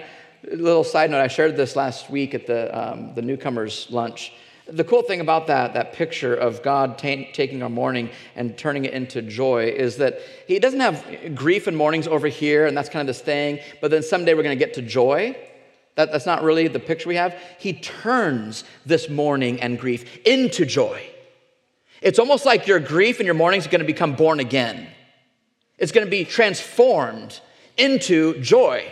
a 0.50 0.56
little 0.56 0.84
side 0.84 1.12
note 1.12 1.20
I 1.20 1.28
shared 1.28 1.58
this 1.58 1.76
last 1.76 2.10
week 2.10 2.34
at 2.34 2.48
the, 2.48 2.76
um, 2.76 3.14
the 3.14 3.22
newcomers' 3.22 3.88
lunch. 3.90 4.32
The 4.72 4.84
cool 4.84 5.02
thing 5.02 5.20
about 5.20 5.48
that, 5.48 5.74
that 5.74 5.94
picture 5.94 6.36
of 6.36 6.62
God 6.62 6.98
taking 6.98 7.64
our 7.64 7.70
mourning 7.70 8.10
and 8.36 8.56
turning 8.58 8.86
it 8.86 8.94
into 8.94 9.22
joy 9.22 9.66
is 9.66 9.98
that 9.98 10.20
He 10.48 10.60
doesn't 10.60 10.80
have 10.80 11.36
grief 11.36 11.66
and 11.68 11.76
mournings 11.76 12.08
over 12.08 12.28
here, 12.28 12.68
and 12.68 12.78
that's 12.78 12.90
kind 12.90 13.02
of 13.02 13.08
this 13.08 13.22
thing, 13.22 13.60
but 13.82 13.90
then 13.90 14.04
someday 14.04 14.34
we're 14.34 14.44
going 14.44 14.58
to 14.58 14.66
get 14.66 14.76
to 14.76 14.82
joy. 14.82 15.36
That, 15.96 16.12
that's 16.12 16.26
not 16.26 16.44
really 16.44 16.68
the 16.68 16.80
picture 16.80 17.10
we 17.10 17.16
have. 17.16 17.36
He 17.58 17.74
turns 17.74 18.64
this 18.86 19.10
mourning 19.10 19.60
and 19.60 19.80
grief 19.80 20.20
into 20.26 20.66
joy. 20.66 21.02
It's 22.02 22.20
almost 22.20 22.46
like 22.46 22.68
your 22.68 22.80
grief 22.80 23.20
and 23.20 23.26
your 23.26 23.36
mourning 23.36 23.60
is 23.60 23.68
going 23.68 23.80
to 23.80 23.86
become 23.86 24.14
born 24.14 24.40
again, 24.40 24.88
it's 25.78 25.92
going 25.92 26.06
to 26.06 26.12
be 26.12 26.26
transformed 26.26 27.40
into 27.78 28.40
joy. 28.42 28.86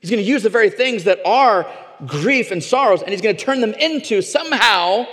He's 0.00 0.10
going 0.10 0.22
to 0.22 0.28
use 0.28 0.42
the 0.42 0.50
very 0.50 0.70
things 0.70 1.04
that 1.04 1.20
are 1.24 1.66
grief 2.06 2.50
and 2.50 2.62
sorrows, 2.62 3.02
and 3.02 3.10
he's 3.10 3.20
going 3.20 3.36
to 3.36 3.44
turn 3.44 3.60
them 3.60 3.74
into 3.74 4.22
somehow 4.22 5.06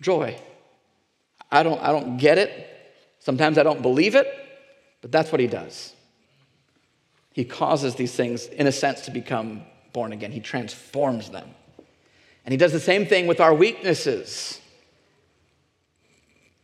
joy. 0.00 0.36
I 1.50 1.62
don't, 1.62 1.80
I 1.82 1.92
don't 1.92 2.16
get 2.16 2.38
it. 2.38 2.70
Sometimes 3.20 3.58
I 3.58 3.62
don't 3.62 3.82
believe 3.82 4.14
it, 4.14 4.26
but 5.00 5.10
that's 5.10 5.32
what 5.32 5.40
he 5.40 5.46
does. 5.46 5.92
He 7.32 7.44
causes 7.44 7.94
these 7.94 8.14
things, 8.14 8.46
in 8.46 8.66
a 8.66 8.72
sense, 8.72 9.02
to 9.02 9.10
become 9.10 9.62
born 9.92 10.12
again. 10.12 10.30
He 10.30 10.40
transforms 10.40 11.30
them. 11.30 11.48
And 12.44 12.52
he 12.52 12.56
does 12.56 12.72
the 12.72 12.80
same 12.80 13.06
thing 13.06 13.26
with 13.26 13.40
our 13.40 13.54
weaknesses. 13.54 14.60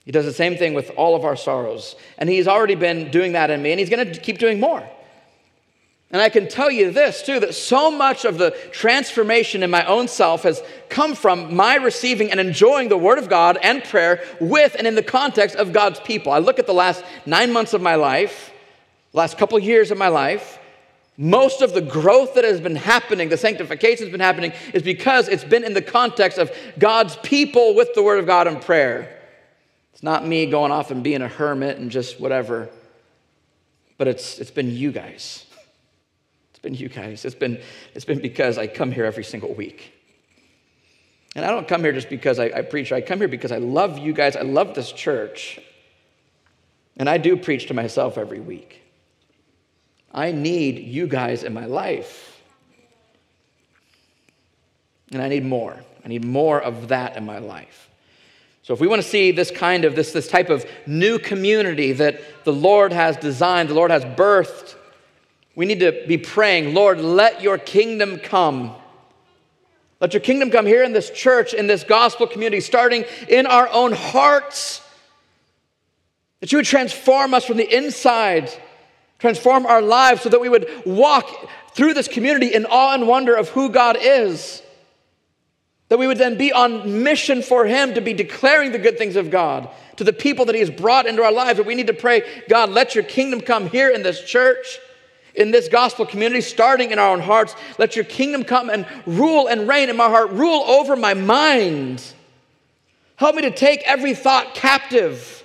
He 0.04 0.12
does 0.12 0.24
the 0.24 0.32
same 0.32 0.56
thing 0.56 0.74
with 0.74 0.90
all 0.96 1.16
of 1.16 1.24
our 1.24 1.36
sorrows. 1.36 1.96
And 2.18 2.28
he's 2.28 2.46
already 2.46 2.74
been 2.74 3.10
doing 3.10 3.32
that 3.32 3.50
in 3.50 3.62
me, 3.62 3.70
and 3.72 3.80
he's 3.80 3.90
going 3.90 4.12
to 4.12 4.20
keep 4.20 4.38
doing 4.38 4.60
more. 4.60 4.88
And 6.12 6.20
I 6.20 6.28
can 6.28 6.48
tell 6.48 6.70
you 6.70 6.90
this 6.90 7.22
too 7.22 7.38
that 7.40 7.54
so 7.54 7.90
much 7.90 8.24
of 8.24 8.36
the 8.36 8.50
transformation 8.72 9.62
in 9.62 9.70
my 9.70 9.84
own 9.84 10.08
self 10.08 10.42
has 10.42 10.60
come 10.88 11.14
from 11.14 11.54
my 11.54 11.76
receiving 11.76 12.32
and 12.32 12.40
enjoying 12.40 12.88
the 12.88 12.96
Word 12.96 13.18
of 13.18 13.28
God 13.28 13.58
and 13.62 13.84
prayer 13.84 14.22
with 14.40 14.74
and 14.76 14.86
in 14.86 14.96
the 14.96 15.04
context 15.04 15.54
of 15.54 15.72
God's 15.72 16.00
people. 16.00 16.32
I 16.32 16.38
look 16.38 16.58
at 16.58 16.66
the 16.66 16.74
last 16.74 17.04
nine 17.26 17.52
months 17.52 17.74
of 17.74 17.80
my 17.80 17.94
life, 17.94 18.52
last 19.12 19.38
couple 19.38 19.58
years 19.60 19.92
of 19.92 19.98
my 19.98 20.08
life. 20.08 20.58
Most 21.16 21.60
of 21.60 21.74
the 21.74 21.82
growth 21.82 22.34
that 22.34 22.44
has 22.44 22.60
been 22.60 22.76
happening, 22.76 23.28
the 23.28 23.36
sanctification 23.36 24.06
has 24.06 24.10
been 24.10 24.20
happening, 24.20 24.52
is 24.72 24.82
because 24.82 25.28
it's 25.28 25.44
been 25.44 25.64
in 25.64 25.74
the 25.74 25.82
context 25.82 26.38
of 26.38 26.50
God's 26.78 27.14
people 27.16 27.74
with 27.76 27.94
the 27.94 28.02
Word 28.02 28.18
of 28.18 28.26
God 28.26 28.46
and 28.46 28.60
prayer. 28.60 29.16
It's 29.92 30.02
not 30.02 30.26
me 30.26 30.46
going 30.46 30.72
off 30.72 30.90
and 30.90 31.04
being 31.04 31.20
a 31.20 31.28
hermit 31.28 31.76
and 31.76 31.90
just 31.90 32.18
whatever, 32.18 32.68
but 33.98 34.08
it's, 34.08 34.38
it's 34.38 34.50
been 34.50 34.74
you 34.74 34.90
guys. 34.90 35.44
It's 36.60 36.62
been 36.62 36.74
you 36.74 36.90
guys. 36.90 37.24
It's 37.24 37.34
been, 37.34 37.58
it's 37.94 38.04
been 38.04 38.20
because 38.20 38.58
I 38.58 38.66
come 38.66 38.92
here 38.92 39.06
every 39.06 39.24
single 39.24 39.54
week. 39.54 39.94
And 41.34 41.42
I 41.42 41.48
don't 41.48 41.66
come 41.66 41.82
here 41.82 41.92
just 41.92 42.10
because 42.10 42.38
I, 42.38 42.50
I 42.54 42.60
preach. 42.60 42.92
I 42.92 43.00
come 43.00 43.18
here 43.18 43.28
because 43.28 43.50
I 43.50 43.56
love 43.56 43.98
you 43.98 44.12
guys. 44.12 44.36
I 44.36 44.42
love 44.42 44.74
this 44.74 44.92
church. 44.92 45.58
And 46.98 47.08
I 47.08 47.16
do 47.16 47.34
preach 47.34 47.68
to 47.68 47.74
myself 47.74 48.18
every 48.18 48.40
week. 48.40 48.82
I 50.12 50.32
need 50.32 50.80
you 50.80 51.06
guys 51.06 51.44
in 51.44 51.54
my 51.54 51.64
life. 51.64 52.42
And 55.12 55.22
I 55.22 55.28
need 55.28 55.46
more. 55.46 55.80
I 56.04 56.08
need 56.08 56.26
more 56.26 56.60
of 56.60 56.88
that 56.88 57.16
in 57.16 57.24
my 57.24 57.38
life. 57.38 57.88
So 58.64 58.74
if 58.74 58.80
we 58.80 58.86
want 58.86 59.00
to 59.00 59.08
see 59.08 59.30
this 59.30 59.50
kind 59.50 59.86
of 59.86 59.96
this, 59.96 60.12
this 60.12 60.28
type 60.28 60.50
of 60.50 60.66
new 60.86 61.18
community 61.18 61.92
that 61.92 62.44
the 62.44 62.52
Lord 62.52 62.92
has 62.92 63.16
designed, 63.16 63.70
the 63.70 63.74
Lord 63.74 63.90
has 63.90 64.04
birthed, 64.04 64.74
we 65.54 65.66
need 65.66 65.80
to 65.80 66.04
be 66.06 66.18
praying, 66.18 66.74
Lord, 66.74 67.00
let 67.00 67.42
your 67.42 67.58
kingdom 67.58 68.18
come. 68.18 68.74
Let 70.00 70.14
your 70.14 70.20
kingdom 70.20 70.50
come 70.50 70.66
here 70.66 70.82
in 70.82 70.92
this 70.92 71.10
church, 71.10 71.52
in 71.52 71.66
this 71.66 71.84
gospel 71.84 72.26
community, 72.26 72.60
starting 72.60 73.04
in 73.28 73.46
our 73.46 73.68
own 73.68 73.92
hearts. 73.92 74.80
That 76.40 76.52
you 76.52 76.58
would 76.58 76.66
transform 76.66 77.34
us 77.34 77.44
from 77.44 77.58
the 77.58 77.76
inside 77.76 78.50
Transform 79.20 79.66
our 79.66 79.82
lives 79.82 80.22
so 80.22 80.30
that 80.30 80.40
we 80.40 80.48
would 80.48 80.66
walk 80.86 81.48
through 81.74 81.92
this 81.92 82.08
community 82.08 82.54
in 82.54 82.64
awe 82.64 82.94
and 82.94 83.06
wonder 83.06 83.36
of 83.36 83.50
who 83.50 83.68
God 83.68 83.98
is. 84.00 84.62
That 85.90 85.98
we 85.98 86.06
would 86.06 86.16
then 86.16 86.38
be 86.38 86.52
on 86.52 87.02
mission 87.02 87.42
for 87.42 87.66
Him 87.66 87.94
to 87.94 88.00
be 88.00 88.14
declaring 88.14 88.72
the 88.72 88.78
good 88.78 88.96
things 88.96 89.16
of 89.16 89.30
God 89.30 89.68
to 89.96 90.04
the 90.04 90.12
people 90.12 90.46
that 90.46 90.54
He 90.54 90.60
has 90.60 90.70
brought 90.70 91.06
into 91.06 91.22
our 91.22 91.32
lives. 91.32 91.58
But 91.58 91.66
we 91.66 91.74
need 91.74 91.88
to 91.88 91.92
pray, 91.92 92.22
God, 92.48 92.70
let 92.70 92.94
your 92.94 93.04
kingdom 93.04 93.42
come 93.42 93.68
here 93.68 93.90
in 93.90 94.02
this 94.02 94.24
church, 94.24 94.78
in 95.34 95.50
this 95.50 95.68
gospel 95.68 96.06
community, 96.06 96.40
starting 96.40 96.90
in 96.90 96.98
our 96.98 97.10
own 97.10 97.20
hearts. 97.20 97.54
Let 97.78 97.96
your 97.96 98.04
kingdom 98.04 98.44
come 98.44 98.70
and 98.70 98.86
rule 99.06 99.46
and 99.46 99.68
reign 99.68 99.88
in 99.88 99.96
my 99.96 100.08
heart, 100.08 100.30
rule 100.30 100.62
over 100.62 100.96
my 100.96 101.14
mind. 101.14 102.02
Help 103.16 103.34
me 103.36 103.42
to 103.42 103.50
take 103.50 103.82
every 103.82 104.14
thought 104.14 104.54
captive. 104.54 105.44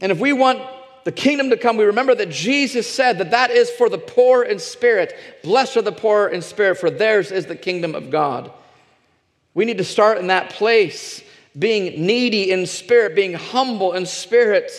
And 0.00 0.12
if 0.12 0.18
we 0.18 0.32
want 0.32 0.62
the 1.04 1.12
kingdom 1.12 1.50
to 1.50 1.56
come, 1.56 1.76
we 1.76 1.84
remember 1.84 2.14
that 2.14 2.30
Jesus 2.30 2.88
said 2.88 3.18
that 3.18 3.30
that 3.30 3.50
is 3.50 3.70
for 3.70 3.88
the 3.88 3.98
poor 3.98 4.42
in 4.42 4.58
spirit. 4.58 5.14
Blessed 5.42 5.78
are 5.78 5.82
the 5.82 5.92
poor 5.92 6.28
in 6.28 6.42
spirit, 6.42 6.78
for 6.78 6.90
theirs 6.90 7.32
is 7.32 7.46
the 7.46 7.56
kingdom 7.56 7.94
of 7.94 8.10
God. 8.10 8.52
We 9.54 9.64
need 9.64 9.78
to 9.78 9.84
start 9.84 10.18
in 10.18 10.28
that 10.28 10.50
place, 10.50 11.22
being 11.58 12.06
needy 12.06 12.52
in 12.52 12.66
spirit, 12.66 13.16
being 13.16 13.32
humble 13.34 13.94
in 13.94 14.06
spirit. 14.06 14.70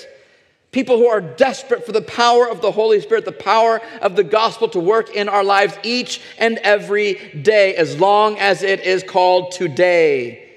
People 0.72 0.98
who 0.98 1.08
are 1.08 1.22
desperate 1.22 1.86
for 1.86 1.92
the 1.92 2.02
power 2.02 2.48
of 2.48 2.62
the 2.62 2.72
Holy 2.72 3.02
Spirit, 3.02 3.26
the 3.26 3.32
power 3.32 3.82
of 4.02 4.16
the 4.16 4.24
gospel 4.24 4.70
to 4.70 4.80
work 4.80 5.16
in 5.16 5.28
our 5.28 5.44
lives 5.44 5.76
each 5.84 6.22
and 6.38 6.60
every 6.60 7.16
day, 7.42 7.76
as 7.76 8.00
long 8.00 8.38
as 8.38 8.62
it 8.62 8.82
is 8.82 9.04
called 9.04 9.52
today. 9.52 10.48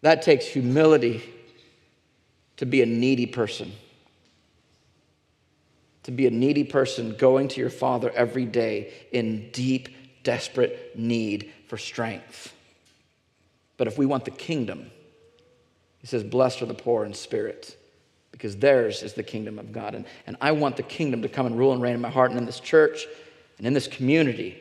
That 0.00 0.22
takes 0.22 0.44
humility 0.44 1.22
to 2.56 2.66
be 2.66 2.82
a 2.82 2.86
needy 2.86 3.26
person 3.26 3.72
to 6.04 6.10
be 6.10 6.26
a 6.26 6.30
needy 6.30 6.64
person 6.64 7.16
going 7.16 7.48
to 7.48 7.60
your 7.60 7.70
Father 7.70 8.10
every 8.14 8.44
day 8.44 8.92
in 9.10 9.50
deep, 9.50 9.88
desperate 10.22 10.96
need 10.96 11.52
for 11.66 11.76
strength. 11.76 12.54
But 13.76 13.88
if 13.88 13.98
we 13.98 14.06
want 14.06 14.24
the 14.24 14.30
kingdom, 14.30 14.90
he 15.98 16.06
says, 16.06 16.22
Blessed 16.22 16.62
are 16.62 16.66
the 16.66 16.74
poor 16.74 17.04
in 17.04 17.14
spirit, 17.14 17.76
because 18.34 18.56
theirs 18.56 19.02
is 19.02 19.14
the 19.14 19.22
kingdom 19.22 19.58
of 19.58 19.72
God. 19.72 19.94
And, 19.94 20.04
and 20.26 20.36
I 20.40 20.52
want 20.52 20.76
the 20.76 20.82
kingdom 20.82 21.22
to 21.22 21.28
come 21.28 21.46
and 21.46 21.56
rule 21.56 21.72
and 21.72 21.80
reign 21.80 21.94
in 21.94 22.00
my 22.00 22.10
heart 22.10 22.30
and 22.30 22.38
in 22.38 22.46
this 22.46 22.60
church 22.60 23.06
and 23.58 23.66
in 23.66 23.72
this 23.72 23.86
community. 23.86 24.58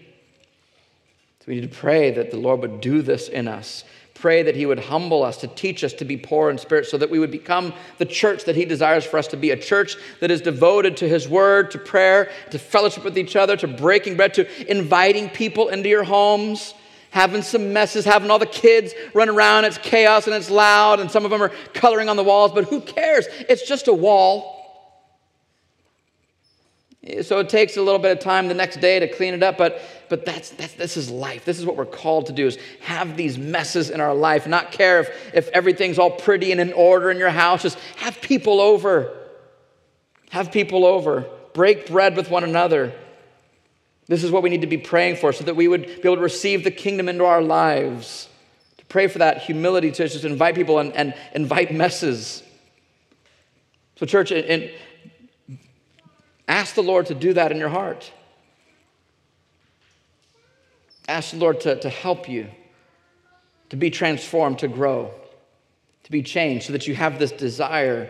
So 1.39 1.45
we 1.47 1.55
need 1.55 1.69
to 1.69 1.75
pray 1.75 2.11
that 2.11 2.31
the 2.31 2.37
Lord 2.37 2.61
would 2.61 2.81
do 2.81 3.01
this 3.01 3.27
in 3.27 3.47
us 3.47 3.83
pray 4.13 4.43
that 4.43 4.55
He 4.55 4.65
would 4.65 4.79
humble 4.79 5.23
us, 5.23 5.37
to 5.37 5.47
teach 5.47 5.83
us 5.83 5.93
to 5.93 6.05
be 6.05 6.17
poor 6.17 6.49
in 6.49 6.57
spirit, 6.57 6.85
so 6.85 6.97
that 6.97 7.09
we 7.09 7.19
would 7.19 7.31
become 7.31 7.73
the 7.97 8.05
church 8.05 8.45
that 8.45 8.55
He 8.55 8.65
desires 8.65 9.03
for 9.03 9.17
us 9.17 9.27
to 9.27 9.37
be 9.37 9.51
a 9.51 9.57
church 9.57 9.97
that 10.19 10.31
is 10.31 10.41
devoted 10.41 10.97
to 10.97 11.09
His 11.09 11.27
word, 11.27 11.71
to 11.71 11.77
prayer, 11.77 12.31
to 12.51 12.59
fellowship 12.59 13.03
with 13.03 13.17
each 13.17 13.35
other, 13.35 13.57
to 13.57 13.67
breaking 13.67 14.15
bread, 14.15 14.33
to 14.35 14.71
inviting 14.71 15.29
people 15.29 15.69
into 15.69 15.89
your 15.89 16.03
homes. 16.03 16.73
Having 17.13 17.43
some 17.43 17.73
messes, 17.73 18.05
having 18.05 18.31
all 18.31 18.39
the 18.39 18.47
kids 18.47 18.91
run 19.13 19.29
around, 19.29 19.65
it's 19.65 19.77
chaos 19.77 20.25
and 20.25 20.35
it's 20.35 20.49
loud, 20.49 20.99
and 20.99 21.11
some 21.11 21.25
of 21.25 21.29
them 21.29 21.43
are 21.43 21.51
coloring 21.75 22.09
on 22.09 22.15
the 22.15 22.23
walls, 22.23 22.51
but 22.51 22.63
who 22.63 22.81
cares? 22.81 23.27
It's 23.47 23.67
just 23.67 23.87
a 23.87 23.93
wall. 23.93 24.59
So 27.21 27.37
it 27.37 27.49
takes 27.49 27.77
a 27.77 27.83
little 27.83 27.99
bit 27.99 28.13
of 28.13 28.19
time 28.19 28.47
the 28.47 28.55
next 28.55 28.77
day 28.77 28.97
to 28.97 29.07
clean 29.07 29.35
it 29.35 29.43
up, 29.43 29.59
but, 29.59 29.79
but 30.09 30.25
that's, 30.25 30.49
that's, 30.49 30.73
this 30.73 30.97
is 30.97 31.11
life. 31.11 31.45
This 31.45 31.59
is 31.59 31.67
what 31.67 31.75
we're 31.75 31.85
called 31.85 32.25
to 32.27 32.33
do 32.33 32.47
is 32.47 32.57
have 32.81 33.15
these 33.15 33.37
messes 33.37 33.91
in 33.91 34.01
our 34.01 34.15
life, 34.15 34.47
not 34.47 34.71
care 34.71 35.01
if, 35.01 35.35
if 35.35 35.47
everything's 35.49 35.99
all 35.99 36.09
pretty 36.09 36.51
and 36.51 36.59
in 36.59 36.73
order 36.73 37.11
in 37.11 37.19
your 37.19 37.29
house. 37.29 37.61
Just 37.61 37.77
have 37.97 38.21
people 38.21 38.59
over. 38.59 39.15
Have 40.31 40.51
people 40.51 40.83
over. 40.83 41.29
Break 41.53 41.85
bread 41.85 42.17
with 42.17 42.31
one 42.31 42.43
another. 42.43 42.91
This 44.07 44.23
is 44.23 44.31
what 44.31 44.43
we 44.43 44.49
need 44.49 44.61
to 44.61 44.67
be 44.67 44.77
praying 44.77 45.17
for 45.17 45.31
so 45.31 45.43
that 45.45 45.55
we 45.55 45.67
would 45.67 45.85
be 45.85 46.01
able 46.03 46.17
to 46.17 46.21
receive 46.21 46.63
the 46.63 46.71
kingdom 46.71 47.07
into 47.07 47.25
our 47.25 47.41
lives. 47.41 48.27
To 48.77 48.85
pray 48.85 49.07
for 49.07 49.19
that 49.19 49.43
humility 49.43 49.91
to 49.91 50.07
just 50.07 50.25
invite 50.25 50.55
people 50.55 50.79
and, 50.79 50.93
and 50.93 51.13
invite 51.33 51.73
messes. 51.73 52.43
So, 53.95 54.05
church, 54.05 54.31
in, 54.31 54.71
Ask 56.47 56.75
the 56.75 56.83
Lord 56.83 57.07
to 57.07 57.15
do 57.15 57.33
that 57.33 57.51
in 57.51 57.57
your 57.57 57.69
heart. 57.69 58.11
Ask 61.07 61.31
the 61.31 61.37
Lord 61.37 61.61
to, 61.61 61.79
to 61.79 61.89
help 61.89 62.29
you 62.29 62.49
to 63.69 63.75
be 63.75 63.89
transformed, 63.89 64.59
to 64.59 64.67
grow, 64.67 65.11
to 66.03 66.11
be 66.11 66.21
changed, 66.21 66.67
so 66.67 66.73
that 66.73 66.85
you 66.85 66.95
have 66.95 67.17
this 67.17 67.31
desire 67.31 68.09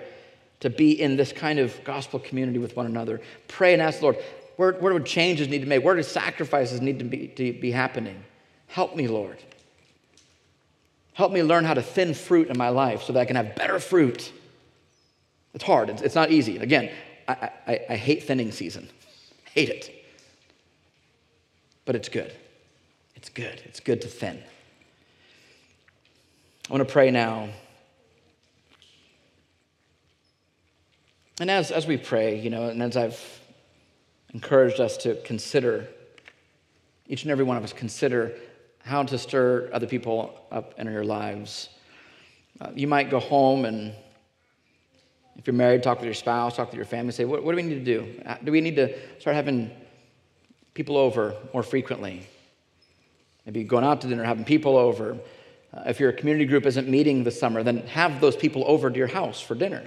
to 0.59 0.69
be 0.69 0.99
in 0.99 1.15
this 1.15 1.31
kind 1.31 1.59
of 1.59 1.81
gospel 1.83 2.19
community 2.19 2.59
with 2.59 2.75
one 2.75 2.85
another. 2.85 3.21
Pray 3.47 3.73
and 3.73 3.81
ask 3.81 3.99
the 3.99 4.05
Lord, 4.05 4.17
where, 4.55 4.73
where 4.73 4.97
do 4.97 5.03
changes 5.03 5.47
need 5.47 5.59
to 5.59 5.65
be 5.65 5.69
made? 5.69 5.83
Where 5.83 5.95
do 5.95 6.03
sacrifices 6.03 6.81
need 6.81 6.99
to 6.99 7.05
be, 7.05 7.27
to 7.27 7.53
be 7.53 7.71
happening? 7.71 8.23
Help 8.67 8.95
me, 8.95 9.07
Lord. 9.07 9.37
Help 11.13 11.31
me 11.31 11.43
learn 11.43 11.65
how 11.65 11.73
to 11.73 11.81
thin 11.81 12.13
fruit 12.13 12.49
in 12.49 12.57
my 12.57 12.69
life 12.69 13.03
so 13.03 13.13
that 13.13 13.19
I 13.19 13.25
can 13.25 13.35
have 13.35 13.55
better 13.55 13.79
fruit. 13.79 14.31
It's 15.53 15.63
hard, 15.63 15.89
it's, 15.89 16.01
it's 16.01 16.15
not 16.15 16.31
easy. 16.31 16.57
Again, 16.57 16.91
I, 17.27 17.49
I, 17.67 17.79
I 17.89 17.95
hate 17.95 18.23
thinning 18.23 18.51
season. 18.51 18.89
Hate 19.53 19.69
it. 19.69 20.05
But 21.85 21.95
it's 21.95 22.09
good. 22.09 22.33
It's 23.15 23.29
good. 23.29 23.61
It's 23.65 23.79
good 23.79 24.01
to 24.01 24.07
thin. 24.07 24.41
I 26.69 26.73
want 26.73 26.87
to 26.87 26.91
pray 26.91 27.11
now. 27.11 27.49
And 31.39 31.51
as, 31.51 31.71
as 31.71 31.85
we 31.85 31.97
pray, 31.97 32.39
you 32.39 32.49
know, 32.49 32.69
and 32.69 32.81
as 32.81 32.95
I've 32.95 33.41
encouraged 34.33 34.79
us 34.79 34.97
to 34.97 35.15
consider, 35.21 35.87
each 37.07 37.23
and 37.23 37.31
every 37.31 37.43
one 37.43 37.57
of 37.57 37.63
us 37.63 37.73
consider 37.73 38.33
how 38.83 39.03
to 39.03 39.17
stir 39.17 39.69
other 39.71 39.87
people 39.87 40.45
up 40.51 40.73
in 40.77 40.91
your 40.91 41.05
lives. 41.05 41.69
Uh, 42.59 42.71
you 42.75 42.87
might 42.87 43.09
go 43.09 43.19
home 43.19 43.65
and 43.65 43.93
if 45.35 45.47
you're 45.47 45.55
married, 45.55 45.81
talk 45.81 45.97
with 45.97 46.05
your 46.05 46.13
spouse, 46.13 46.57
talk 46.57 46.67
with 46.67 46.75
your 46.75 46.85
family, 46.85 47.11
say, 47.11 47.25
what, 47.25 47.43
what 47.43 47.51
do 47.51 47.55
we 47.55 47.63
need 47.63 47.83
to 47.85 47.99
do? 47.99 48.21
Uh, 48.25 48.35
do 48.43 48.51
we 48.51 48.61
need 48.61 48.75
to 48.75 48.95
start 49.19 49.35
having 49.35 49.71
people 50.73 50.95
over 50.95 51.35
more 51.53 51.63
frequently? 51.63 52.27
Maybe 53.45 53.63
going 53.63 53.83
out 53.83 54.01
to 54.01 54.07
dinner, 54.07 54.23
having 54.23 54.45
people 54.45 54.77
over. 54.77 55.17
Uh, 55.73 55.83
if 55.87 55.99
your 55.99 56.11
community 56.11 56.45
group 56.45 56.65
isn't 56.65 56.87
meeting 56.87 57.23
this 57.23 57.39
summer, 57.39 57.63
then 57.63 57.77
have 57.87 58.21
those 58.21 58.35
people 58.35 58.63
over 58.67 58.91
to 58.91 58.97
your 58.97 59.07
house 59.07 59.41
for 59.41 59.55
dinner. 59.55 59.83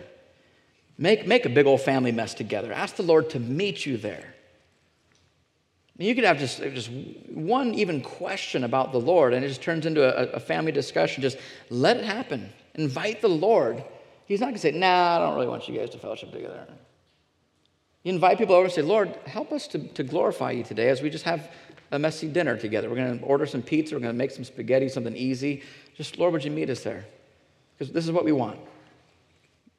Make, 0.98 1.26
make 1.26 1.46
a 1.46 1.48
big 1.48 1.66
old 1.66 1.80
family 1.80 2.12
mess 2.12 2.34
together. 2.34 2.72
Ask 2.72 2.96
the 2.96 3.02
Lord 3.02 3.30
to 3.30 3.40
meet 3.40 3.86
you 3.86 3.96
there. 3.96 4.34
You 5.98 6.14
could 6.14 6.24
have 6.24 6.38
just, 6.38 6.58
just 6.58 6.90
one 7.28 7.74
even 7.74 8.02
question 8.02 8.64
about 8.64 8.92
the 8.92 9.00
Lord, 9.00 9.32
and 9.32 9.44
it 9.44 9.48
just 9.48 9.62
turns 9.62 9.86
into 9.86 10.02
a, 10.02 10.34
a 10.34 10.40
family 10.40 10.72
discussion. 10.72 11.22
Just 11.22 11.38
let 11.70 11.96
it 11.96 12.04
happen. 12.04 12.52
Invite 12.74 13.22
the 13.22 13.28
Lord 13.28 13.82
He's 14.26 14.40
not 14.40 14.46
going 14.46 14.54
to 14.54 14.60
say, 14.60 14.72
nah, 14.72 15.16
I 15.16 15.18
don't 15.20 15.34
really 15.34 15.46
want 15.46 15.68
you 15.68 15.78
guys 15.78 15.90
to 15.90 15.98
fellowship 15.98 16.32
together. 16.32 16.66
You 18.02 18.12
invite 18.12 18.38
people 18.38 18.54
over 18.54 18.64
and 18.64 18.72
say, 18.72 18.82
Lord, 18.82 19.14
help 19.24 19.52
us 19.52 19.66
to, 19.68 19.78
to 19.78 20.02
glorify 20.02 20.50
you 20.50 20.64
today 20.64 20.88
as 20.88 21.00
we 21.00 21.10
just 21.10 21.24
have 21.24 21.50
a 21.92 21.98
messy 21.98 22.28
dinner 22.28 22.56
together. 22.56 22.88
We're 22.88 22.96
going 22.96 23.20
to 23.20 23.24
order 23.24 23.46
some 23.46 23.62
pizza. 23.62 23.94
We're 23.94 24.00
going 24.00 24.14
to 24.14 24.18
make 24.18 24.32
some 24.32 24.44
spaghetti, 24.44 24.88
something 24.88 25.16
easy. 25.16 25.62
Just, 25.96 26.18
Lord, 26.18 26.32
would 26.32 26.44
you 26.44 26.50
meet 26.50 26.70
us 26.70 26.82
there? 26.82 27.04
Because 27.78 27.92
this 27.92 28.04
is 28.04 28.10
what 28.10 28.24
we 28.24 28.32
want. 28.32 28.58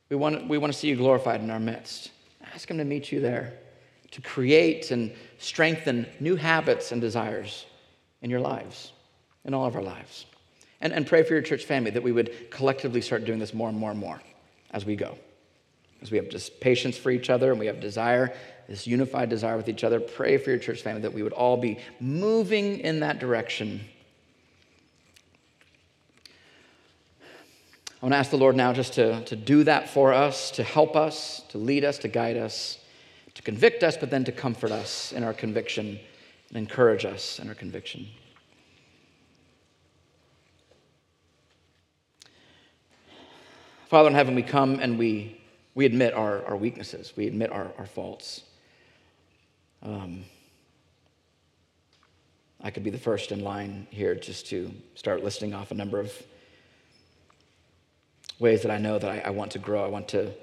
We 0.09 0.15
want, 0.15 0.47
we 0.47 0.57
want 0.57 0.71
to 0.71 0.79
see 0.79 0.87
you 0.87 0.95
glorified 0.95 1.41
in 1.41 1.49
our 1.49 1.59
midst. 1.59 2.11
Ask 2.53 2.69
Him 2.69 2.77
to 2.77 2.85
meet 2.85 3.11
you 3.11 3.19
there, 3.19 3.53
to 4.17 4.21
create 4.23 4.89
and 4.89 5.13
strengthen 5.37 6.07
new 6.19 6.35
habits 6.35 6.91
and 6.91 6.99
desires 6.99 7.67
in 8.23 8.31
your 8.31 8.39
lives, 8.39 8.91
in 9.45 9.53
all 9.53 9.67
of 9.67 9.75
our 9.75 9.83
lives. 9.83 10.25
And, 10.81 10.91
and 10.91 11.05
pray 11.05 11.21
for 11.21 11.33
your 11.33 11.43
church 11.43 11.65
family 11.65 11.91
that 11.91 12.01
we 12.01 12.11
would 12.11 12.49
collectively 12.49 12.99
start 13.01 13.25
doing 13.25 13.37
this 13.37 13.53
more 13.53 13.69
and 13.69 13.77
more 13.77 13.91
and 13.91 13.99
more 13.99 14.19
as 14.71 14.85
we 14.85 14.95
go. 14.95 15.19
As 16.01 16.09
we 16.09 16.17
have 16.17 16.29
just 16.29 16.59
patience 16.59 16.97
for 16.97 17.11
each 17.11 17.29
other 17.29 17.51
and 17.51 17.59
we 17.59 17.67
have 17.67 17.79
desire, 17.79 18.33
this 18.67 18.87
unified 18.87 19.29
desire 19.29 19.55
with 19.55 19.69
each 19.69 19.83
other, 19.83 19.99
pray 19.99 20.39
for 20.39 20.49
your 20.49 20.59
church 20.59 20.81
family 20.81 21.01
that 21.01 21.13
we 21.13 21.21
would 21.21 21.33
all 21.33 21.57
be 21.57 21.77
moving 21.99 22.79
in 22.79 23.01
that 23.01 23.19
direction. 23.19 23.81
I 27.11 28.05
want 28.05 28.13
to 28.13 28.17
ask 28.17 28.31
the 28.31 28.37
Lord 28.37 28.55
now 28.55 28.73
just 28.73 28.93
to, 28.93 29.23
to 29.25 29.35
do 29.35 29.63
that 29.65 29.89
for 29.89 30.11
us, 30.11 30.49
to 30.51 30.63
help 30.63 30.95
us, 30.95 31.43
to 31.49 31.59
lead 31.59 31.85
us, 31.85 31.99
to 31.99 32.07
guide 32.07 32.37
us, 32.37 32.79
to 33.37 33.43
convict 33.43 33.83
us, 33.83 33.95
but 33.95 34.09
then 34.09 34.23
to 34.25 34.31
comfort 34.31 34.71
us 34.71 35.13
in 35.13 35.23
our 35.23 35.33
conviction 35.33 35.99
and 36.49 36.57
encourage 36.57 37.05
us 37.05 37.37
in 37.37 37.47
our 37.47 37.53
conviction. 37.53 38.07
Father 43.89 44.09
in 44.09 44.15
heaven, 44.15 44.33
we 44.33 44.41
come 44.41 44.79
and 44.79 44.97
we, 44.97 45.39
we 45.75 45.85
admit 45.85 46.15
our, 46.15 46.43
our 46.45 46.57
weaknesses, 46.57 47.13
we 47.15 47.27
admit 47.27 47.51
our, 47.51 47.71
our 47.77 47.85
faults. 47.85 48.41
Um, 49.83 50.23
I 52.59 52.71
could 52.71 52.83
be 52.83 52.89
the 52.89 52.97
first 52.97 53.31
in 53.31 53.43
line 53.43 53.85
here 53.91 54.15
just 54.15 54.47
to 54.47 54.71
start 54.95 55.23
listing 55.23 55.53
off 55.53 55.69
a 55.69 55.75
number 55.75 55.99
of 55.99 56.11
ways 58.39 58.63
that 58.63 58.71
I 58.71 58.79
know 58.79 58.97
that 58.97 59.09
I, 59.11 59.19
I 59.27 59.29
want 59.29 59.51
to 59.51 59.59
grow. 59.59 59.85
I 59.85 59.89
want 59.89 60.07
to 60.09 60.33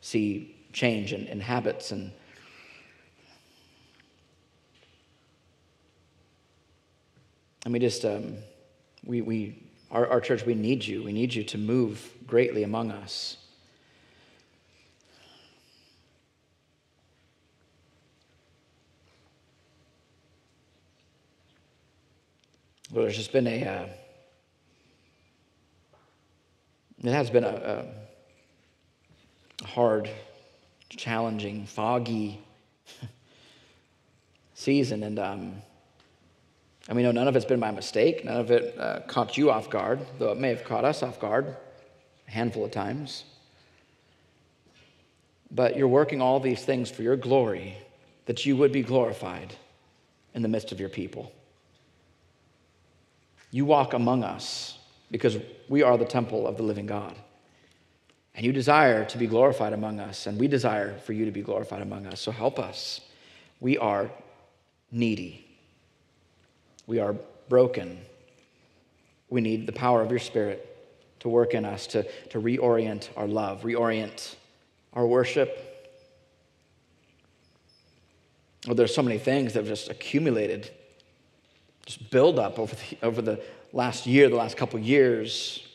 see 0.00 0.54
change 0.72 1.12
in, 1.12 1.26
in 1.26 1.40
habits 1.40 1.90
and 1.90 2.12
And 7.64 7.72
we 7.72 7.78
just, 7.78 8.04
um, 8.04 8.36
we, 9.04 9.22
we, 9.22 9.62
our, 9.90 10.06
our 10.08 10.20
church, 10.20 10.44
we 10.44 10.54
need 10.54 10.84
you. 10.84 11.02
We 11.02 11.12
need 11.12 11.34
you 11.34 11.44
to 11.44 11.58
move 11.58 12.10
greatly 12.26 12.62
among 12.62 12.90
us. 12.90 13.38
Well, 22.90 23.02
there's 23.04 23.16
just 23.16 23.32
been 23.32 23.46
a, 23.46 23.64
uh, 23.64 23.86
it 27.02 27.10
has 27.12 27.28
been 27.28 27.44
a, 27.44 27.86
a 29.62 29.66
hard, 29.66 30.08
challenging, 30.90 31.66
foggy 31.66 32.40
season. 34.54 35.02
And 35.02 35.18
um, 35.18 35.62
and 36.88 36.96
we 36.96 37.02
know 37.02 37.12
none 37.12 37.28
of 37.28 37.36
it's 37.36 37.44
been 37.44 37.60
by 37.60 37.70
mistake. 37.70 38.24
None 38.24 38.36
of 38.36 38.50
it 38.50 38.78
uh, 38.78 39.00
caught 39.06 39.38
you 39.38 39.50
off 39.50 39.70
guard, 39.70 40.00
though 40.18 40.32
it 40.32 40.38
may 40.38 40.50
have 40.50 40.64
caught 40.64 40.84
us 40.84 41.02
off 41.02 41.18
guard 41.18 41.56
a 42.28 42.30
handful 42.30 42.64
of 42.64 42.70
times. 42.70 43.24
But 45.50 45.76
you're 45.76 45.88
working 45.88 46.20
all 46.20 46.40
these 46.40 46.64
things 46.64 46.90
for 46.90 47.02
your 47.02 47.16
glory, 47.16 47.76
that 48.26 48.44
you 48.44 48.56
would 48.56 48.72
be 48.72 48.82
glorified 48.82 49.54
in 50.34 50.42
the 50.42 50.48
midst 50.48 50.72
of 50.72 50.80
your 50.80 50.88
people. 50.88 51.32
You 53.50 53.64
walk 53.64 53.94
among 53.94 54.24
us 54.24 54.78
because 55.10 55.38
we 55.68 55.82
are 55.82 55.96
the 55.96 56.04
temple 56.04 56.46
of 56.46 56.56
the 56.56 56.64
living 56.64 56.86
God. 56.86 57.14
And 58.34 58.44
you 58.44 58.52
desire 58.52 59.04
to 59.04 59.16
be 59.16 59.28
glorified 59.28 59.72
among 59.72 60.00
us, 60.00 60.26
and 60.26 60.40
we 60.40 60.48
desire 60.48 60.98
for 60.98 61.12
you 61.12 61.24
to 61.24 61.30
be 61.30 61.42
glorified 61.42 61.82
among 61.82 62.06
us. 62.06 62.20
So 62.20 62.32
help 62.32 62.58
us. 62.58 63.00
We 63.60 63.78
are 63.78 64.10
needy. 64.90 65.53
We 66.86 66.98
are 66.98 67.14
broken. 67.48 67.98
We 69.28 69.40
need 69.40 69.66
the 69.66 69.72
power 69.72 70.02
of 70.02 70.10
your 70.10 70.20
Spirit 70.20 70.70
to 71.20 71.28
work 71.28 71.54
in 71.54 71.64
us, 71.64 71.86
to, 71.88 72.02
to 72.30 72.40
reorient 72.40 73.08
our 73.16 73.26
love, 73.26 73.62
reorient 73.62 74.34
our 74.92 75.06
worship. 75.06 75.58
Oh, 78.68 78.74
there's 78.74 78.94
so 78.94 79.02
many 79.02 79.18
things 79.18 79.52
that 79.52 79.60
have 79.60 79.66
just 79.66 79.90
accumulated, 79.90 80.70
just 81.86 82.10
build 82.10 82.38
up 82.38 82.58
over 82.58 82.74
the, 82.74 82.98
over 83.02 83.22
the 83.22 83.42
last 83.72 84.06
year, 84.06 84.28
the 84.28 84.36
last 84.36 84.56
couple 84.56 84.78
years. 84.78 85.66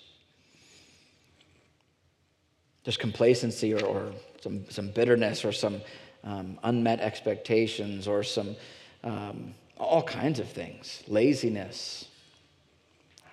Just 2.83 2.99
complacency 2.99 3.73
or, 3.73 3.85
or 3.85 4.11
some, 4.41 4.65
some 4.69 4.89
bitterness 4.89 5.43
or 5.45 5.51
some 5.51 5.81
um, 6.23 6.57
unmet 6.63 6.99
expectations 6.99 8.07
or 8.07 8.23
some 8.23 8.55
um, 9.03 9.53
all 9.79 10.03
kinds 10.03 10.39
of 10.39 10.49
things 10.49 11.03
laziness, 11.07 12.05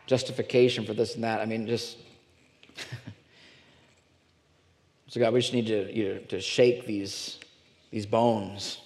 justification 0.06 0.86
for 0.86 0.94
this 0.94 1.14
and 1.14 1.24
that. 1.24 1.40
I 1.40 1.46
mean, 1.46 1.66
just. 1.66 1.98
so, 5.08 5.20
God, 5.20 5.32
we 5.32 5.40
just 5.40 5.52
need 5.52 5.66
to, 5.66 5.92
you 5.94 6.14
know, 6.14 6.20
to 6.28 6.40
shake 6.40 6.86
these, 6.86 7.40
these 7.90 8.06
bones, 8.06 8.80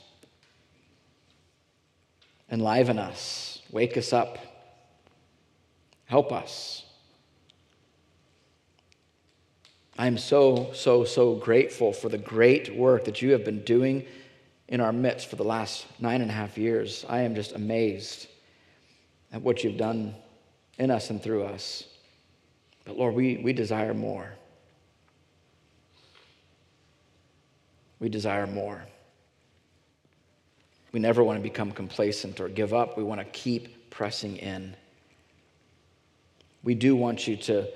enliven 2.51 2.99
us, 2.99 3.63
wake 3.71 3.97
us 3.97 4.13
up, 4.13 4.39
help 6.07 6.33
us. 6.33 6.85
I 9.99 10.07
am 10.07 10.17
so, 10.17 10.71
so, 10.73 11.05
so 11.05 11.35
grateful 11.35 11.93
for 11.93 12.09
the 12.09 12.17
great 12.17 12.75
work 12.75 13.05
that 13.05 13.21
you 13.21 13.33
have 13.33 13.45
been 13.45 13.63
doing 13.65 14.07
in 14.71 14.81
our 14.81 14.93
midst 14.93 15.29
for 15.29 15.37
the 15.37 15.45
last 15.45 15.85
nine 16.01 16.23
and 16.23 16.31
a 16.31 16.35
half 16.35 16.57
years. 16.57 17.05
I 17.09 17.21
am 17.21 17.35
just 17.35 17.53
amazed 17.53 18.29
at 19.33 19.43
what 19.43 19.63
you've 19.63 19.77
done 19.77 20.15
in 20.79 20.91
us 20.91 21.11
and 21.11 21.23
through 21.23 21.45
us. 21.45 21.85
But 22.85 22.97
Lord, 22.97 23.15
we, 23.15 23.37
we 23.39 23.53
desire 23.53 23.93
more. 23.93 24.33
We 27.99 28.09
desire 28.09 28.47
more. 28.47 28.83
We 30.93 31.01
never 31.01 31.23
want 31.23 31.39
to 31.39 31.43
become 31.43 31.73
complacent 31.73 32.41
or 32.41 32.49
give 32.49 32.73
up. 32.73 32.97
We 32.97 33.05
want 33.05 33.21
to 33.21 33.27
keep 33.27 33.91
pressing 33.91 34.37
in. 34.39 34.75
We 36.63 36.75
do 36.75 36.97
want 36.97 37.27
you 37.27 37.37
to 37.37 37.69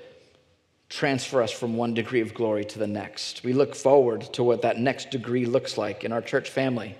transfer 0.89 1.41
us 1.41 1.51
from 1.51 1.75
one 1.75 1.93
degree 1.93 2.21
of 2.21 2.33
glory 2.33 2.63
to 2.65 2.79
the 2.79 2.87
next. 2.87 3.43
We 3.43 3.53
look 3.53 3.75
forward 3.75 4.21
to 4.33 4.43
what 4.43 4.61
that 4.61 4.77
next 4.77 5.11
degree 5.11 5.45
looks 5.45 5.77
like 5.77 6.03
in 6.03 6.11
our 6.11 6.21
church 6.21 6.49
family. 6.49 6.95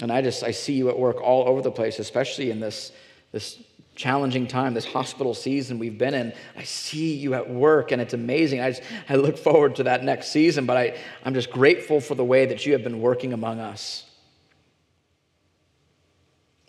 And 0.00 0.12
I 0.12 0.22
just 0.22 0.42
I 0.42 0.50
see 0.50 0.74
you 0.74 0.88
at 0.88 0.98
work 0.98 1.20
all 1.20 1.48
over 1.48 1.62
the 1.62 1.70
place, 1.70 1.98
especially 1.98 2.50
in 2.50 2.60
this, 2.60 2.92
this 3.32 3.62
challenging 3.94 4.46
time, 4.46 4.74
this 4.74 4.84
hospital 4.84 5.34
season 5.34 5.78
we've 5.78 5.98
been 5.98 6.14
in. 6.14 6.32
I 6.56 6.64
see 6.64 7.14
you 7.14 7.34
at 7.34 7.48
work 7.48 7.92
and 7.92 8.00
it's 8.02 8.14
amazing. 8.14 8.60
I, 8.60 8.70
just, 8.70 8.82
I 9.08 9.16
look 9.16 9.38
forward 9.38 9.76
to 9.76 9.84
that 9.84 10.02
next 10.02 10.28
season, 10.28 10.66
but 10.66 10.76
I, 10.76 10.96
I'm 11.24 11.34
just 11.34 11.50
grateful 11.50 12.00
for 12.00 12.14
the 12.14 12.24
way 12.24 12.46
that 12.46 12.66
you 12.66 12.72
have 12.72 12.82
been 12.82 13.00
working 13.00 13.32
among 13.32 13.60
us. 13.60 14.04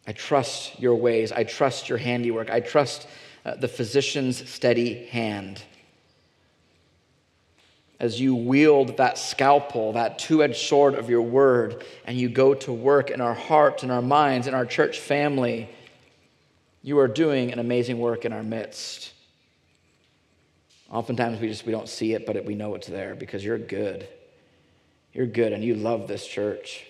I 0.08 0.12
trust 0.12 0.80
your 0.80 0.96
ways. 0.96 1.32
I 1.32 1.44
trust 1.44 1.90
your 1.90 1.98
handiwork. 1.98 2.52
I 2.52 2.60
trust 2.60 3.08
uh, 3.46 3.56
the 3.56 3.68
physician's 3.68 4.50
steady 4.50 5.06
hand. 5.06 5.62
As 8.00 8.20
you 8.20 8.36
wield 8.36 8.98
that 8.98 9.18
scalpel, 9.18 9.94
that 9.94 10.20
two 10.20 10.44
edged 10.44 10.58
sword 10.58 10.96
of 10.96 11.10
your 11.10 11.22
word, 11.22 11.86
and 12.06 12.18
you 12.18 12.28
go 12.28 12.54
to 12.56 12.74
work 12.74 13.12
in 13.12 13.22
our 13.22 13.36
hearts, 13.36 13.84
in 13.84 13.92
our 13.92 14.02
minds, 14.02 14.48
in 14.48 14.54
our 14.54 14.66
church 14.66 15.00
family, 15.00 15.70
you 16.82 17.00
are 17.00 17.08
doing 17.08 17.52
an 17.52 17.60
amazing 17.60 18.00
work 18.00 18.26
in 18.26 18.34
our 18.34 18.44
midst. 18.44 19.14
Oftentimes 20.92 21.40
we 21.40 21.48
just 21.48 21.66
we 21.66 21.72
don't 21.72 21.90
see 21.90 22.14
it, 22.14 22.26
but 22.26 22.44
we 22.46 22.56
know 22.56 22.76
it's 22.76 22.88
there 22.88 23.16
because 23.16 23.44
you're 23.46 23.58
good. 23.58 24.08
You're 25.14 25.26
good 25.26 25.54
and 25.54 25.64
you 25.64 25.76
love 25.76 26.08
this 26.08 26.28
church. 26.28 26.86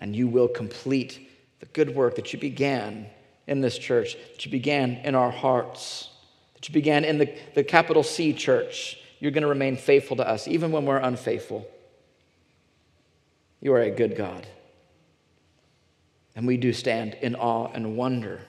And 0.00 0.14
you 0.14 0.28
will 0.28 0.48
complete 0.48 1.28
the 1.60 1.66
good 1.66 1.94
work 1.94 2.16
that 2.16 2.32
you 2.32 2.38
began 2.38 3.06
in 3.46 3.60
this 3.60 3.78
church, 3.78 4.16
that 4.32 4.44
you 4.44 4.50
began 4.50 4.92
in 5.04 5.14
our 5.14 5.30
hearts, 5.30 6.10
that 6.54 6.68
you 6.68 6.72
began 6.72 7.04
in 7.04 7.18
the, 7.18 7.32
the 7.54 7.64
capital 7.64 8.02
C 8.02 8.32
church. 8.32 8.98
You're 9.20 9.30
going 9.30 9.42
to 9.42 9.48
remain 9.48 9.76
faithful 9.76 10.16
to 10.16 10.28
us, 10.28 10.46
even 10.46 10.72
when 10.72 10.84
we're 10.84 10.98
unfaithful. 10.98 11.66
You 13.60 13.72
are 13.72 13.80
a 13.80 13.90
good 13.90 14.16
God. 14.16 14.46
And 16.34 16.46
we 16.46 16.56
do 16.56 16.72
stand 16.72 17.14
in 17.22 17.34
awe 17.34 17.70
and 17.72 17.96
wonder 17.96 18.42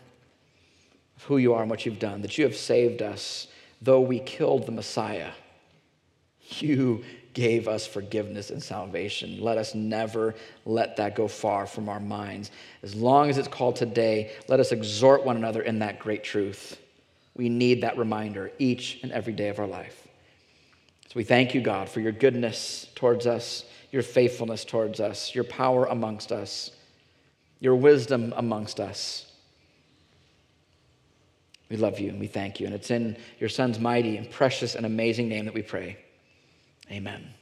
of 1.16 1.24
who 1.24 1.38
you 1.38 1.54
are 1.54 1.62
and 1.62 1.70
what 1.70 1.86
you've 1.86 2.00
done, 2.00 2.22
that 2.22 2.38
you 2.38 2.44
have 2.44 2.56
saved 2.56 3.02
us, 3.02 3.48
though 3.82 4.02
we 4.02 4.20
killed 4.20 4.66
the 4.66 4.72
Messiah. 4.72 5.32
You 6.42 7.04
gave 7.38 7.68
us 7.68 7.86
forgiveness 7.86 8.50
and 8.50 8.64
salvation. 8.64 9.40
Let 9.40 9.60
us 9.60 9.76
never 9.76 10.34
let 10.66 10.98
that 10.98 11.14
go 11.14 11.28
far 11.28 11.68
from 11.68 11.88
our 11.88 12.00
minds. 12.00 12.50
As 12.82 12.96
long 12.96 13.30
as 13.30 13.38
it's 13.38 13.48
called 13.48 13.76
today, 13.76 14.32
let 14.48 14.60
us 14.60 14.72
exhort 14.72 15.24
one 15.24 15.38
another 15.38 15.62
in 15.62 15.78
that 15.80 16.00
great 16.00 16.24
truth. 16.24 16.82
We 17.36 17.48
need 17.48 17.84
that 17.84 17.96
reminder 17.96 18.52
each 18.58 19.02
and 19.04 19.12
every 19.12 19.34
day 19.34 19.50
of 19.50 19.60
our 19.60 19.68
life. 19.68 20.08
So 21.06 21.14
we 21.14 21.24
thank 21.24 21.54
you, 21.54 21.62
God, 21.62 21.90
for 21.90 22.00
your 22.00 22.12
goodness 22.12 22.88
towards 22.96 23.28
us, 23.28 23.66
your 23.92 24.02
faithfulness 24.02 24.66
towards 24.66 25.00
us, 25.00 25.36
your 25.36 25.44
power 25.44 25.86
amongst 25.86 26.32
us, 26.32 26.72
your 27.60 27.76
wisdom 27.76 28.34
amongst 28.36 28.80
us. 28.80 29.32
We 31.70 31.78
love 31.78 32.00
you 32.00 32.10
and 32.10 32.20
we 32.20 32.26
thank 32.26 32.60
you. 32.60 32.66
And 32.66 32.74
it's 32.74 32.90
in 32.90 33.16
your 33.40 33.50
Son's 33.50 33.78
mighty 33.78 34.18
and 34.18 34.28
precious 34.32 34.74
and 34.74 34.88
amazing 34.88 35.30
name 35.30 35.46
that 35.46 35.54
we 35.54 35.62
pray. 35.62 35.98
Amen. 36.92 37.37